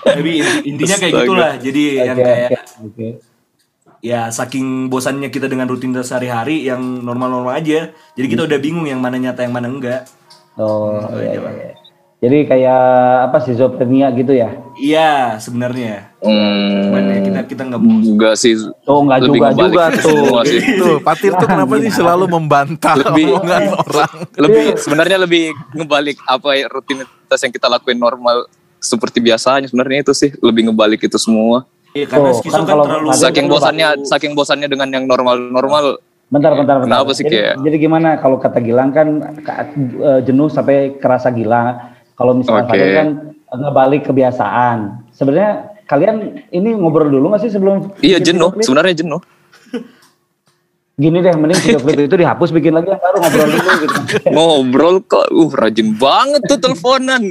Tapi 0.04 0.32
inti- 0.38 0.64
intinya 0.68 0.96
kayak 0.96 1.10
Astaga. 1.12 1.26
gitulah. 1.26 1.54
Jadi 1.58 1.84
yang 1.96 2.18
Oke, 2.18 2.24
kayak 2.24 2.50
oke. 2.82 3.08
ya 4.02 4.22
saking 4.30 4.66
bosannya 4.88 5.30
kita 5.30 5.46
dengan 5.46 5.66
rutinitas 5.66 6.10
sehari-hari 6.10 6.62
yang 6.62 6.82
normal-normal 7.00 7.56
aja. 7.56 7.90
Jadi 8.14 8.28
kita 8.28 8.42
udah 8.44 8.58
bingung 8.58 8.86
yang 8.86 9.00
mana 9.00 9.18
nyata 9.18 9.42
yang 9.42 9.54
mana 9.54 9.68
enggak. 9.68 10.06
Oh, 10.62 11.02
iya, 11.18 11.34
iya, 11.34 11.50
iya. 11.52 11.70
Jadi 12.22 12.38
kayak 12.46 12.82
apa 13.26 13.42
schizophrenia 13.42 14.14
gitu 14.14 14.30
ya? 14.32 14.54
Iya 14.78 15.42
sebenarnya. 15.42 16.14
Hmm, 16.22 16.86
Cuman 16.86 17.02
ya 17.04 17.18
kita 17.20 17.40
kita 17.50 17.62
nggak 17.66 17.82
mau. 17.82 17.98
enggak 17.98 18.34
sih. 18.38 18.54
Oh, 18.86 19.02
enggak 19.02 19.26
Lebih 19.26 19.42
juga 19.42 19.48
juga 19.58 19.84
itu 19.90 20.06
tuh. 20.06 20.38
sih. 20.46 20.62
Tuh, 20.86 20.98
Patir 21.02 21.34
tuh 21.34 21.48
kenapa 21.50 21.82
sih 21.82 21.90
selalu 21.90 22.30
membantah 22.30 22.94
Lebih- 22.94 23.26
omongan 23.34 23.64
orang? 23.74 24.14
Lebih 24.38 24.66
sebenarnya 24.78 25.18
lebih 25.18 25.44
ngebalik 25.74 26.22
apa 26.24 26.50
ya, 26.54 26.70
rutinitas 26.70 27.40
yang 27.42 27.50
kita 27.50 27.66
lakuin 27.66 27.98
normal 27.98 28.46
seperti 28.78 29.18
biasanya 29.18 29.66
sebenarnya 29.66 30.00
itu 30.02 30.14
sih 30.14 30.30
lebih 30.38 30.70
ngebalik 30.70 31.02
itu 31.02 31.18
semua. 31.18 31.66
Iya 31.92 32.06
karena 32.06 32.32
skizo 32.32 32.54
kan 32.54 32.62
kan, 32.62 32.70
kalau 32.70 32.84
terlalu 32.86 33.08
Saking 33.12 33.46
bosannya, 33.50 33.88
saking 34.06 34.32
bosannya 34.32 34.68
dengan 34.70 34.88
yang 34.88 35.06
normal-normal. 35.10 35.98
Bentar, 36.32 36.56
bentar, 36.56 36.80
bentar. 36.80 36.88
Kenapa 36.88 37.12
sih 37.12 37.28
jadi, 37.28 37.36
kayak- 37.52 37.58
jadi 37.60 37.76
gimana 37.78 38.10
kalau 38.16 38.40
kata 38.40 38.64
Gilang 38.64 38.96
kan 38.96 39.08
ka- 39.44 39.68
eh, 39.76 40.20
jenuh 40.24 40.48
sampai 40.48 40.96
kerasa 40.96 41.28
gila. 41.28 41.92
Kalau 42.16 42.32
misalnya 42.34 42.64
Oke. 42.64 42.72
Fadil 42.72 42.90
kan 42.96 43.08
ngebalik 43.52 44.02
kebiasaan. 44.08 44.78
Sebenarnya 45.12 45.52
kalian 45.84 46.16
ini 46.48 46.72
ngobrol 46.72 47.12
dulu 47.12 47.36
nggak 47.36 47.44
sih 47.44 47.52
sebelum 47.52 48.00
Iya 48.00 48.24
jenuh, 48.24 48.56
sebenarnya 48.58 49.04
jenuh. 49.04 49.20
Gini 50.96 51.18
deh, 51.18 51.34
mending 51.34 51.58
video 51.58 51.80
klip 51.82 51.98
itu 52.00 52.16
dihapus, 52.16 52.54
bikin 52.54 52.78
lagi 52.78 52.94
yang 52.94 53.02
baru 53.02 53.18
ngobrol 53.18 53.48
dulu 53.50 53.70
gitu. 53.82 53.96
Ngobrol 54.38 54.96
kok, 55.02 55.28
uh 55.28 55.50
rajin 55.50 55.98
banget 55.98 56.46
tuh 56.46 56.62
teleponan. 56.62 57.24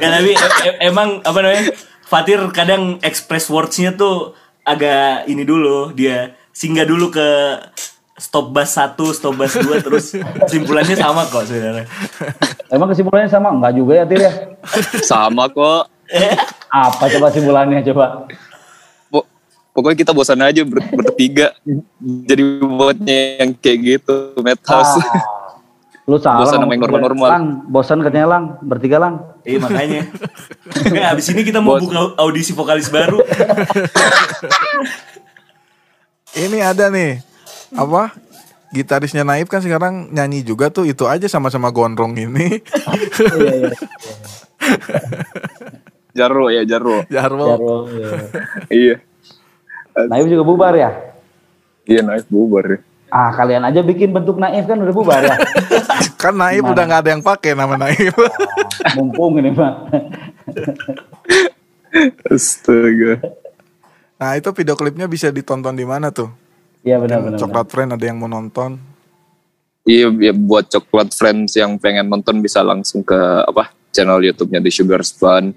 Ya 0.00 0.08
tapi 0.16 0.32
e- 0.32 0.64
e- 0.64 0.78
emang 0.82 1.20
apa 1.20 1.38
namanya? 1.38 1.76
Fatir 2.00 2.40
kadang 2.50 2.96
express 3.02 3.52
words-nya 3.52 3.92
tuh 3.92 4.32
agak 4.62 5.28
ini 5.28 5.44
dulu 5.44 5.92
dia 5.92 6.32
singgah 6.50 6.88
dulu 6.88 7.12
ke 7.12 7.28
stop 8.16 8.48
bus 8.48 8.72
1, 8.72 8.96
stop 9.12 9.34
bus 9.34 9.52
2 9.52 9.84
terus 9.84 10.06
kesimpulannya 10.42 10.96
sama 10.96 11.28
kok 11.28 11.44
sebenarnya. 11.44 11.84
Emang 12.66 12.88
kesimpulannya 12.88 13.28
sama? 13.28 13.52
Enggak 13.52 13.72
juga 13.72 13.92
ya, 13.94 14.04
Tir 14.04 14.20
ya? 14.20 14.32
Sama 15.04 15.46
kok. 15.46 15.92
Apa 16.66 17.04
coba 17.08 17.28
kesimpulannya 17.28 17.84
coba? 17.86 18.24
Pok- 19.06 19.28
Pokoknya 19.70 19.96
kita 19.98 20.12
bosan 20.12 20.40
aja 20.40 20.64
ber- 20.64 20.80
bertiga. 20.82 21.52
Jadi 22.00 22.42
buatnya 22.58 23.18
yang 23.38 23.52
kayak 23.52 23.78
gitu, 23.84 24.14
Madhouse. 24.38 24.96
Ah, 24.96 25.36
Lu 26.06 26.16
salah. 26.16 26.38
Bosan 26.40 26.54
sama 26.54 26.62
ngomong 26.62 26.72
yang 26.72 26.82
normal-normal. 26.86 27.28
Lang, 27.28 27.44
bosan 27.66 27.98
katanya 27.98 28.28
Lang, 28.30 28.44
bertiga 28.62 28.96
Lang. 28.96 29.14
Eh 29.42 29.58
makanya. 29.58 30.06
Nggak, 30.86 31.06
abis 31.12 31.26
ini 31.34 31.42
kita 31.42 31.58
mau 31.58 31.76
buka 31.76 32.14
audisi 32.16 32.54
vokalis 32.54 32.88
baru. 32.88 33.20
Ini 36.32 36.58
ada 36.62 36.88
nih 36.88 37.20
apa? 37.74 38.14
Gitarisnya 38.74 39.24
Naif 39.24 39.48
kan 39.48 39.62
sekarang 39.62 40.12
nyanyi 40.12 40.42
juga 40.42 40.68
tuh 40.68 40.84
itu 40.84 41.06
aja 41.08 41.26
sama-sama 41.30 41.70
gondrong 41.72 42.14
ini. 42.18 42.60
Iya, 43.16 43.54
iya. 43.56 43.72
Jarwo 46.16 46.46
ya 46.50 46.62
Jarwo. 46.66 47.06
Jarwo. 47.08 47.46
Jarwo, 47.46 47.76
iya. 47.90 48.10
Iya. 48.68 48.96
Naif 50.10 50.26
juga 50.28 50.44
bubar 50.44 50.74
ya? 50.76 50.90
Iya 51.86 52.02
naik 52.02 52.26
bubar 52.26 52.66
ya. 52.66 52.78
Ah, 53.06 53.30
kalian 53.30 53.62
aja 53.62 53.80
bikin 53.86 54.10
bentuk 54.10 54.36
Naif 54.36 54.66
kan 54.66 54.82
udah 54.82 54.94
bubar 54.94 55.22
ya. 55.22 55.38
Kan 56.20 56.34
Naif 56.34 56.66
udah 56.66 56.84
nggak 56.84 57.00
ada 57.06 57.10
yang 57.14 57.22
pakai 57.22 57.54
nama 57.54 57.78
Naif. 57.78 58.12
Mumpung 58.98 59.38
ini, 59.38 59.54
Pak. 59.54 59.72
Astaga. 62.26 63.22
Nah 64.18 64.30
itu 64.34 64.50
video 64.50 64.74
klipnya 64.74 65.06
bisa 65.06 65.30
ditonton 65.30 65.78
di 65.78 65.86
mana 65.86 66.10
tuh? 66.10 66.28
Iya 66.86 67.02
benar 67.02 67.18
benar. 67.26 67.38
Coklat 67.42 67.66
Friend 67.66 67.90
ada 67.98 68.04
yang 68.06 68.22
mau 68.22 68.30
nonton. 68.30 68.78
Iya, 69.86 70.10
ya, 70.18 70.34
buat 70.34 70.66
coklat 70.66 71.14
friends 71.14 71.54
yang 71.54 71.78
pengen 71.78 72.10
nonton 72.10 72.42
bisa 72.42 72.58
langsung 72.58 73.06
ke 73.06 73.14
apa 73.46 73.70
channel 73.94 74.18
YouTube-nya 74.18 74.58
The 74.58 74.72
Sugar 74.74 74.98
Spun. 75.06 75.54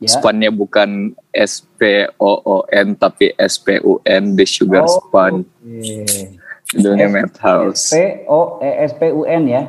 Ya. 0.00 0.08
Spunnya 0.16 0.48
bukan 0.48 1.12
S 1.28 1.60
P 1.76 2.08
O 2.16 2.40
O 2.40 2.56
N 2.72 2.96
tapi 2.96 3.36
S 3.36 3.60
P 3.60 3.76
U 3.84 4.00
N 4.00 4.32
The 4.32 4.48
Sugar 4.48 4.88
Oh, 4.88 4.96
Spun. 4.96 5.44
Oke. 5.44 6.40
Judulnya 6.72 7.08
Madhouse. 7.12 7.92
P 7.92 8.24
O 8.24 8.56
E 8.64 8.70
S 8.88 8.96
P 8.96 9.12
U 9.12 9.28
N 9.28 9.44
ya. 9.44 9.62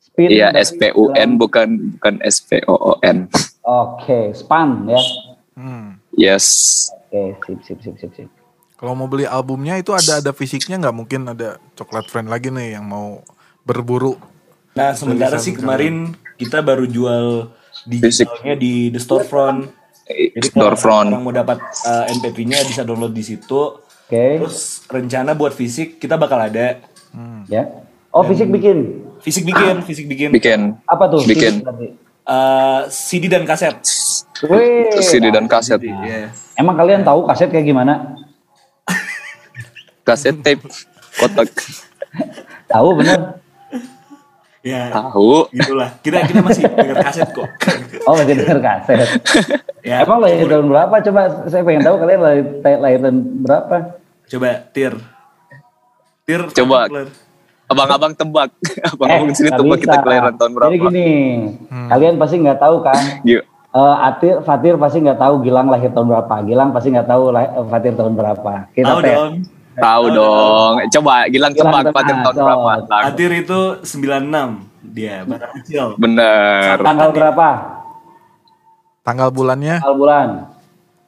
Spin. 0.00 0.28
Iya 0.32 0.48
S 0.56 0.72
P 0.72 0.88
U 0.96 1.12
N 1.12 1.36
bukan 1.36 2.00
bukan 2.00 2.24
S 2.24 2.40
P 2.40 2.64
O 2.64 2.72
O 2.72 2.92
N. 3.04 3.28
Oke, 3.68 4.32
span 4.32 4.88
ya. 4.88 5.00
Hmm. 5.60 6.00
Yes. 6.16 6.88
Oke, 7.12 7.36
sip 7.44 7.60
sip 7.68 7.78
sip 7.84 7.96
sip 8.00 8.12
sip. 8.16 8.39
Kalau 8.80 8.96
mau 8.96 9.12
beli 9.12 9.28
albumnya 9.28 9.76
itu 9.76 9.92
ada 9.92 10.24
ada 10.24 10.32
fisiknya 10.32 10.80
nggak? 10.80 10.96
Mungkin 10.96 11.20
ada 11.36 11.60
Coklat 11.76 12.08
Friend 12.08 12.32
lagi 12.32 12.48
nih 12.48 12.80
yang 12.80 12.88
mau 12.88 13.20
berburu. 13.60 14.16
Nah 14.72 14.96
sementara 14.96 15.36
sih 15.36 15.52
kemarin 15.52 16.16
kita 16.40 16.64
baru 16.64 16.88
jual 16.88 17.52
digitalnya 17.84 18.56
di 18.56 18.88
The 18.88 18.96
Storefront. 18.96 19.68
Jadi 20.08 20.48
kalau 20.56 20.72
Storefront. 20.72 21.12
orang 21.12 21.22
mau 21.28 21.34
dapat 21.36 21.60
uh, 21.60 22.08
MP3-nya 22.08 22.64
bisa 22.64 22.80
download 22.80 23.12
di 23.12 23.20
situ. 23.20 23.84
Oke, 23.84 24.40
Terus 24.40 24.88
rencana 24.88 25.36
buat 25.36 25.52
fisik 25.52 26.00
kita 26.00 26.16
bakal 26.16 26.40
ada. 26.40 26.80
ya. 27.52 27.84
Oh, 28.10 28.24
fisik 28.24 28.48
bikin. 28.48 29.06
Fisik 29.20 29.44
bikin, 29.44 29.84
fisik 29.84 30.08
bikin. 30.08 30.32
Bikin 30.32 30.60
Apa 30.88 31.04
tuh? 31.12 31.20
Bikin. 31.28 31.62
Uh, 32.24 32.88
CD 32.88 33.28
dan 33.28 33.44
kaset. 33.44 33.76
Wih, 34.48 34.88
CD 35.04 35.28
dan 35.28 35.44
kaset. 35.44 35.78
Iya. 35.84 36.32
Emang 36.56 36.80
kalian 36.80 37.04
tahu 37.04 37.28
kaset 37.28 37.52
kayak 37.52 37.68
gimana? 37.68 38.16
Kaset 40.10 40.34
tape 40.36 40.66
kotak. 41.14 41.46
Tahu 42.66 42.88
bener? 42.98 43.38
Ya, 44.60 44.90
Tahu. 44.90 45.46
gitulah. 45.48 45.88
Kita 46.02 46.20
kita 46.20 46.42
masih 46.42 46.66
denger 46.66 46.96
kaset 47.00 47.28
kok. 47.30 47.46
Oh 48.04 48.12
masih 48.12 48.34
denger 48.36 48.58
kaset. 48.58 49.08
ya, 49.80 50.02
Emang 50.02 50.18
lahir 50.18 50.44
tahun 50.44 50.66
berapa? 50.66 50.94
Coba 51.00 51.20
saya 51.46 51.62
pengen 51.62 51.80
tahu 51.80 51.96
kalian 51.96 52.20
lahir, 52.20 52.44
lahir 52.76 52.98
tahun 53.00 53.16
berapa? 53.40 53.76
coba 54.26 54.50
Tir. 54.68 54.94
Tir 56.24 56.42
Coba. 56.52 56.90
Abang-abang 57.66 58.12
tebak. 58.12 58.50
Abang-abang 58.90 59.30
sini 59.30 59.46
nggak 59.48 59.62
tebak 59.62 59.78
kita 59.78 59.86
Eh, 59.86 59.94
bisa. 59.94 60.02
kelahiran 60.02 60.34
tahun 60.34 60.52
berapa. 60.52 60.68
Jadi 60.68 60.78
gini, 60.84 61.08
kalian 61.88 62.14
pasti 62.18 62.36
nggak 62.36 62.58
tahu 62.58 62.76
kan? 62.82 63.02
Gila. 63.22 63.42
Eh, 63.70 63.96
Atir, 64.02 64.34
Fatir 64.42 64.74
pasti 64.74 64.98
nggak 64.98 65.16
tahu 65.16 65.34
Gilang 65.40 65.70
lahir 65.70 65.88
tahun 65.88 66.10
berapa. 66.10 66.34
Gilang 66.42 66.74
pasti 66.74 66.90
nggak 66.90 67.06
tahu 67.06 67.30
lah- 67.30 67.54
eh, 67.54 67.64
Fatir 67.64 67.94
tahun 67.94 68.12
berapa. 68.12 68.52
Kita 68.70 68.86
Tahu 68.88 69.00
tes. 69.00 69.14
dong. 69.14 69.34
Tahu 69.80 70.04
dong. 70.12 70.74
Coba 70.92 71.14
Gilang 71.26 71.52
tebak. 71.52 71.90
Fatir 71.90 72.16
tahun 72.20 72.34
So, 72.34 72.42
berapa. 72.42 72.72
Lang. 72.84 73.02
Atir 73.08 73.30
itu 73.34 73.60
96 73.80 74.68
dia, 74.90 75.22
barang 75.24 75.52
kecil. 75.60 75.84
Bener. 75.96 76.76
Tanggal 76.78 77.10
berapa? 77.10 77.48
Tanggal 79.00 79.28
bulannya 79.32 79.80
Tanggal 79.80 79.96
bulan. 79.96 80.28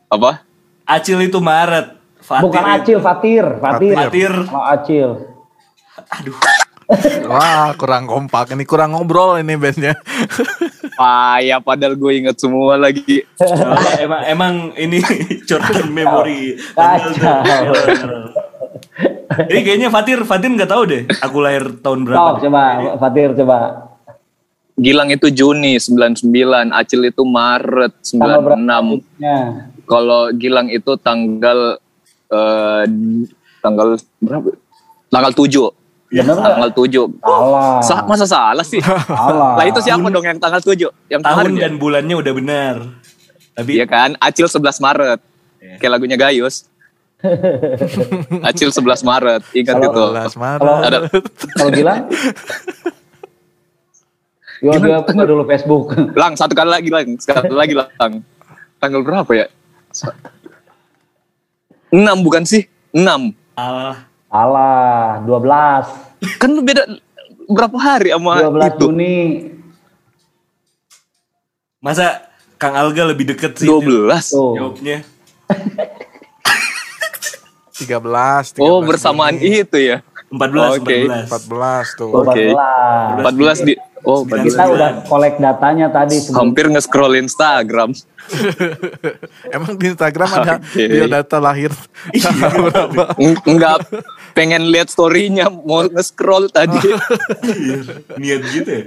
Apa? 0.09 0.45
Acil 0.83 1.19
itu 1.23 1.39
Maret. 1.39 1.97
Fatir 2.19 2.43
Bukan 2.43 2.63
itu- 2.63 2.73
Acil, 2.75 2.99
Fatir. 3.01 3.45
Fatir. 3.59 3.95
Fatir. 3.95 4.33
Oh, 4.49 4.65
Acil. 4.65 5.09
Aduh. 6.11 6.37
Wah 7.31 7.73
kurang 7.73 8.05
kompak 8.05 8.53
ini 8.53 8.69
kurang 8.69 8.93
ngobrol 8.93 9.41
ini 9.41 9.57
bandnya. 9.57 9.97
Payah 11.01 11.65
padahal 11.65 11.97
gue 11.97 12.13
inget 12.13 12.37
semua 12.37 12.77
lagi. 12.77 13.25
Oh, 13.41 13.81
emang 13.97 14.23
emang 14.29 14.55
ini 14.77 15.01
short 15.43 15.65
term 15.65 15.89
memory. 15.89 16.61
Kacau. 16.77 17.73
Ini 19.45 19.61
kayaknya 19.61 19.89
Fatir, 19.89 20.19
Fatir 20.23 20.51
nggak 20.51 20.67
tahu 20.67 20.83
deh. 20.85 21.03
Aku 21.21 21.39
lahir 21.39 21.77
tahun 21.79 22.05
berapa. 22.05 22.39
Coba 22.39 22.63
Fatir 22.99 23.33
coba. 23.35 23.57
Gilang 24.75 25.09
itu 25.09 25.29
Juni 25.29 25.77
99, 25.77 26.25
Acil 26.71 27.05
itu 27.05 27.23
Maret 27.23 27.93
Tanggal 28.01 28.41
berapa? 28.41 28.59
96. 28.59 29.21
Ya. 29.21 29.39
Kalau 29.85 30.33
Gilang 30.33 30.67
itu 30.67 30.93
tanggal 30.97 31.77
eh, 32.27 32.83
tanggal 33.61 33.89
berapa? 34.19 34.49
Tanggal 35.07 35.33
7. 35.33 35.45
Bener 36.11 36.35
nggak? 36.35 36.53
Tanggal 36.57 36.71
7. 36.73 37.05
Salah. 37.21 37.81
Sa- 37.81 38.05
masa 38.05 38.25
salah 38.25 38.65
sih? 38.65 38.81
Salah. 38.81 39.61
lah 39.61 39.65
itu 39.65 39.81
siapa 39.81 40.09
dong 40.09 40.25
yang 40.25 40.37
tanggal 40.37 40.59
7? 40.59 40.73
Yang 41.07 41.21
Tahun 41.21 41.31
kemarin 41.31 41.53
ya? 41.53 41.61
dan 41.63 41.73
bulannya 41.77 42.17
udah 42.17 42.33
benar. 42.33 42.75
Tapi 43.53 43.71
Iya 43.77 43.85
kan? 43.85 44.17
Acil 44.17 44.49
11 44.49 44.81
Maret. 44.81 45.21
Kayak 45.79 45.93
lagunya 45.93 46.17
Gayus. 46.17 46.65
Acil 48.49 48.71
11 48.75 49.07
Maret. 49.07 49.43
Ingat 49.55 49.77
itu. 49.79 50.03
12 50.13 50.43
Maret. 50.43 50.61
Kalau 50.61 50.77
Ada 50.83 50.99
kalau 51.57 51.71
Gilang? 51.71 52.03
Yo, 54.63 54.79
dia 54.79 55.03
punya 55.03 55.27
dulu 55.27 55.43
Facebook. 55.47 55.91
Lang, 56.15 56.39
satu 56.39 56.55
kali 56.55 56.71
lagi 56.71 56.89
Lang. 56.91 57.19
Sekali 57.19 57.51
lagi 57.51 57.75
Lang. 57.75 58.23
Tanggal 58.79 59.03
berapa 59.03 59.31
ya? 59.35 59.47
6 61.91 61.99
bukan 62.27 62.43
sih? 62.47 62.67
6. 62.95 63.35
alah, 63.59 64.07
Salah, 64.33 65.21
12. 65.29 66.41
Kan 66.41 66.57
lu 66.57 66.63
beda 66.65 66.89
berapa 67.51 67.77
hari 67.77 68.15
sama 68.15 68.39
12 68.49 68.49
itu? 68.49 68.87
Juni. 68.89 69.17
masa 71.83 72.31
Kang 72.57 72.79
Alga 72.79 73.11
lebih 73.11 73.35
deket 73.35 73.59
sih 73.59 73.67
12. 73.67 73.83
Tuh. 74.31 74.55
jawabnya. 74.55 75.03
13, 77.83 78.55
13 78.55 78.63
Oh, 78.63 78.81
bersamaan 78.81 79.35
Juni, 79.35 79.61
itu 79.61 79.79
ya. 79.79 79.99
14, 80.29 80.81
Oke. 80.81 80.97
14. 81.05 81.29
14 81.29 81.87
tuh. 81.95 82.11
Oke. 82.15 82.45
14. 82.51 83.21
14 83.21 83.61
di 83.63 83.75
Oh, 84.03 84.27
Sembilan. 84.27 84.43
14. 84.43 84.51
Kita 84.51 84.65
udah 84.67 84.91
kolek 85.07 85.35
datanya 85.39 85.87
tadi 85.87 86.19
sebelum 86.19 86.39
Hampir 86.51 86.67
nge-scroll 86.69 87.15
Instagram. 87.17 87.91
Emang 89.55 89.73
di 89.77 89.87
Instagram 89.89 90.29
ada 90.33 90.55
Oke. 90.59 90.85
biodata 90.89 91.39
lahir 91.39 91.71
tanggal 92.11 92.51
berapa? 92.67 93.03
Eng- 93.17 93.43
Enggak 93.47 93.87
pengen 94.33 94.67
lihat 94.67 94.91
story-nya 94.91 95.47
mau 95.47 95.85
nge-scroll 95.85 96.51
tadi. 96.51 96.83
Iya, 96.83 97.79
Niat 98.19 98.43
gitu 98.51 98.71
ya. 98.73 98.85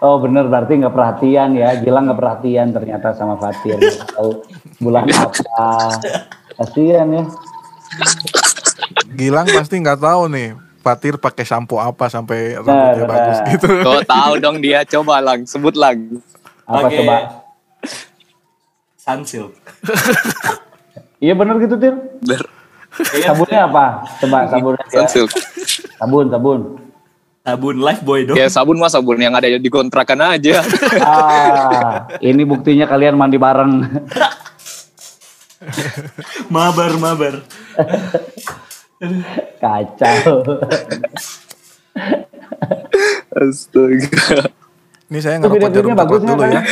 Oh 0.00 0.16
bener 0.16 0.46
berarti 0.46 0.78
nggak 0.78 0.94
perhatian 0.94 1.52
ya 1.52 1.74
Gilang 1.76 2.06
nggak 2.06 2.16
perhatian 2.16 2.70
ternyata 2.70 3.12
sama 3.12 3.34
Fatir 3.34 3.76
tahu 4.08 4.46
bulan 4.78 5.10
apa 5.10 5.98
kasihan 6.60 7.08
ya 7.10 7.24
Gilang 9.10 9.48
pasti 9.48 9.76
nggak 9.76 9.98
tahu 9.98 10.28
nih 10.28 10.48
Fatir 10.80 11.16
pakai 11.16 11.44
sampo 11.44 11.76
apa 11.76 12.06
sampai 12.06 12.56
Nah, 12.56 12.62
rambutnya 12.62 13.02
nah. 13.02 13.10
bagus 13.10 13.38
gitu. 13.46 13.68
Kau 13.84 14.00
tahu 14.02 14.32
dong 14.38 14.56
dia 14.58 14.80
coba 14.86 15.20
lang 15.20 15.44
sebut 15.44 15.74
lang. 15.74 16.20
apa 16.64 16.86
Oke. 16.86 16.96
coba 16.96 17.16
Sunsilk. 18.94 19.52
iya 21.18 21.32
bener 21.32 21.56
gitu 21.58 21.76
Tir 21.76 21.96
Ber 22.22 22.42
sabunnya 23.18 23.60
apa 23.66 23.84
coba 24.18 24.38
sabunnya 24.46 24.84
Sunsilk. 24.88 25.30
sabun 25.96 26.28
sabun 26.28 26.60
Sabun 27.40 27.76
Lifebuoy 27.78 28.20
dong. 28.22 28.36
Ya 28.36 28.46
sabun 28.46 28.76
mah 28.76 28.88
sabun 28.88 29.16
yang 29.16 29.32
ada 29.32 29.48
di 29.48 29.68
kontrakan 29.68 30.20
aja. 30.30 30.60
ah 31.00 32.04
ini 32.20 32.44
buktinya 32.44 32.84
kalian 32.84 33.16
mandi 33.16 33.36
bareng 33.36 33.80
Mabar, 36.48 36.96
mabar. 36.96 37.34
kacau 39.60 40.40
Astaga. 43.36 44.48
Ini 45.08 45.18
saya 45.20 45.36
itu 45.40 45.48
video 45.48 45.68
ngerokok 45.68 45.70
jarum 45.72 45.92
klipnya 45.92 45.96
bagus 45.96 46.20
nggak 46.20 46.36
dulu 46.36 46.42
kan 46.42 46.50
ya. 46.52 46.62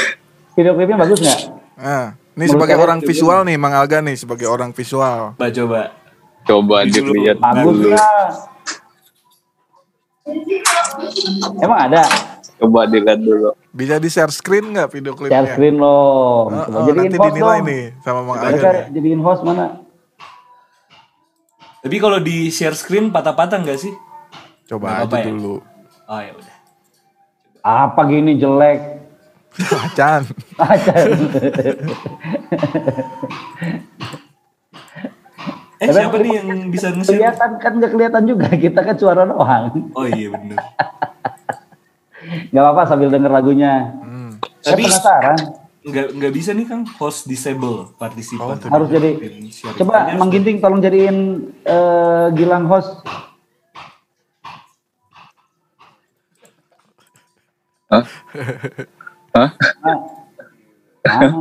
video 0.56 0.72
klipnya 0.76 0.98
bagus 1.00 1.18
nggak 1.24 1.40
Nah, 1.78 2.06
ini 2.16 2.34
Menurut 2.34 2.50
sebagai 2.52 2.76
orang 2.78 3.00
visual 3.06 3.40
nih 3.46 3.56
Mang 3.56 3.74
Alga 3.76 3.98
nih 4.02 4.16
sebagai 4.18 4.46
orang 4.50 4.70
visual. 4.74 5.38
Coba 5.38 5.48
coba. 5.54 5.80
Coba 6.42 6.76
dilihat 6.88 7.38
bagus 7.38 7.76
dulu. 7.78 7.94
nggak 7.94 8.32
Emang 11.62 11.78
ada 11.88 12.02
Coba 12.58 12.90
dilihat 12.90 13.18
dulu. 13.18 13.54
Bisa 13.70 13.96
di 13.96 14.10
share 14.10 14.34
screen 14.34 14.74
nggak 14.74 14.88
video 14.90 15.14
klipnya? 15.14 15.46
share 15.46 15.54
screen 15.54 15.78
lo. 15.78 15.86
Oh, 15.86 16.50
oh, 16.50 16.82
jadiin 16.84 17.06
nanti 17.06 17.18
dinilai 17.30 17.58
dong. 17.58 17.68
nih 17.70 17.82
sama 18.02 18.20
Mang 18.22 18.38
Aga. 18.38 18.58
cari, 18.58 18.78
nih. 18.82 18.86
jadiin 18.98 19.20
host 19.22 19.42
mana? 19.46 19.66
Tapi 21.78 21.96
kalau 21.96 22.18
di 22.18 22.50
share 22.50 22.74
screen 22.74 23.08
patah-patah 23.08 23.62
nggak 23.62 23.78
sih? 23.78 23.94
Coba 24.66 24.90
Nggak 24.90 24.98
aja 24.98 25.06
apa-apa 25.06 25.18
ya? 25.22 25.26
dulu. 25.30 25.54
Oh 26.04 26.18
ya 26.18 26.32
udah. 26.34 26.56
Apa 27.62 28.00
gini 28.06 28.32
jelek? 28.34 28.80
Macan. 29.58 30.22
Acan. 30.58 31.06
Eh 35.78 35.86
Tapi 35.86 35.94
siapa 35.94 36.16
nih 36.18 36.32
yang 36.34 36.48
bisa 36.74 36.90
nge-share? 36.90 37.22
kelihatan 37.22 37.50
kan 37.62 37.72
nggak 37.78 37.90
kelihatan 37.94 38.22
juga 38.26 38.50
kita 38.50 38.80
kan 38.82 38.96
suara 38.98 39.22
doang. 39.22 39.94
Oh 39.94 40.06
iya 40.10 40.34
bener. 40.34 40.58
Nggak 42.52 42.62
apa-apa 42.62 42.82
sambil 42.84 43.08
denger 43.08 43.30
lagunya. 43.32 43.94
Hmm. 44.02 44.30
Saya 44.60 44.74
Tapi 44.76 44.82
penasaran. 44.84 45.38
nggak 45.88 46.06
nggak 46.20 46.32
bisa 46.36 46.50
nih 46.52 46.66
Kang 46.68 46.84
host 47.00 47.24
disable 47.24 47.96
partisipan. 47.96 48.60
Oh, 48.60 48.72
Harus 48.72 48.88
jadi. 48.92 49.10
Coba 49.78 50.12
Mang 50.20 50.28
Ginting 50.28 50.60
tolong 50.60 50.84
jadiin 50.84 51.48
eh, 51.64 52.26
Gilang 52.36 52.68
host. 52.68 52.92
Hah? 57.88 58.04
Hah? 59.32 59.48
Nah, 61.08 61.40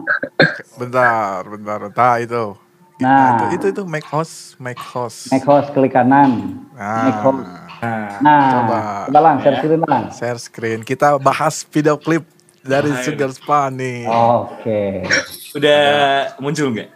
Bentar, 0.79 1.43
bentar. 1.43 1.79
Nah, 1.91 2.15
itu. 2.23 2.55
Nah. 3.03 3.51
itu, 3.51 3.59
itu, 3.59 3.65
itu 3.75 3.83
make 3.83 4.07
host, 4.07 4.55
make 4.57 4.79
host. 4.79 5.27
make 5.29 5.43
host 5.43 5.69
klik 5.75 5.91
kanan. 5.91 6.63
Make 6.71 7.19
host. 7.19 7.66
Nah, 7.77 8.17
Nah, 8.17 8.19
Nah, 8.19 8.41
Coba. 8.51 8.77
coba 9.05 9.19
lang, 9.21 9.35
share 9.39 9.57
screen 9.57 9.81
lang. 9.81 10.03
share 10.11 10.39
screen. 10.39 10.79
Kita 10.81 11.17
bahas 11.17 11.61
video 11.63 11.95
klip 11.95 12.25
dari 12.61 12.89
Ayo. 12.89 13.03
Sugar 13.03 13.31
Spa 13.31 13.69
nih. 13.69 14.05
Oke. 14.05 15.05
udah 15.53 15.81
muncul 16.37 16.69
nggak? 16.69 16.89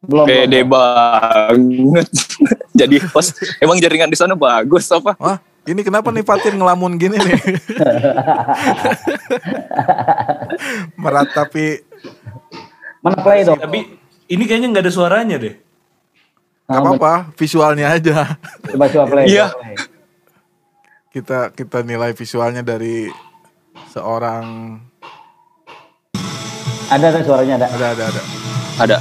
Belum. 0.00 0.26
Pede 0.26 0.60
belum. 0.60 0.68
banget. 0.68 2.08
Jadi 2.80 2.96
host, 3.08 3.30
emang 3.56 3.78
jaringan 3.78 4.06
di 4.06 4.14
sana 4.14 4.34
bagus 4.34 4.84
apa? 4.88 5.16
Wah, 5.16 5.38
ini 5.64 5.80
kenapa 5.80 6.10
nih 6.10 6.22
Fatin 6.22 6.54
ngelamun 6.54 6.94
gini 6.94 7.16
nih? 7.16 7.34
Meratapi 10.96 11.66
Mana 13.00 13.16
play 13.18 13.44
dong? 13.44 13.60
Tapi 13.60 13.80
ini 14.26 14.42
kayaknya 14.44 14.68
nggak 14.70 14.84
ada 14.84 14.92
suaranya 14.92 15.36
deh. 15.36 15.54
Nggak 16.74 16.98
apa-apa, 16.98 17.14
visualnya 17.38 17.86
aja. 17.94 18.34
Coba 18.66 18.86
coba 18.90 19.04
play. 19.06 19.30
Iya. 19.30 19.54
play. 19.54 19.76
Kita 21.14 21.54
kita 21.54 21.86
nilai 21.86 22.10
visualnya 22.10 22.66
dari 22.66 23.06
seorang 23.94 24.74
Ada 26.90 27.06
ada 27.14 27.20
suaranya 27.22 27.54
ada. 27.62 27.66
ada 27.70 27.86
ada 27.94 28.04
ada. 28.10 28.22
Ada. 28.82 28.98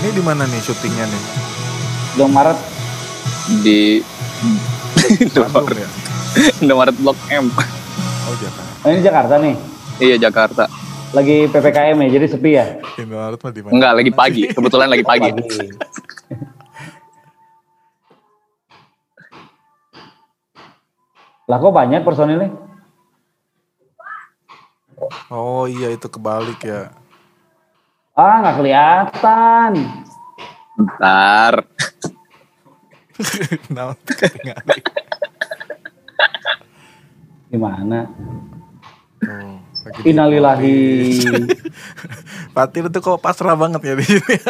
Ini 0.00 0.16
di 0.16 0.22
mana 0.24 0.48
nih 0.48 0.60
syutingnya 0.64 1.04
nih? 1.04 1.39
Dong 2.18 2.32
Maret. 2.34 2.58
Di 3.62 4.02
Indomaret, 5.24 5.76
ya? 5.76 5.88
Indomaret 6.62 6.94
Blok 6.98 7.18
M. 7.30 7.50
Oh 7.50 8.34
Jakarta. 8.38 8.70
Oh, 8.80 8.88
ini 8.90 9.00
Jakarta 9.02 9.34
nih. 9.38 9.54
Iya 10.00 10.16
Jakarta. 10.18 10.64
Lagi 11.10 11.50
PPKM 11.50 11.98
ya, 12.06 12.08
jadi 12.14 12.26
sepi 12.30 12.50
ya. 12.54 12.78
Indomaret 12.96 13.38
mah 13.42 13.50
di 13.50 13.60
mana? 13.62 13.72
Enggak, 13.74 13.92
lagi 13.98 14.12
pagi. 14.14 14.42
Kebetulan 14.50 14.88
lagi 14.88 15.02
pagi. 15.02 15.30
Lah 21.50 21.58
kok 21.58 21.74
banyak 21.74 22.06
personilnya? 22.06 22.54
Oh 25.26 25.66
iya 25.66 25.90
itu 25.90 26.06
kebalik 26.06 26.62
ya. 26.62 26.94
Ah 28.14 28.38
nggak 28.38 28.56
kelihatan. 28.62 29.70
Bentar. 30.78 31.66
Nah, 33.74 33.94
ketinggalan. 34.06 34.80
Gimana? 37.50 38.06
Oh, 39.26 39.58
Innalillahi. 40.06 40.76
Fatin 42.54 42.86
itu 42.90 42.98
kok 43.02 43.18
pasrah 43.22 43.56
banget 43.58 43.80
ya 43.84 43.94
di 43.98 44.04
sini. 44.06 44.34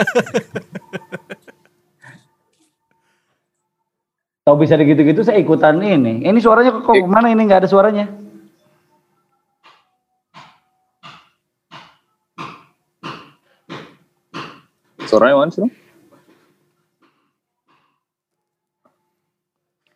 Tahu 4.44 4.56
bisa 4.56 4.74
gitu-gitu 4.80 5.22
saya 5.22 5.38
ikutan 5.38 5.78
ini. 5.84 6.24
Ini 6.26 6.38
suaranya 6.42 6.72
kok, 6.74 6.90
kok 6.90 6.96
mana 7.06 7.30
ini 7.30 7.44
nggak 7.46 7.64
ada 7.64 7.70
suaranya? 7.70 8.08
Suaranya 15.06 15.36
mana 15.38 15.52
sih? 15.52 15.68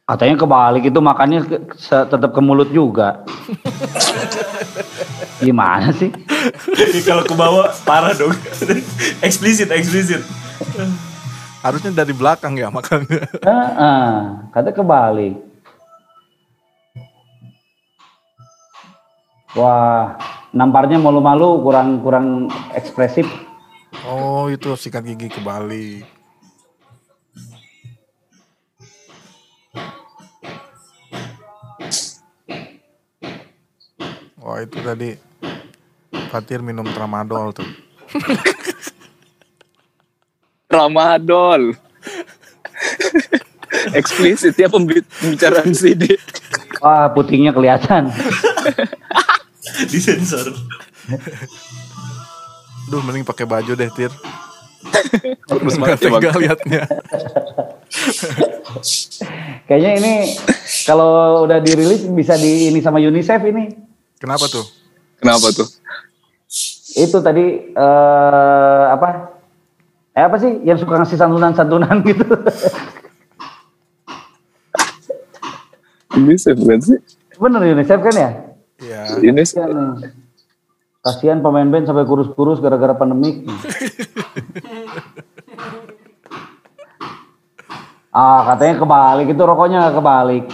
Katanya 0.04 0.36
kebalik 0.36 0.84
itu 0.84 1.00
makannya 1.00 1.40
ke, 1.48 1.56
tetap 1.88 2.30
ke 2.36 2.40
mulut 2.44 2.68
juga. 2.68 3.24
Gimana 5.44 5.96
sih? 5.96 6.12
Jadi 6.76 7.00
kalau 7.00 7.24
ke 7.24 7.32
bawah 7.32 7.72
parah 7.88 8.12
dong. 8.12 8.36
eksplisit, 9.26 9.72
eksplisit. 9.72 10.20
Harusnya 11.64 12.04
dari 12.04 12.12
belakang 12.12 12.52
ya 12.52 12.68
makanya. 12.68 13.24
Heeh, 13.40 14.08
katanya 14.52 14.76
kebalik. 14.76 15.34
Wah, 19.56 20.20
namparnya 20.52 21.00
malu-malu, 21.00 21.64
kurang 21.64 22.04
kurang 22.04 22.52
ekspresif. 22.76 23.24
Oh 24.04 24.52
itu 24.52 24.68
sikat 24.76 25.00
gigi 25.08 25.32
kebalik. 25.32 26.13
Wah 34.44 34.60
itu 34.60 34.76
tadi 34.84 35.16
Fatir 36.28 36.60
minum 36.60 36.84
tramadol 36.84 37.56
tuh. 37.56 37.64
Ramadol. 40.74 41.72
Eksplisit 43.98 44.54
ya 44.58 44.68
pembi- 44.68 45.06
pembicaraan 45.22 45.72
CD. 45.72 46.18
Wah, 46.82 47.08
putingnya 47.10 47.54
kelihatan. 47.54 48.12
Disensor. 49.90 50.52
Duh 52.92 53.00
mending 53.00 53.24
pakai 53.24 53.48
baju 53.48 53.72
deh 53.72 53.90
Tir. 53.96 54.12
Terus 55.48 55.74
Nggak 55.80 55.98
tega 56.04 56.30
liatnya. 56.36 56.82
Kayaknya 59.64 59.92
ini 60.02 60.14
kalau 60.84 61.46
udah 61.48 61.58
dirilis 61.64 62.04
bisa 62.12 62.36
di 62.36 62.68
ini 62.68 62.84
sama 62.84 63.00
UNICEF 63.00 63.40
ini. 63.48 63.93
Kenapa 64.18 64.46
tuh? 64.46 64.64
Kenapa 65.18 65.50
tuh? 65.50 65.66
Itu 66.94 67.18
tadi 67.24 67.74
eh 67.74 68.84
apa? 68.94 69.34
Eh 70.14 70.22
apa 70.22 70.38
sih 70.38 70.62
yang 70.62 70.78
suka 70.78 71.02
ngasih 71.02 71.18
santunan-santunan 71.18 72.02
gitu? 72.06 72.22
Bisa 76.14 76.54
bukan 76.54 76.78
sih? 76.78 76.98
Bener 77.34 77.66
UNICEF 77.74 77.98
kan 77.98 78.14
ya? 78.14 78.30
Iya. 78.78 79.18
Ini 79.18 79.42
Kasihan 79.42 79.70
nih. 79.74 80.14
Kasihan 81.04 81.42
pemain 81.42 81.68
band 81.68 81.90
sampai 81.90 82.06
kurus-kurus 82.06 82.62
gara-gara 82.62 82.94
pandemik. 82.94 83.44
ah, 88.14 88.40
katanya 88.54 88.74
kebalik 88.80 89.26
itu 89.34 89.42
rokoknya 89.42 89.84
nggak 89.84 89.96
kebalik. 89.98 90.44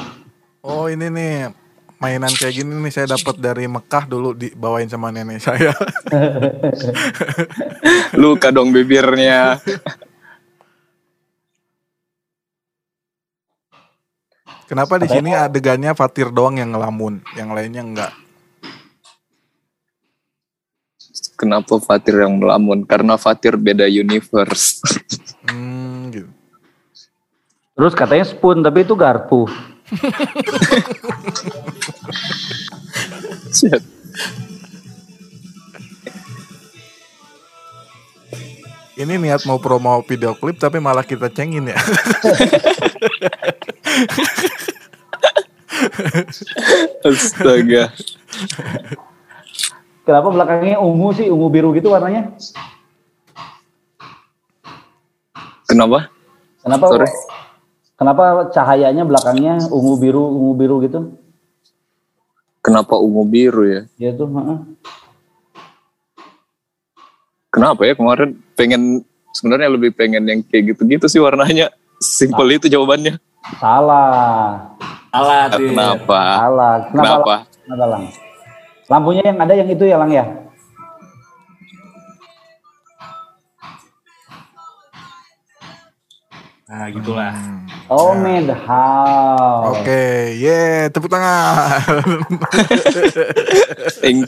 Oh 0.65 0.89
ini 0.89 1.07
nih 1.13 1.60
mainan 2.01 2.33
kayak 2.33 2.65
gini 2.65 2.73
nih 2.81 2.93
saya 2.97 3.13
dapat 3.13 3.37
dari 3.37 3.69
Mekah 3.69 4.05
dulu 4.09 4.33
dibawain 4.33 4.89
sama 4.89 5.13
nenek 5.13 5.45
saya. 5.45 5.77
luka 8.21 8.49
dong 8.49 8.73
bibirnya. 8.73 9.61
Kenapa 14.65 15.03
di 15.03 15.11
sini 15.11 15.35
adegannya 15.35 15.93
Fatir 15.99 16.33
doang 16.33 16.57
yang 16.57 16.73
ngelamun, 16.73 17.21
yang 17.37 17.53
lainnya 17.53 17.83
enggak? 17.85 18.13
Kenapa 21.37 21.77
Fatir 21.83 22.23
yang 22.23 22.39
melamun? 22.39 22.87
Karena 22.89 23.21
Fatir 23.21 23.61
beda 23.61 23.85
universe. 23.85 24.81
Hmm, 25.41 26.13
gitu. 26.13 26.31
Terus 27.75 27.97
katanya 27.97 28.29
spoon 28.29 28.61
tapi 28.61 28.85
itu 28.85 28.93
garpu. 28.93 29.49
Buset. 33.51 33.83
Ini 38.95 39.19
niat 39.19 39.43
mau 39.43 39.59
promo 39.59 40.07
video 40.07 40.39
klip 40.39 40.63
tapi 40.63 40.79
malah 40.79 41.03
kita 41.03 41.27
cengin 41.35 41.67
ya. 41.67 41.79
Astaga. 47.03 47.91
Kenapa 50.07 50.29
belakangnya 50.31 50.79
ungu 50.79 51.11
sih, 51.11 51.27
ungu 51.27 51.51
biru 51.51 51.75
gitu 51.75 51.91
warnanya? 51.91 52.31
Kenapa? 55.67 56.07
Kenapa? 56.63 56.87
Sorry. 56.87 57.11
Kenapa 57.99 58.47
cahayanya 58.55 59.03
belakangnya 59.03 59.59
ungu 59.75 59.99
biru, 59.99 60.23
ungu 60.39 60.55
biru 60.55 60.79
gitu? 60.87 61.19
Kenapa 62.61 63.01
ungu 63.01 63.25
biru 63.25 63.65
ya? 63.65 63.83
Ya 63.97 64.11
tuh, 64.13 64.29
heeh. 64.29 64.59
Kenapa 67.51 67.83
ya 67.83 67.99
kemarin 67.99 68.37
pengen 68.55 69.03
sebenarnya 69.35 69.69
lebih 69.73 69.91
pengen 69.97 70.23
yang 70.29 70.41
kayak 70.45 70.77
gitu-gitu 70.77 71.09
sih 71.11 71.19
warnanya. 71.19 71.73
Simpel 72.01 72.57
itu 72.57 72.69
jawabannya. 72.69 73.19
Salah. 73.59 74.71
Alat 75.11 75.57
ya. 75.57 75.69
Kenapa? 75.73 76.21
Salah. 76.39 76.75
Kenapa? 76.89 77.35
Kenapa, 77.65 77.85
Lang? 77.91 78.05
Lampunya 78.91 79.23
yang 79.27 79.39
ada 79.41 79.53
yang 79.55 79.69
itu 79.69 79.85
ya, 79.87 79.97
Lang 79.99 80.11
ya? 80.13 80.25
Nah, 86.81 86.89
gitulah. 86.89 87.37
Oh, 87.93 88.17
Medhouse. 88.17 89.69
Oke, 89.69 90.33
ye, 90.33 90.89
tepuk 90.89 91.13
tangan. 91.13 91.93
Thank 94.01 94.25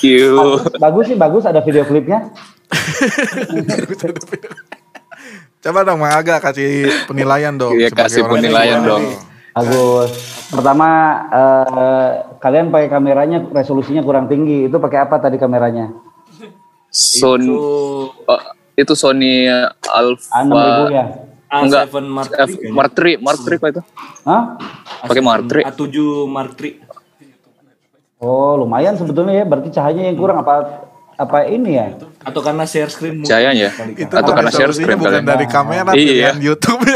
you. 0.00 0.64
Bagus 0.80 1.12
sih, 1.12 1.20
bagus 1.20 1.44
ada 1.44 1.60
video 1.60 1.84
klipnya. 1.84 2.32
Coba 5.60 5.84
dong 5.84 6.00
Mang 6.00 6.16
Aga 6.16 6.40
kasih 6.40 6.88
penilaian 7.04 7.52
dong. 7.52 7.76
Iya, 7.76 7.92
kasih 7.92 8.24
penilaian 8.24 8.80
dong. 8.80 9.04
nih. 9.04 9.20
Bagus. 9.60 10.08
Pertama 10.48 10.88
eh, 11.28 12.08
kalian 12.40 12.72
pakai 12.72 12.88
kameranya 12.88 13.44
resolusinya 13.44 14.00
kurang 14.00 14.24
tinggi. 14.24 14.72
Itu 14.72 14.80
pakai 14.80 15.04
apa 15.04 15.20
tadi 15.20 15.36
kameranya? 15.36 15.92
Sony 16.88 17.44
Itu 17.44 17.60
oh, 18.24 18.40
itu 18.72 18.92
Sony 18.96 19.52
Alpha 19.84 20.40
A6000 20.40 20.96
ya? 20.96 21.28
Enggak. 21.50 21.90
A7 21.90 22.06
Mark 22.06 22.30
F, 22.30 22.50
III 22.52 22.70
Mark 22.70 22.92
III, 22.94 23.14
Mark 23.18 23.38
III 23.40 23.56
apa 23.56 23.68
itu? 23.68 23.82
Hah? 24.22 24.42
Pakai 25.02 25.18
Mark 25.20 25.44
III. 25.44 25.62
A7 25.66 25.96
Mark 26.24 26.52
III. 26.54 26.72
Oh, 28.18 28.54
lumayan 28.54 28.94
sebetulnya 28.94 29.34
ya. 29.34 29.44
Berarti 29.44 29.68
cahayanya 29.70 30.06
yang 30.06 30.16
kurang 30.16 30.38
apa 30.38 30.86
apa 31.16 31.44
ini 31.44 31.74
ya? 31.74 31.96
Atau 32.20 32.40
karena 32.40 32.64
share 32.64 32.86
screen 32.86 33.20
Cahayanya. 33.20 33.72
Itu 33.92 34.12
Atau 34.12 34.30
karena 34.30 34.48
share 34.48 34.70
screen 34.70 34.96
bukan 34.96 35.10
kalian. 35.10 35.26
dari 35.26 35.46
kamera, 35.46 35.90
Iya. 35.90 36.32
pilihan 36.32 36.38
YouTube. 36.38 36.80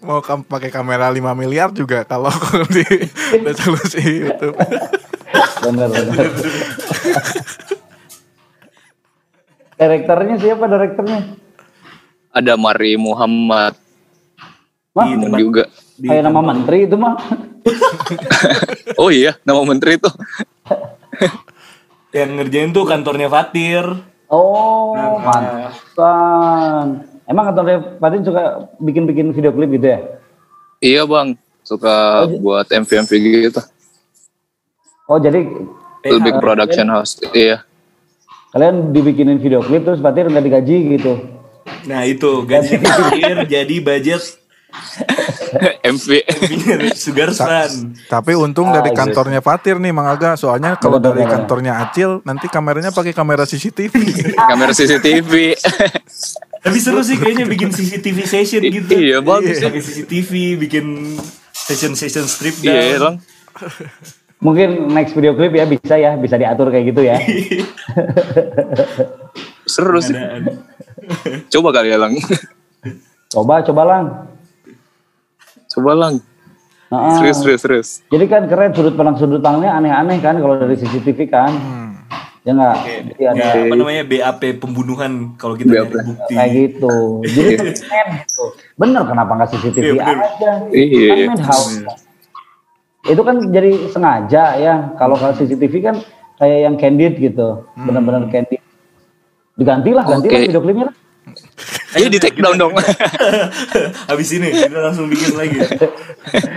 Mau 0.00 0.20
kam 0.20 0.44
pakai 0.44 0.68
kamera 0.68 1.08
5 1.08 1.32
miliar 1.34 1.72
juga 1.72 2.04
kalau 2.04 2.28
di 2.74 2.84
resolusi 3.40 4.22
YouTube. 4.22 4.56
Bener, 5.64 5.88
bener. 5.88 6.28
Direkturnya 9.74 10.36
siapa 10.38 10.64
direkturnya? 10.70 11.20
Ada 12.34 12.54
Mari 12.58 12.98
Muhammad 12.98 13.74
Mah, 14.94 15.10
juga. 15.34 15.66
di 15.98 16.06
kayak 16.06 16.22
nama 16.30 16.40
menteri 16.42 16.86
itu 16.86 16.94
mah. 16.94 17.14
Oh 19.00 19.10
iya, 19.10 19.34
nama 19.42 19.66
menteri 19.66 19.98
itu. 19.98 20.06
yang 22.14 22.38
ngerjain 22.38 22.70
tuh 22.70 22.86
kantornya 22.86 23.26
Fatir. 23.26 23.82
Oh, 24.30 24.94
Nah, 24.94 25.18
pantesan. 25.24 26.86
Emang 27.26 27.50
kantornya 27.50 27.98
Fatin 27.98 28.22
suka 28.22 28.70
bikin-bikin 28.78 29.34
video 29.34 29.50
klip 29.50 29.74
gitu 29.74 29.86
ya? 29.90 29.98
Iya 30.78 31.02
bang, 31.08 31.34
suka 31.66 32.28
buat 32.38 32.70
MV-MV 32.70 33.10
gitu. 33.50 33.60
Oh, 35.10 35.18
jadi 35.18 35.42
Lebih 36.04 36.36
ke 36.36 36.40
production 36.40 36.86
house. 36.92 37.18
Iya. 37.32 37.64
Kalian 38.54 38.94
dibikinin 38.94 39.36
video 39.36 39.60
klip 39.60 39.82
terus 39.82 39.98
Fatir 39.98 40.30
nggak 40.30 40.44
digaji 40.46 40.76
gitu? 40.94 41.12
Nah 41.84 42.06
itu 42.06 42.46
gaji 42.46 42.78
Fatir 42.84 43.36
jadi 43.44 43.76
budget 43.82 44.22
MV. 45.94 46.06
Sugarsan. 46.94 47.94
Tapi 48.06 48.34
untung 48.34 48.70
Ah, 48.70 48.82
dari 48.82 48.90
iya. 48.90 48.98
kantornya 48.98 49.38
Fatir 49.38 49.78
nih 49.78 49.94
Mang 49.94 50.10
Aga, 50.10 50.34
soalnya 50.34 50.74
kalau 50.74 50.98
dari 50.98 51.22
kantornya 51.22 51.78
Acil 51.78 52.18
nanti 52.22 52.50
kameranya 52.50 52.90
pakai 52.90 53.14
kamera 53.14 53.46
CCTV. 53.46 53.94
Kamera 54.50 54.74
CCTV. 54.74 55.54
Tapi 56.58 56.78
seru 56.80 57.06
sih 57.06 57.20
kayaknya 57.20 57.46
bikin 57.46 57.70
CCTV 57.70 58.18
session 58.24 58.62
gitu. 58.64 58.98
Iya, 58.98 59.22
bagus 59.22 59.60
ya. 59.60 59.70
Pakai 59.70 59.82
CCTV, 59.84 60.30
bikin 60.58 60.86
session-session 61.52 62.26
strip 62.26 62.56
down. 62.58 62.74
Iya 62.74 62.96
bang. 62.98 63.14
Mungkin 64.44 64.92
next 64.92 65.12
video 65.12 65.32
klip 65.32 65.50
ya 65.50 65.64
bisa 65.64 65.94
ya, 65.96 66.14
bisa 66.14 66.36
diatur 66.36 66.68
kayak 66.68 66.84
gitu 66.86 67.00
ya. 67.00 67.16
Seru 69.64 69.96
sih. 69.98 70.12
Coba 71.52 71.68
kali 71.72 71.88
ya 71.88 71.96
lang. 71.96 72.12
Coba, 73.26 73.64
coba 73.64 73.82
lang. 73.82 74.04
Coba 75.66 75.90
lang. 75.96 76.14
Heeh. 76.86 77.12
Serius, 77.18 77.36
serius, 77.40 77.60
serius. 77.60 77.88
Jadi 78.06 78.24
kan 78.28 78.44
keren 78.44 78.70
sudut 78.70 78.94
pandang 78.94 79.16
sudut 79.16 79.40
pandangnya 79.40 79.72
aneh-aneh 79.74 80.20
kan 80.20 80.36
kalau 80.36 80.54
dari 80.54 80.76
CCTV 80.76 81.18
kan. 81.26 81.50
Ya 82.44 82.52
nggak? 82.52 82.76
Jadi 83.08 83.22
ada 83.24 83.40
Kayak 83.40 83.64
apa 83.64 83.74
namanya 83.74 84.02
BAP 84.04 84.42
pembunuhan 84.60 85.12
kalau 85.34 85.56
kita 85.56 85.72
BAP. 85.72 85.88
nyari 85.88 86.04
bukti. 86.04 86.30
kayak 86.30 86.50
gitu. 86.52 86.94
Jadi 87.24 87.52
keren 87.80 88.06
gitu. 88.20 88.44
Bener 88.76 89.02
kenapa 89.02 89.30
nggak 89.34 89.48
CCTV 89.50 89.80
Iya, 89.80 89.92
bener. 89.96 90.16
aja? 90.20 90.50
Iya. 90.70 91.08
Kan 91.08 91.18
Madhouse. 91.32 91.76
Itu 93.04 93.22
kan 93.22 93.36
jadi 93.52 93.92
sengaja 93.92 94.56
ya. 94.56 94.74
Kalau 94.96 95.16
kalau 95.20 95.32
CCTV 95.36 95.74
kan 95.84 95.96
kayak 96.40 96.58
yang 96.64 96.74
candid 96.80 97.14
gitu. 97.20 97.68
Benar-benar 97.76 98.28
candid. 98.32 98.60
Digantilah, 99.54 100.04
gantilah 100.08 100.34
Oke. 100.34 100.46
video 100.50 100.62
klipnya 100.64 100.86
lah. 100.90 100.96
Ayo 101.94 102.10
di 102.10 102.18
take 102.18 102.42
down 102.42 102.58
dong. 102.58 102.74
Habis 104.10 104.28
ini 104.34 104.50
kita 104.50 104.82
langsung 104.82 105.06
bikin 105.06 105.38
lagi. 105.38 105.62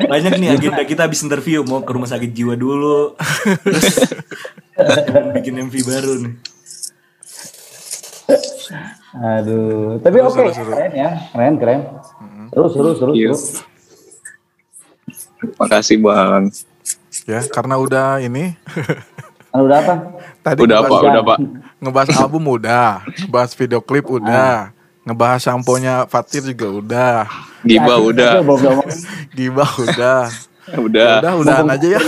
Banyak 0.09 0.33
nih 0.41 0.49
agenda 0.57 0.81
kita 0.81 1.05
habis 1.05 1.21
interview 1.21 1.61
mau 1.61 1.85
ke 1.85 1.91
rumah 1.93 2.09
sakit 2.09 2.33
jiwa 2.33 2.57
dulu. 2.57 3.13
Terus 3.61 3.95
bikin 5.37 5.61
MV 5.69 5.75
baru 5.85 6.13
nih. 6.25 6.33
Aduh, 9.17 9.97
tapi 10.01 10.17
oke, 10.19 10.51
keren 10.51 10.91
ya, 10.93 11.09
keren, 11.31 11.53
keren. 11.61 11.79
Seru, 12.51 12.67
seru, 12.73 12.89
seru, 12.97 13.11
Iya. 13.13 13.33
Makasih 15.55 15.97
bang. 15.97 16.51
ya, 17.23 17.39
karena 17.47 17.75
udah 17.75 18.19
ini 18.19 18.55
Kan 19.47 19.59
udah 19.59 19.77
apa? 19.79 19.93
tadi 20.39 20.57
Udah 20.59 20.77
pak, 20.81 20.99
udah 21.03 21.23
pak. 21.23 21.37
ngebahas 21.77 22.09
album 22.15 22.43
udah, 22.51 23.03
ngebahas 23.19 23.51
video 23.53 23.79
klip 23.79 24.05
udah, 24.05 24.69
ngebahas 25.01 25.39
samponya 25.41 26.05
Fatir 26.05 26.43
juga 26.43 26.67
udah, 26.69 27.15
Giba 27.61 27.93
udah, 27.97 28.31
Belum 28.39 28.57
ngomong. 28.59 28.87
gibah 29.31 29.71
udah. 29.77 30.21
udah. 30.77 31.11
Udah, 31.17 31.33
udahan 31.37 31.65
aja 31.69 31.87
ya. 31.89 32.01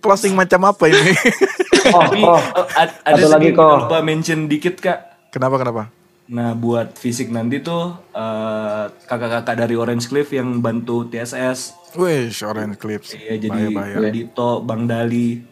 Closing 0.00 0.32
macam 0.32 0.60
apa 0.66 0.84
ini? 0.88 1.12
Oh, 1.90 2.02
oh. 2.32 2.40
ad- 2.72 2.96
ada 3.02 3.18
Satu 3.18 3.30
lagi, 3.30 3.48
kok. 3.50 3.66
lupa 3.78 3.98
mention 4.00 4.46
dikit 4.46 4.78
kak. 4.78 4.98
kenapa 5.28 5.56
kenapa? 5.56 5.82
Nah 6.30 6.54
buat 6.54 6.94
fisik 6.94 7.34
nanti 7.34 7.58
tuh 7.58 7.90
eh, 8.14 8.84
kakak-kakak 9.10 9.66
dari 9.66 9.74
Orange 9.74 10.06
Cliff 10.06 10.30
yang 10.30 10.62
bantu 10.62 11.10
TSS. 11.10 11.74
Wih, 11.98 12.30
Orange 12.46 12.78
Clips. 12.78 13.18
Ya 13.18 13.34
jadi 13.34 13.50
Bahaya-bahaya. 13.50 14.14
Dito, 14.14 14.62
Bang 14.62 14.86
Dali. 14.86 15.42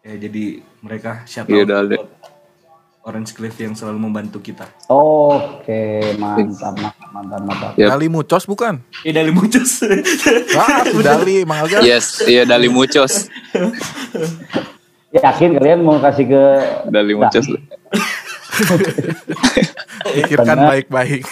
Ya 0.00 0.16
jadi 0.16 0.64
mereka 0.80 1.28
shout 1.28 1.44
Iya, 1.52 1.68
out 1.68 1.68
Dali. 1.68 1.96
Orange 3.04 3.36
Cliff 3.36 3.52
yang 3.60 3.76
selalu 3.76 4.00
membantu 4.00 4.40
kita. 4.40 4.64
Oke, 4.88 6.16
mantap, 6.16 6.72
mantap, 6.72 7.08
mantap, 7.12 7.40
mantap. 7.44 7.70
Yap. 7.76 7.88
Dali 7.92 8.08
Mucos 8.08 8.48
bukan? 8.48 8.80
Eh 9.04 9.12
Dali 9.12 9.28
Mucus. 9.28 9.84
Ah, 10.56 10.88
si 10.88 11.04
Dali, 11.04 11.44
Mang 11.44 11.68
Aga. 11.68 11.84
Yes, 11.84 12.24
iya 12.24 12.48
Dali 12.48 12.72
Mucos. 12.72 13.28
Yakin 15.12 15.60
kalian 15.60 15.84
mau 15.84 16.00
kasih 16.00 16.32
ke 16.32 16.42
Dali 16.88 17.12
Mucos. 17.12 17.44
Pikirkan 20.14 20.58
baik-baik. 20.68 21.26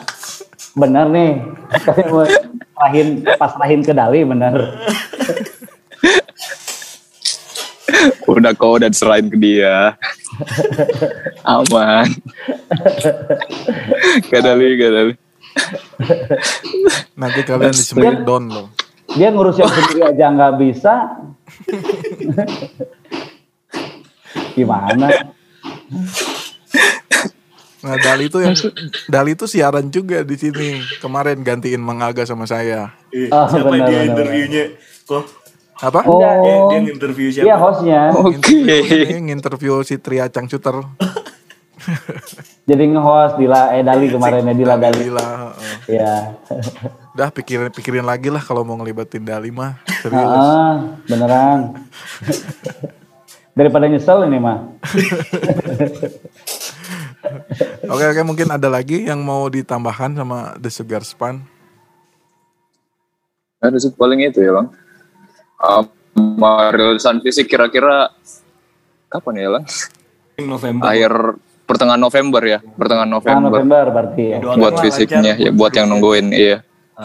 benar 0.80 1.08
nih? 1.12 1.36
Serahin, 1.84 3.08
pas 3.36 3.52
serahin 3.52 3.80
ke 3.84 3.92
Dali 3.92 4.24
benar. 4.24 4.54
Udah 8.26 8.56
kau 8.56 8.80
dan 8.80 8.96
serahin 8.96 9.28
ke 9.28 9.36
dia. 9.36 9.94
Aman. 11.44 12.08
Gak 14.32 14.42
Dali, 14.42 14.68
gak 14.80 14.90
Dali. 14.90 15.14
Nanti 17.14 17.40
kalian 17.44 17.76
di 17.76 17.84
Smackdown 17.84 18.44
loh. 18.48 18.72
Dia 19.12 19.28
ngurus 19.28 19.60
yang 19.60 19.68
sendiri 19.68 20.08
aja 20.08 20.32
nggak 20.32 20.56
bisa. 20.56 21.20
Gimana? 24.56 25.36
Nah 27.82 27.98
Dali 27.98 28.30
itu 28.30 28.38
yang 28.38 28.54
Dali 29.06 29.34
itu 29.34 29.44
siaran 29.44 29.90
juga 29.90 30.22
di 30.22 30.38
sini 30.38 30.68
kemarin 30.98 31.42
gantiin 31.42 31.82
Mang 31.82 31.98
Aga 31.98 32.22
sama 32.22 32.46
saya. 32.46 32.94
Eh, 33.10 33.26
Oh, 33.28 33.46
siapa 33.46 33.68
benar, 33.68 33.86
dia 33.86 33.98
benar, 34.00 34.10
interviewnya? 34.14 34.64
Kok 35.04 35.24
Apa? 35.82 36.00
Oh, 36.06 36.22
dia, 36.22 36.38
dia 36.70 36.78
nginterview 36.80 37.28
siapa? 37.28 37.46
Iya 37.50 37.56
hostnya. 37.58 38.00
Oke. 38.14 38.54
Ini 39.02 39.18
nginterview 39.18 39.82
si 39.82 39.98
Tria 39.98 40.30
Cangcuter. 40.30 40.78
Jadi 42.62 42.94
nge-host 42.94 43.34
Dila 43.36 43.74
eh 43.74 43.82
Dali 43.82 44.06
kemarin 44.06 44.46
ya 44.46 44.54
Dila 44.54 44.74
Dali. 44.78 45.02
Dila. 45.02 45.26
heeh. 45.26 45.74
Iya. 45.98 46.14
Udah 47.12 47.28
pikirin 47.34 47.74
pikirin 47.74 48.06
lagi 48.06 48.30
lah 48.30 48.38
kalau 48.38 48.62
mau 48.62 48.78
ngelibatin 48.78 49.26
Dali 49.26 49.50
mah. 49.50 49.82
Serius. 49.98 50.22
Ah, 50.22 51.02
beneran. 51.10 51.74
Daripada 53.58 53.84
nyesel 53.84 54.22
ini 54.24 54.38
mah. 54.38 54.70
Oke 57.86 58.04
oke 58.10 58.22
mungkin 58.26 58.48
ada 58.50 58.66
lagi 58.66 59.06
yang 59.06 59.22
mau 59.22 59.46
ditambahkan 59.46 60.18
sama 60.18 60.38
The 60.58 60.70
Sugar 60.70 61.02
Span. 61.06 61.42
Ada 63.62 63.78
sih 63.78 63.94
paling 63.94 64.26
itu 64.26 64.42
ya 64.42 64.58
bang. 64.58 64.66
Um, 65.62 65.86
rilisan 66.74 67.22
fisik 67.22 67.46
kira-kira 67.46 68.10
kapan 69.06 69.34
ya 69.38 69.48
bang? 69.54 69.64
November. 70.42 70.82
Akhir 70.90 71.12
pertengahan 71.62 72.02
November 72.02 72.42
ya, 72.42 72.58
pertengahan 72.58 73.06
Ah, 73.06 73.16
November. 73.16 73.48
November 73.54 73.84
berarti 73.94 74.24
ya. 74.34 74.38
Buat 74.42 74.74
fisiknya 74.82 75.38
lancar. 75.38 75.46
ya, 75.46 75.50
buat 75.54 75.72
yang 75.78 75.86
nungguin 75.94 76.26
iya. 76.34 76.58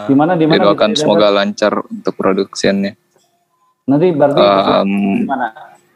Di 0.04 0.14
mana 0.18 0.34
di 0.34 0.44
mana? 0.50 0.58
Didoakan 0.58 0.90
semoga 0.98 1.30
lancar 1.30 1.72
untuk 1.86 2.14
produksinya. 2.18 2.90
Nanti 3.88 4.06
berarti 4.12 4.42
Um, 4.42 5.22
di 5.22 5.26
mana? 5.30 5.46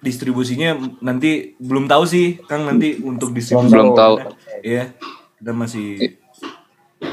Distribusinya 0.02 0.74
nanti 0.98 1.54
belum 1.62 1.86
tahu 1.86 2.02
sih, 2.04 2.42
Kang 2.50 2.66
nanti 2.66 2.98
untuk 2.98 3.30
distribusi. 3.30 3.70
Belum 3.70 3.94
tahu. 3.94 4.18
Iya. 4.60 4.90
Kita 5.38 5.52
masih 5.54 6.18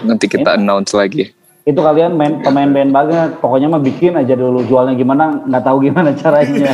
nanti 0.01 0.25
kita 0.25 0.57
announce 0.57 0.97
lagi. 0.97 1.33
Itu 1.69 1.85
kalian 1.85 2.17
main 2.17 2.41
pemain 2.41 2.65
band 2.65 2.89
banget. 2.89 3.29
Pokoknya 3.37 3.69
mah 3.69 3.77
bikin 3.77 4.17
aja 4.17 4.33
dulu 4.33 4.65
jualnya 4.65 4.97
gimana 4.97 5.45
nggak 5.45 5.63
tahu 5.69 5.77
gimana 5.85 6.17
caranya. 6.17 6.73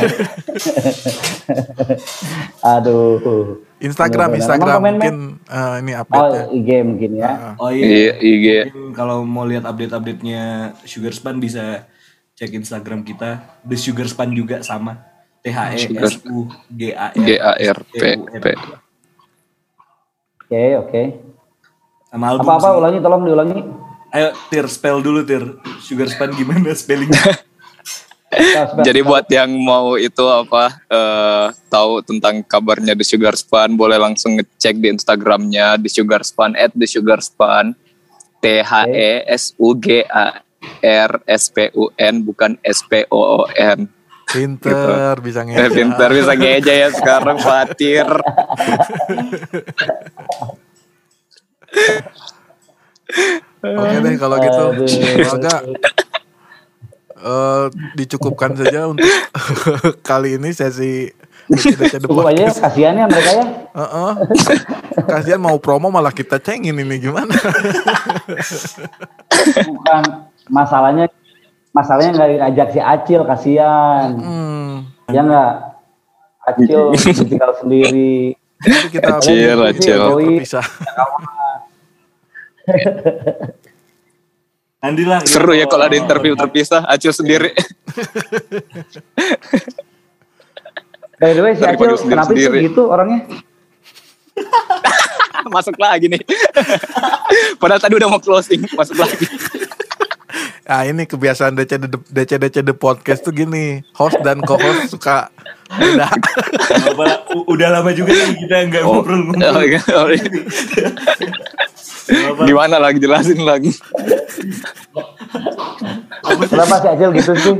Aduh. 2.64 3.60
Instagram 3.76 4.32
Bener-bener. 4.32 4.40
Instagram 4.40 4.72
Emang 4.72 4.80
pemain 4.80 4.96
mungkin 4.96 5.16
eh, 5.52 5.74
ini 5.84 5.92
Oh, 5.92 6.00
update-nya. 6.00 6.42
IG 6.48 6.68
mungkin 6.80 7.10
ya. 7.12 7.30
Oh 7.60 7.68
Iya, 7.68 7.84
iya. 7.84 8.12
IG. 8.16 8.46
Mungkin 8.72 8.96
kalau 8.96 9.20
mau 9.28 9.44
lihat 9.44 9.68
update-update-nya 9.68 10.42
Sugar 10.88 11.12
Span 11.12 11.36
bisa 11.36 11.84
cek 12.40 12.56
Instagram 12.56 13.04
kita. 13.04 13.60
The 13.68 13.76
Sugar 13.76 14.08
Span 14.08 14.32
juga 14.32 14.64
sama. 14.64 15.15
T 15.46 15.54
H 15.54 15.86
E 15.86 15.94
S 16.02 16.18
U 16.26 16.50
G 16.74 16.90
A 16.90 17.14
R 17.14 17.22
G 17.22 17.30
A 17.38 17.52
R 17.54 17.78
P 17.86 18.02
P. 18.42 18.46
Oke, 20.42 20.64
oke. 20.82 21.02
Sama 22.10 22.34
album 22.34 22.50
Apa-apa 22.50 22.66
sih. 22.74 22.78
ulangi 22.82 22.98
tolong 22.98 23.22
diulangi. 23.22 23.58
Ayo 24.10 24.34
Tir 24.50 24.66
spell 24.66 24.98
dulu 25.06 25.22
Tir. 25.22 25.62
Sugar 25.78 26.10
Span 26.10 26.34
gimana 26.34 26.74
spellingnya? 26.74 27.22
Jadi 28.86 29.00
buat 29.06 29.30
yang 29.30 29.54
mau 29.54 29.94
itu 29.94 30.26
apa 30.26 30.82
eh, 30.90 31.46
tahu 31.70 32.02
tentang 32.02 32.42
kabarnya 32.42 32.98
The 32.98 33.06
Sugar 33.06 33.38
Span 33.38 33.78
boleh 33.78 34.02
langsung 34.02 34.42
ngecek 34.42 34.82
di 34.82 34.90
Instagramnya 34.90 35.78
The 35.78 35.90
Sugar 35.90 36.26
Span 36.26 36.58
at 36.58 36.74
The 36.74 36.90
Sugar 36.90 37.22
Span 37.22 37.78
T 38.42 38.44
H 38.66 38.90
E 38.90 39.22
S 39.30 39.54
U 39.62 39.78
G 39.78 40.02
A 40.10 40.42
R 40.82 41.22
S 41.22 41.54
P 41.54 41.70
U 41.78 41.86
N 41.94 42.26
bukan 42.26 42.58
S 42.66 42.82
P 42.82 43.06
O 43.14 43.46
O 43.46 43.46
N. 43.54 43.95
Pinter 44.36 45.14
bisa 45.18 45.40
Eh, 45.40 45.46
ngeja. 45.48 45.68
pintar 45.72 46.08
bisa 46.12 46.32
ngeja 46.34 46.72
ya 46.76 46.88
sekarang 46.92 47.36
Fatir. 47.40 48.06
Oke 53.62 53.96
deh 53.98 54.14
kalau 54.18 54.36
gitu. 54.38 54.64
Semoga 54.86 55.54
eh, 57.16 57.64
dicukupkan 57.96 58.52
saja 58.54 58.86
untuk 58.86 59.06
kali 60.08 60.36
ini 60.36 60.52
sesi 60.52 61.10
Cukup 61.46 62.26
aja 62.26 62.50
ya, 62.50 62.52
kasihan 62.52 62.94
ya 62.98 63.06
mereka 63.06 63.30
ya. 63.30 63.46
Heeh. 63.70 64.12
Kasihan 65.06 65.38
mau 65.38 65.54
promo 65.62 65.94
malah 65.94 66.10
kita 66.10 66.42
cengin 66.42 66.74
ini 66.74 66.98
gimana? 66.98 67.30
Bukan 69.62 70.02
masalahnya 70.50 71.06
masalahnya 71.76 72.16
nggak 72.16 72.30
diajak 72.32 72.72
si 72.72 72.80
Acil 72.80 73.20
kasihan. 73.28 74.16
Hmm. 74.16 74.88
Ya 75.12 75.20
nggak? 75.20 75.52
Acil 76.48 76.96
tinggal 77.28 77.52
sendiri. 77.60 78.32
Kita 78.88 79.20
Acil, 79.20 79.60
Acil. 79.60 80.00
terpisah. 80.00 80.64
Andi 84.86 85.04
lah. 85.04 85.20
Seru 85.28 85.52
ya 85.52 85.68
kalau 85.68 85.84
ada 85.84 85.96
interview 86.00 86.32
terpisah 86.32 86.88
Acil 86.88 87.12
sendiri. 87.12 87.52
By 91.20 91.32
the 91.36 91.42
way 91.44 91.52
si 91.56 91.64
Acil 91.68 91.96
kenapa 92.08 92.32
sih 92.32 92.48
gitu 92.72 92.88
orangnya? 92.88 93.28
Masuk 95.52 95.76
lagi 95.76 96.08
nih. 96.08 96.24
Padahal 97.60 97.80
tadi 97.80 97.94
udah 97.96 98.08
mau 98.08 98.18
closing, 98.18 98.64
masuk 98.72 98.96
lagi. 98.98 99.26
Nah 100.66 100.82
ini 100.82 101.06
kebiasaan 101.06 101.54
DC 101.54 101.78
DC 102.10 102.42
DC 102.42 102.56
The 102.66 102.74
Podcast 102.74 103.22
tuh 103.22 103.30
gini. 103.30 103.86
Host 103.94 104.18
dan 104.26 104.42
co-host 104.42 104.90
suka 104.90 105.30
beda. 105.70 106.10
Udah 107.46 107.70
lama 107.70 107.94
juga 107.94 108.10
nih 108.10 108.34
kita 108.34 108.54
nggak 108.66 108.82
Oh, 108.82 108.98
ngobrol-ngobrol. 108.98 109.46
oh, 109.58 109.62
iya. 109.62 109.80
Oh, 109.94 110.10
iya. 110.10 110.26
Gimana 112.50 112.82
lagi 112.82 112.98
jelasin 112.98 113.46
lagi? 113.46 113.70
Kenapa 116.26 116.82
si 116.82 116.86
Acil 116.90 117.10
gitu 117.14 117.32
sih? 117.38 117.54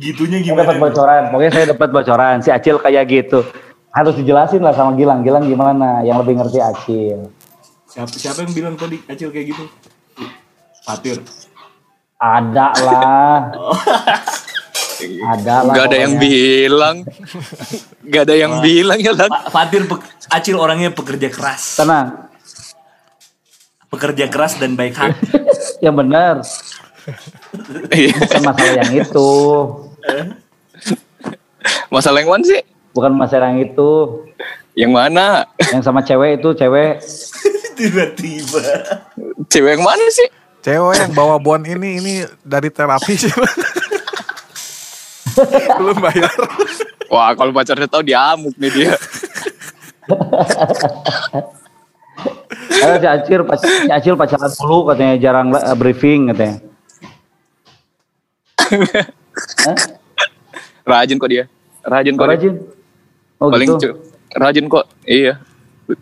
gitunya 0.00 0.40
Saya 0.40 0.64
dapat 0.64 0.72
gimana? 0.72 0.84
bocoran. 0.88 1.22
Pokoknya 1.28 1.52
saya 1.52 1.66
dapat 1.76 1.88
bocoran. 1.92 2.36
Si 2.40 2.48
Acil 2.48 2.76
kayak 2.80 3.04
gitu. 3.12 3.44
Harus 3.92 4.16
dijelasin 4.16 4.64
lah 4.64 4.72
sama 4.72 4.96
Gilang. 4.96 5.20
Gilang 5.20 5.44
gimana? 5.44 6.00
Yang 6.00 6.16
lebih 6.24 6.34
ngerti 6.40 6.58
Acil. 6.64 7.28
Siapa, 7.92 8.08
siapa 8.16 8.38
yang 8.48 8.52
bilang 8.56 8.74
tadi 8.80 9.04
Acil 9.04 9.28
kayak 9.28 9.52
gitu? 9.52 9.64
Fatir. 10.88 11.20
Ada 12.18 12.66
lah. 12.82 13.38
Ada 15.22 15.56
lah. 15.62 15.74
Gak 15.78 15.84
ada 15.86 15.96
yang 15.96 16.14
bilang. 16.18 16.96
Gak 18.02 18.22
ada 18.26 18.34
yang 18.34 18.52
bilang 18.58 18.98
ya 18.98 19.14
lah. 19.14 19.30
Fa- 19.30 19.54
Fatir 19.54 19.86
pe- 19.86 20.02
Acil 20.28 20.58
orangnya 20.58 20.90
pekerja 20.90 21.30
keras. 21.30 21.78
Tenang. 21.78 22.26
Pekerja 23.88 24.26
keras 24.26 24.58
dan 24.58 24.74
baik 24.74 24.98
hati. 24.98 25.30
Yang 25.84 25.94
benar. 25.96 26.34
Bukan 28.20 28.42
masalah 28.44 28.74
yang 28.76 28.92
itu. 28.92 29.30
Masalah 31.88 32.18
yang 32.20 32.28
mana 32.28 32.44
sih? 32.44 32.60
Bukan 32.92 33.12
masalah 33.14 33.46
yang 33.48 33.62
itu. 33.64 33.90
Yang 34.74 34.92
mana? 34.92 35.26
Yang 35.70 35.82
sama 35.86 36.02
cewek 36.02 36.42
itu 36.42 36.48
cewek. 36.52 37.00
Tiba-tiba. 37.78 38.62
Cewek 39.48 39.70
yang 39.78 39.86
mana 39.86 40.04
sih? 40.10 40.28
Cewek 40.58 40.96
yang 40.98 41.12
bawa 41.14 41.38
bon 41.38 41.62
ini 41.62 42.02
ini 42.02 42.14
dari 42.42 42.68
terapi 42.68 43.14
sih. 43.14 43.30
Belum 45.78 45.96
bayar. 46.02 46.30
Wah 47.08 47.30
kalau 47.32 47.54
pacarnya 47.54 47.86
tahu 47.86 48.02
diamuk 48.02 48.52
nih 48.58 48.70
dia. 48.70 48.92
Ayo 52.82 52.94
si 52.98 53.06
Acil, 53.06 53.40
si 53.62 53.90
Acil 53.92 54.14
pacaran 54.18 54.50
dulu 54.50 54.90
katanya 54.90 55.14
jarang 55.16 55.48
eh, 55.54 55.76
briefing 55.78 56.34
katanya. 56.34 56.58
Hah? 58.58 59.76
Rajin 60.88 61.20
kok 61.20 61.30
dia. 61.30 61.44
Rajin 61.84 62.16
kok. 62.16 62.24
Kok 62.24 62.28
dia. 62.28 62.34
rajin? 62.34 62.54
Oh 63.38 63.48
Paling 63.52 63.68
gitu. 63.70 63.78
cu- 63.94 63.98
rajin 64.34 64.64
kok. 64.66 64.84
Iya. 65.04 65.34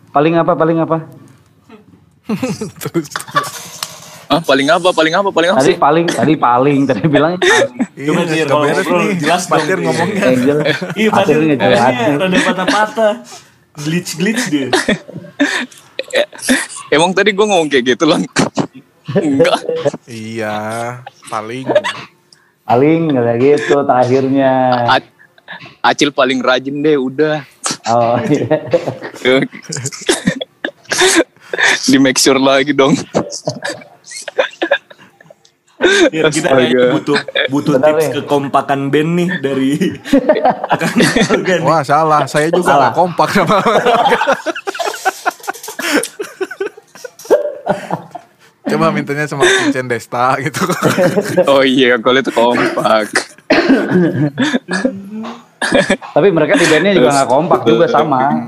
Paling 0.09 0.33
apa? 0.39 0.51
Paling 0.57 0.77
apa? 0.81 0.97
Terus 2.81 3.07
Ah, 4.27 4.39
paling 4.39 4.67
apa? 4.67 4.89
Paling 4.91 5.13
apa? 5.13 5.29
Paling 5.31 5.49
apa 5.49 5.59
Tadi 5.59 5.71
sih? 5.71 5.75
paling, 5.79 6.05
tadi 6.05 6.33
paling, 6.35 6.79
tadi. 6.83 6.99
Coba, 7.97 8.21
iya, 8.27 8.43
Tir, 8.43 8.43
nggak 8.43 8.45
kalau 8.45 8.65
beres 8.65 8.83
ngobrol, 8.83 9.01
jelas 9.15 9.43
Tir. 9.63 9.79
ngomongnya. 9.79 10.23
Angel. 10.25 10.57
Iya 10.93 11.09
ngejelasin. 11.47 11.95
ngomongnya 11.95 12.17
rada 12.19 12.39
patah-patah. 12.43 13.13
Glitch-glitch 13.77 14.43
dia. 14.49 14.67
Emang 16.95 17.11
tadi 17.11 17.31
gue 17.31 17.45
ngomong 17.45 17.67
kayak 17.67 17.95
gitu 17.95 18.03
lah. 18.03 18.19
Enggak. 19.13 19.59
Iya, 20.03 20.55
paling. 21.27 21.63
Paling 22.63 22.99
kayak 23.09 23.37
gitu 23.39 23.75
terakhirnya. 23.81 24.51
A- 24.91 25.15
Acil 25.81 26.11
paling 26.11 26.43
rajin 26.43 26.83
deh 26.83 26.99
udah. 26.99 27.39
Oh 27.87 28.19
iya. 28.27 28.59
Di 31.87 31.95
make 31.95 32.19
sure 32.19 32.35
lagi 32.35 32.75
dong. 32.75 32.91
Ya, 36.09 36.25
kita 36.33 36.49
butuh 36.89 37.17
butuh 37.53 37.77
Benar 37.77 38.01
tips 38.01 38.05
ya. 38.09 38.13
kekompakan 38.21 38.89
band 38.89 39.11
nih 39.13 39.29
dari 39.37 39.71
akan 40.73 40.89
Algan. 41.37 41.61
Wah 41.61 41.85
salah, 41.85 42.25
saya 42.25 42.49
juga 42.49 42.73
Salah. 42.73 42.91
kompak 42.97 43.29
sama. 43.29 43.61
Coba 48.67 48.91
mintanya 48.91 49.23
sama 49.23 49.47
Vincent 49.47 49.87
Desta 49.87 50.35
gitu. 50.43 50.59
Oh 51.51 51.63
iya, 51.63 51.95
kalau 52.01 52.19
itu 52.19 52.31
kompak. 52.35 53.07
Tapi 56.11 56.27
mereka 56.29 56.59
di 56.59 56.65
bandnya 56.67 56.93
juga 56.97 57.09
nggak 57.15 57.29
kompak 57.31 57.61
juga 57.63 57.85
sama. 57.87 58.43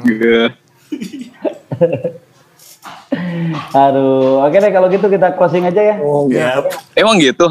Iya. 3.09 3.89
Aduh, 3.89 4.45
oke 4.45 4.57
deh 4.61 4.69
kalau 4.69 4.87
gitu 4.93 5.09
kita 5.09 5.33
closing 5.33 5.65
aja 5.65 5.81
ya. 5.81 5.95
Ya, 6.29 6.61
Emang 6.93 7.17
gitu? 7.17 7.49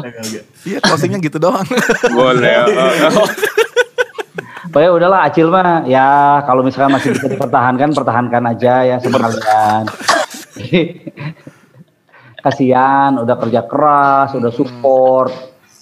Iya 0.63 0.79
closingnya 0.79 1.19
gitu 1.19 1.35
doang. 1.39 1.67
Boleh. 2.15 2.63
Pokoknya 4.69 4.91
udahlah 4.93 5.19
Acil 5.25 5.49
mah 5.49 5.81
ya 5.89 6.39
kalau 6.45 6.61
misalkan 6.61 6.93
masih 6.93 7.17
bisa 7.17 7.25
dipertahankan 7.25 7.89
pertahankan 7.91 8.43
aja 8.53 8.85
ya 8.85 8.95
sekalian. 9.01 9.83
Kasihan 12.39 13.19
udah 13.19 13.35
kerja 13.35 13.61
keras, 13.67 14.31
udah 14.31 14.51
support 14.53 15.33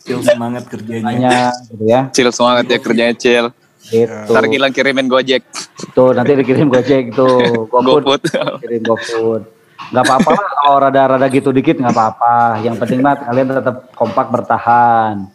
Cil 0.07 0.23
semangat 0.23 0.63
kerjanya. 0.71 1.03
banyak 1.03 1.53
gitu 1.67 1.83
ya. 1.83 2.01
Cil 2.15 2.31
semangat 2.31 2.65
ya 2.71 2.79
kerjanya 2.79 3.15
Cil. 3.19 3.45
Gitu. 3.87 4.07
Ntar 4.07 4.47
Gilang 4.47 4.71
kirimin 4.71 5.11
Gojek. 5.11 5.43
Tuh 5.91 6.15
nanti 6.15 6.33
dikirim 6.33 6.71
Gojek 6.71 7.11
tuh, 7.11 7.67
GoFood. 7.67 8.03
GoFood. 8.03 8.21
Kirim 8.63 8.81
GoFood. 8.87 9.56
Gak 9.87 10.03
apa-apa 10.03 10.29
lah 10.35 10.49
kalau 10.51 10.77
rada-rada 10.83 11.27
gitu 11.31 11.55
dikit 11.55 11.79
nggak 11.79 11.95
apa-apa. 11.95 12.59
Yang 12.59 12.75
penting 12.83 12.99
mah 12.99 13.15
kalian 13.15 13.47
tetap 13.55 13.87
kompak 13.95 14.27
bertahan. 14.27 15.31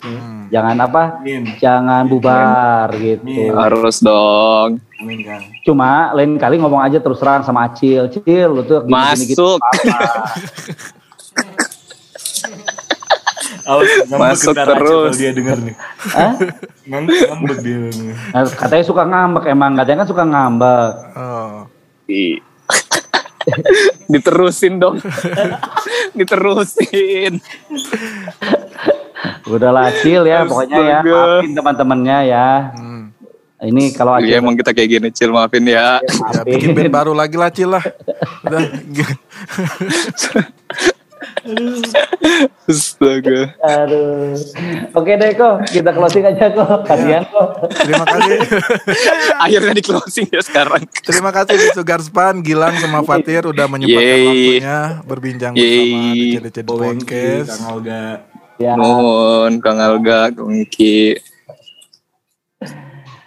Jangan 0.52 0.76
apa? 0.76 1.02
Amin. 1.24 1.56
Jangan 1.56 2.04
bubar 2.04 2.92
gitu. 3.00 3.56
Harus 3.56 4.04
dong. 4.04 4.84
Kang. 5.02 5.42
Cuma 5.66 6.14
lain 6.14 6.38
kali 6.38 6.60
ngomong 6.60 6.84
aja 6.84 7.00
terus 7.00 7.18
terang 7.18 7.42
sama 7.42 7.66
Acil. 7.66 8.06
Cil, 8.12 8.50
lu 8.52 8.62
tuh 8.62 8.84
gitu. 8.84 8.92
Masuk. 8.92 9.58
Awas 13.62 13.86
ngambek 14.10 14.18
Masuk 14.18 14.54
terus. 14.58 15.14
dia 15.16 15.30
denger 15.30 15.58
nih. 15.62 15.74
Hah? 16.10 16.34
Ngambek, 16.90 17.58
dia. 17.62 17.78
Nah, 18.34 18.42
katanya 18.50 18.82
suka 18.82 19.06
ngambek 19.06 19.44
emang, 19.54 19.78
katanya 19.78 20.02
kan 20.02 20.08
suka 20.10 20.24
ngambek. 20.26 20.90
Oh. 21.14 21.70
Diterusin 24.12 24.78
dong. 24.78 25.00
Diterusin. 26.18 27.40
Udahlah 29.46 29.90
Acil 29.90 30.26
ya, 30.26 30.46
pokoknya 30.46 30.78
ya 30.80 30.98
maafin 31.02 31.52
teman-temannya 31.54 32.18
ya. 32.26 32.72
Hmm. 32.74 33.14
Ini 33.62 33.94
kalau 33.94 34.18
Acil 34.18 34.34
Iya 34.34 34.42
emang 34.42 34.58
kita 34.58 34.74
kayak 34.74 34.88
gini 34.90 35.08
Cil 35.14 35.30
maafin 35.30 35.62
ya. 35.66 36.02
Ya 36.02 36.42
bikin 36.42 36.74
band 36.74 36.90
baru 36.90 37.14
lagi 37.14 37.36
lah 37.38 37.50
Cil 37.54 37.70
lah. 37.70 37.84
Udah. 38.42 38.62
Astaga. 42.68 43.52
Aduh. 43.60 44.38
Oke 44.94 45.12
deh 45.18 45.30
kok, 45.34 45.66
kita 45.68 45.90
closing 45.90 46.24
aja 46.24 46.46
kok. 46.52 46.86
Kasihan 46.86 47.24
kok. 47.26 47.48
Terima 47.72 48.04
kasih. 48.06 48.38
Akhirnya 49.44 49.72
di 49.74 49.84
closing 49.84 50.26
ya 50.30 50.40
sekarang. 50.44 50.82
Terima 51.02 51.30
kasih 51.34 51.54
di 51.58 51.68
Sugar 51.74 52.00
Span, 52.00 52.40
Gilang 52.40 52.78
sama 52.78 53.02
Fatir 53.02 53.44
udah 53.48 53.66
menyempatkan 53.66 54.06
Yeay. 54.06 54.26
waktunya 54.26 54.78
berbincang 55.04 55.52
bersama 55.56 56.00
di 56.14 56.28
Yeay. 56.38 56.62
Bowengki, 56.62 57.08
Podcast. 57.10 57.48
Kang 57.50 57.64
Olga. 57.74 58.04
Ya. 58.62 58.72
Nuhun 58.78 59.52
Kang 59.58 59.78
Alga, 59.82 60.30
Kang 60.30 60.62
Ki. 60.70 61.18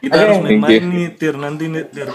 Kita 0.05 0.21
harus 0.21 0.37
main-main 0.45 0.85
nih, 0.85 1.07
Tir. 1.17 1.33
Nanti 1.33 1.65
nih, 1.65 1.83
Tir. 1.89 2.07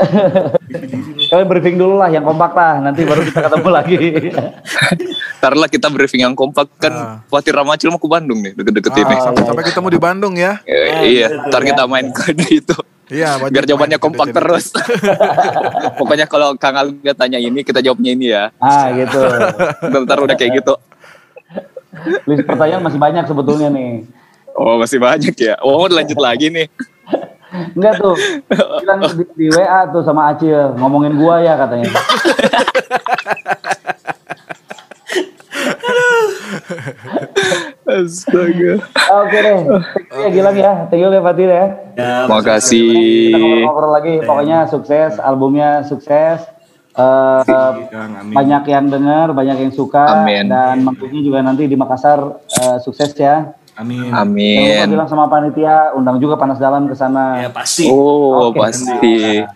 Kalian 1.31 1.47
briefing 1.51 1.75
dulu 1.75 1.99
lah 1.99 2.07
yang 2.07 2.23
kompak 2.23 2.55
lah, 2.55 2.79
nanti 2.79 3.03
baru 3.03 3.27
kita 3.27 3.51
ketemu 3.51 3.71
lagi. 3.71 3.99
Ntar 5.41 5.57
lah 5.57 5.73
kita 5.73 5.89
briefing 5.89 6.21
yang 6.21 6.37
kompak 6.37 6.69
kan 6.77 6.93
Ah. 6.93 7.17
Fatir 7.25 7.57
Ramacil 7.57 7.89
mau 7.89 7.97
ke 7.97 8.05
Bandung 8.05 8.45
nih 8.45 8.53
deket-deket 8.53 8.93
ini. 8.93 9.15
Ah, 9.17 9.33
sampai, 9.33 9.43
sampai 9.49 9.65
ketemu 9.65 9.89
di 9.89 9.97
Bandung 9.97 10.35
ya. 10.37 10.61
Eh, 10.69 11.17
iya, 11.17 11.27
ntar 11.49 11.65
kita 11.65 11.89
main 11.89 12.13
ke 12.13 12.37
itu. 12.61 12.77
Iya, 13.09 13.41
Biar 13.49 13.65
jawabannya 13.65 13.97
main 13.97 14.05
kompak 14.05 14.37
terus. 14.37 14.69
Pokoknya 15.99 16.29
kalau 16.29 16.53
Kang 16.61 16.77
Alga 16.77 17.17
tanya 17.17 17.41
ini, 17.41 17.65
kita 17.65 17.81
jawabnya 17.81 18.13
ini 18.13 18.31
ya. 18.31 18.53
ah 18.61 18.93
gitu. 18.93 19.21
Ntar 20.05 20.21
udah 20.21 20.37
kayak 20.37 20.61
gitu. 20.61 20.77
List 22.29 22.45
pertanyaan 22.45 22.85
masih 22.85 23.01
banyak 23.01 23.25
sebetulnya 23.25 23.73
nih. 23.73 24.05
Oh 24.53 24.77
masih 24.77 25.01
banyak 25.01 25.35
ya. 25.35 25.57
Oh 25.65 25.89
lanjut 25.89 26.21
lagi 26.21 26.53
nih. 26.53 26.69
Enggak 27.75 27.99
tuh. 27.99 28.15
Bilang 28.79 29.03
di, 29.11 29.25
di 29.35 29.47
WA 29.51 29.89
tuh 29.91 30.05
sama 30.05 30.31
Acil 30.31 30.77
ngomongin 30.77 31.17
gua 31.19 31.43
ya 31.43 31.57
katanya. 31.59 31.91
Astaga. 37.91 38.73
Oke 39.21 39.39
deh. 39.43 39.59
Thank 40.11 40.11
you 40.11 40.21
ya 40.23 40.29
Gilang 40.31 40.57
ya. 40.57 40.73
Thank 40.89 41.03
you 41.03 41.11
ya 41.11 41.23
Fatir 41.23 41.51
ya. 41.51 41.67
Ya, 41.97 42.15
Makasih. 42.31 42.91
Kita 43.33 43.39
ngobrol-ngobrol 43.39 43.93
lagi. 43.93 44.15
Pokoknya 44.23 44.59
sukses, 44.71 45.19
albumnya 45.19 45.83
sukses. 45.85 46.45
Eh, 46.91 47.43
Kang, 47.47 48.13
amin. 48.19 48.35
banyak 48.35 48.63
yang 48.67 48.87
dengar, 48.91 49.31
banyak 49.31 49.63
yang 49.63 49.73
suka 49.73 50.27
Amin. 50.27 50.51
dan 50.51 50.83
manggungnya 50.83 51.23
juga 51.23 51.39
nanti 51.39 51.71
di 51.71 51.79
Makassar 51.79 52.43
eh, 52.51 52.79
sukses 52.83 53.15
ya. 53.15 53.55
Amin. 53.79 54.11
Amin. 54.13 54.91
bilang 54.91 55.09
sama 55.09 55.31
panitia, 55.31 55.95
undang 55.97 56.21
juga 56.21 56.37
Panas 56.37 56.61
Dalam 56.61 56.91
ke 56.91 56.93
sana. 56.99 57.41
Ya 57.41 57.49
pasti. 57.49 57.89
Oh 57.89 58.51
Oke. 58.53 58.61
pasti. 58.61 59.47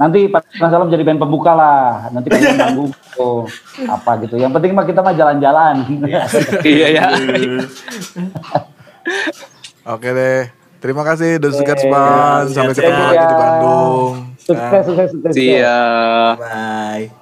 Nanti 0.00 0.32
Panas 0.32 0.72
Dalam 0.72 0.88
jadi 0.88 1.04
band 1.04 1.20
pembuka 1.20 1.52
lah. 1.52 2.08
Nanti 2.08 2.32
kalian 2.32 2.56
manggung 2.56 2.88
tuh 3.12 3.44
apa 3.84 4.16
gitu. 4.24 4.40
Yang 4.40 4.56
penting 4.56 4.72
mah 4.72 4.88
kita 4.88 5.04
mah 5.04 5.12
jalan-jalan. 5.12 5.84
Iya 6.64 6.88
ya. 6.88 7.06
Oke 9.92 10.08
deh. 10.08 10.48
Terima 10.80 11.04
kasih 11.04 11.36
The 11.36 11.52
Sugar 11.52 11.76
Span. 11.76 12.48
Sampai 12.48 12.72
ketemu 12.72 13.02
lagi 13.12 13.20
di 13.20 13.28
ya. 13.28 13.36
Bandung. 13.36 14.12
sukses, 14.40 14.82
sukses, 14.88 15.08
sukses. 15.12 15.32
Siap. 15.36 16.36
Bye. 16.40 17.12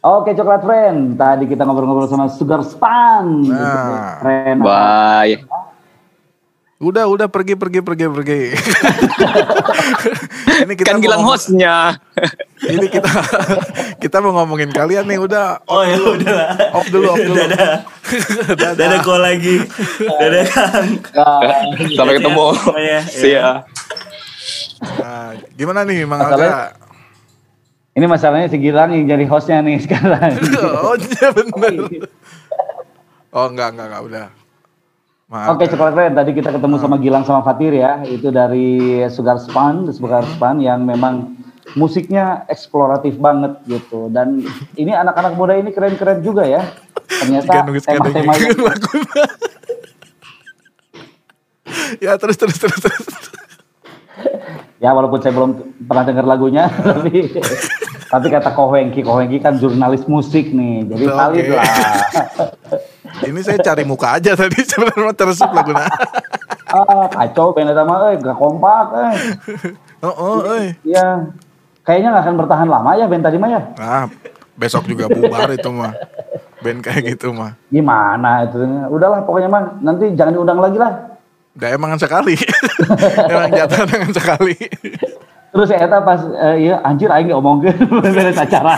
Oke, 0.00 0.32
Coklat 0.32 0.64
Friend. 0.64 1.20
Tadi 1.20 1.44
kita 1.44 1.68
ngobrol-ngobrol 1.68 2.08
sama 2.08 2.32
Sugar 2.32 2.64
Span. 2.64 3.44
Nah. 3.44 4.16
Keren. 4.24 4.64
Bye. 4.64 5.44
Udah, 6.80 7.04
udah 7.04 7.28
pergi, 7.28 7.54
pergi, 7.54 7.78
pergi, 7.78 8.04
pergi. 8.08 8.40
ini 10.62 10.72
kita 10.72 10.86
Kan 10.86 10.94
mau 10.96 10.98
bilang 10.98 11.20
ngomong- 11.20 11.30
hostnya. 11.30 12.00
Ini 12.58 12.86
kita 12.88 13.10
kita 14.00 14.16
mau 14.18 14.32
ngomongin 14.34 14.70
kalian 14.70 15.04
nih 15.04 15.18
udah 15.18 15.60
Oh 15.66 15.82
ya 15.82 15.96
udah 15.96 16.40
off 16.72 16.86
dulu, 16.88 17.06
off 17.06 17.20
dulu. 17.20 17.36
Dadah. 17.36 17.84
Dadah 18.80 18.98
kok 18.98 19.18
lagi. 19.18 19.54
Dadah 20.00 20.44
Kang. 20.48 20.88
Sampai 21.92 22.12
ketemu. 22.16 22.46
Ya. 22.80 22.98
Siap. 23.04 23.56
Nah, 24.96 25.28
gimana 25.52 25.84
nih 25.84 26.02
Mang 26.04 26.18
Masalahnya- 26.18 26.72
Alga? 26.72 26.78
Ini 27.90 28.06
masalahnya 28.08 28.48
si 28.48 28.56
Gilang 28.56 28.90
yang 28.90 29.04
jadi 29.04 29.24
hostnya 29.26 29.60
nih 29.60 29.78
sekarang. 29.78 30.32
oh 30.80 30.96
iya 30.96 31.28
bener. 31.28 31.72
Oh 33.28 33.46
enggak, 33.46 33.70
enggak, 33.70 33.84
enggak 33.84 34.02
udah. 34.02 34.26
Oke, 35.30 35.70
Coklat 35.70 35.94
Friend. 35.94 36.10
Tadi 36.18 36.34
kita 36.34 36.50
ketemu 36.50 36.82
sama 36.82 36.98
Gilang 36.98 37.22
sama 37.22 37.46
Fatir 37.46 37.70
ya. 37.70 38.02
Itu 38.02 38.34
dari 38.34 38.98
Sugar 39.06 39.38
Span, 39.38 39.86
Sugar 39.94 40.26
Span 40.26 40.58
yang 40.58 40.82
memang 40.82 41.38
musiknya 41.78 42.42
eksploratif 42.50 43.14
banget 43.14 43.62
gitu. 43.70 44.10
Dan 44.10 44.42
ini 44.74 44.90
anak-anak 44.90 45.38
muda 45.38 45.54
ini 45.54 45.70
keren-keren 45.70 46.18
juga 46.26 46.42
ya. 46.42 46.66
Ternyata 47.06 47.62
tema-tema 47.62 48.34
ya 52.02 52.18
terus 52.18 52.34
terus 52.38 52.58
terus 52.58 52.78
terus. 52.82 53.06
ya 54.82 54.90
walaupun 54.90 55.22
saya 55.22 55.30
belum 55.34 55.78
pernah 55.86 56.04
dengar 56.06 56.26
lagunya, 56.26 56.66
tapi 56.86 57.30
tapi 58.10 58.26
kata 58.26 58.50
Kohengki, 58.50 59.06
Kohengki 59.06 59.38
kan 59.38 59.54
jurnalis 59.54 60.02
musik 60.10 60.50
nih, 60.50 60.82
jadi 60.90 61.04
Oke. 61.06 61.14
valid 61.14 61.46
lah. 61.54 61.66
Ini 63.30 63.40
saya 63.46 63.58
cari 63.62 63.86
muka 63.86 64.18
aja 64.18 64.34
tadi 64.34 64.58
sebenarnya 64.70 65.14
tersebut 65.14 65.54
laguna. 65.54 65.86
ah, 66.70 67.06
kacau 67.06 67.54
band 67.54 67.70
eta 67.70 67.86
mah, 67.86 68.10
eh, 68.10 68.18
gak 68.18 68.34
kompak, 68.34 68.86
eh. 68.98 69.14
Oh, 70.02 70.10
oh, 70.10 70.36
eh. 70.58 70.74
Ya, 70.82 71.30
kayaknya 71.86 72.10
nggak 72.10 72.24
akan 72.26 72.36
bertahan 72.42 72.68
lama 72.70 72.90
ya 72.98 73.06
band 73.06 73.22
tadi 73.22 73.38
mah 73.38 73.50
ya. 73.54 73.60
Nah, 73.78 74.06
besok 74.58 74.90
juga 74.90 75.06
bubar 75.06 75.46
itu 75.54 75.70
mah. 75.70 75.94
Band 76.60 76.82
kayak 76.82 77.14
gitu 77.14 77.30
mah. 77.30 77.54
Gimana 77.70 78.50
itu? 78.50 78.58
Udahlah 78.90 79.22
pokoknya 79.22 79.48
mah 79.48 79.62
nanti 79.86 80.10
jangan 80.18 80.34
diundang 80.34 80.58
lagi 80.58 80.76
lah. 80.82 80.92
Udah 81.54 81.68
emang 81.70 81.94
sekali. 81.94 82.34
emang 83.32 83.50
jatuh 83.54 83.86
dengan 83.86 84.10
sekali. 84.10 84.54
Terus 85.50 85.68
eta 85.74 85.98
pas 86.00 86.20
uh, 86.22 86.56
iya 86.56 86.78
anjir 86.86 87.10
aing 87.10 87.34
ngomongkeun 87.34 88.00
beres 88.02 88.38
acara. 88.44 88.74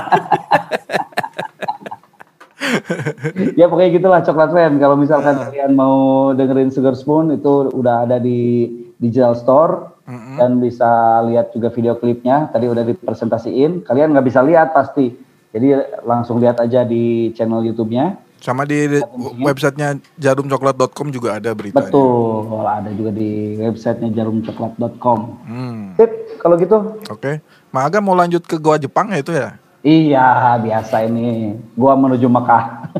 ya 3.60 3.68
pokoknya 3.68 3.90
gitulah 3.92 4.20
coklat 4.24 4.50
friend. 4.50 4.80
Kalau 4.80 4.96
misalkan 4.96 5.34
Nah. 5.36 5.44
kalian 5.52 5.72
mau 5.76 6.30
dengerin 6.32 6.72
Sugar 6.72 6.96
Spoon 6.96 7.36
itu 7.36 7.68
udah 7.72 8.08
ada 8.08 8.16
di 8.16 8.68
digital 8.96 9.34
store 9.36 9.92
dan 10.36 10.58
bisa 10.58 11.22
lihat 11.28 11.52
juga 11.52 11.68
video 11.72 11.96
klipnya. 11.96 12.48
Tadi 12.50 12.66
udah 12.68 12.84
dipresentasiin. 12.84 13.84
Kalian 13.84 14.12
nggak 14.16 14.26
bisa 14.26 14.40
lihat 14.40 14.72
pasti. 14.72 15.12
Jadi 15.52 15.76
langsung 16.08 16.40
lihat 16.40 16.56
aja 16.60 16.84
di 16.84 17.30
channel 17.36 17.60
YouTube-nya. 17.60 18.16
Sama 18.42 18.66
di 18.66 18.90
di 18.90 18.98
websitenya 19.38 20.02
jarumcoklat.com 20.18 21.14
juga 21.14 21.38
ada 21.38 21.54
beritanya. 21.54 21.86
Betul, 21.86 22.66
ada 22.66 22.90
juga 22.90 23.14
di 23.14 23.54
websitenya 23.54 24.10
jarumcoklat.com. 24.18 25.20
Hmm, 25.46 25.94
Sip, 25.94 26.10
kalau 26.42 26.58
gitu. 26.58 26.98
Oke. 27.06 27.38
Maaga 27.70 28.02
mau 28.02 28.18
lanjut 28.18 28.42
ke 28.42 28.58
Goa 28.58 28.82
Jepang 28.82 29.14
ya 29.14 29.22
itu 29.22 29.30
ya? 29.30 29.54
Iya, 29.86 30.58
biasa 30.58 31.06
ini. 31.06 31.54
Gua 31.78 31.94
menuju 31.94 32.26
Mekah. 32.26 32.90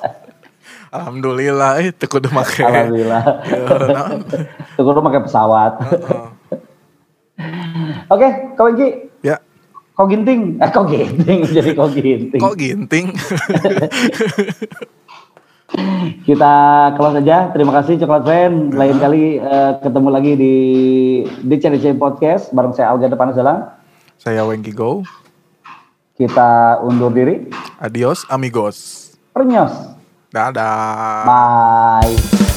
Alhamdulillah, 0.96 1.84
eh 1.84 1.92
teu 1.92 2.08
kudu 2.08 2.32
make. 2.32 2.64
Alhamdulillah. 2.64 3.22
Tuh 4.74 4.82
gua 4.82 5.04
pakai 5.04 5.22
pesawat. 5.28 5.72
Oke, 8.10 8.28
kau 8.56 8.72
Engki, 8.72 9.09
Kau 10.00 10.08
ginting. 10.08 10.56
Eh, 10.56 10.70
kau 10.72 10.88
ginting. 10.88 11.44
Jadi 11.60 11.76
kau 11.76 11.92
ginting. 11.92 12.40
kok 12.40 12.56
ginting? 12.56 13.12
Kita 16.24 16.52
kelas 16.96 17.20
saja. 17.20 17.52
Terima 17.52 17.76
kasih 17.76 18.00
Coklat 18.00 18.24
Friend. 18.24 18.72
Lain 18.72 18.96
kali 18.96 19.36
eh, 19.36 19.72
ketemu 19.84 20.08
lagi 20.08 20.32
di 20.40 20.54
DCDC 21.44 22.00
Podcast 22.00 22.48
bareng 22.56 22.72
saya 22.72 22.96
Alga 22.96 23.12
Depan 23.12 23.36
Salam. 23.36 23.76
Saya 24.16 24.40
Wengki 24.48 24.72
Go. 24.72 25.04
Kita 26.16 26.80
undur 26.80 27.12
diri. 27.12 27.52
Adios 27.76 28.24
amigos. 28.32 29.12
Pernyos. 29.36 30.00
Dadah. 30.32 31.28
Bye. 31.28 32.48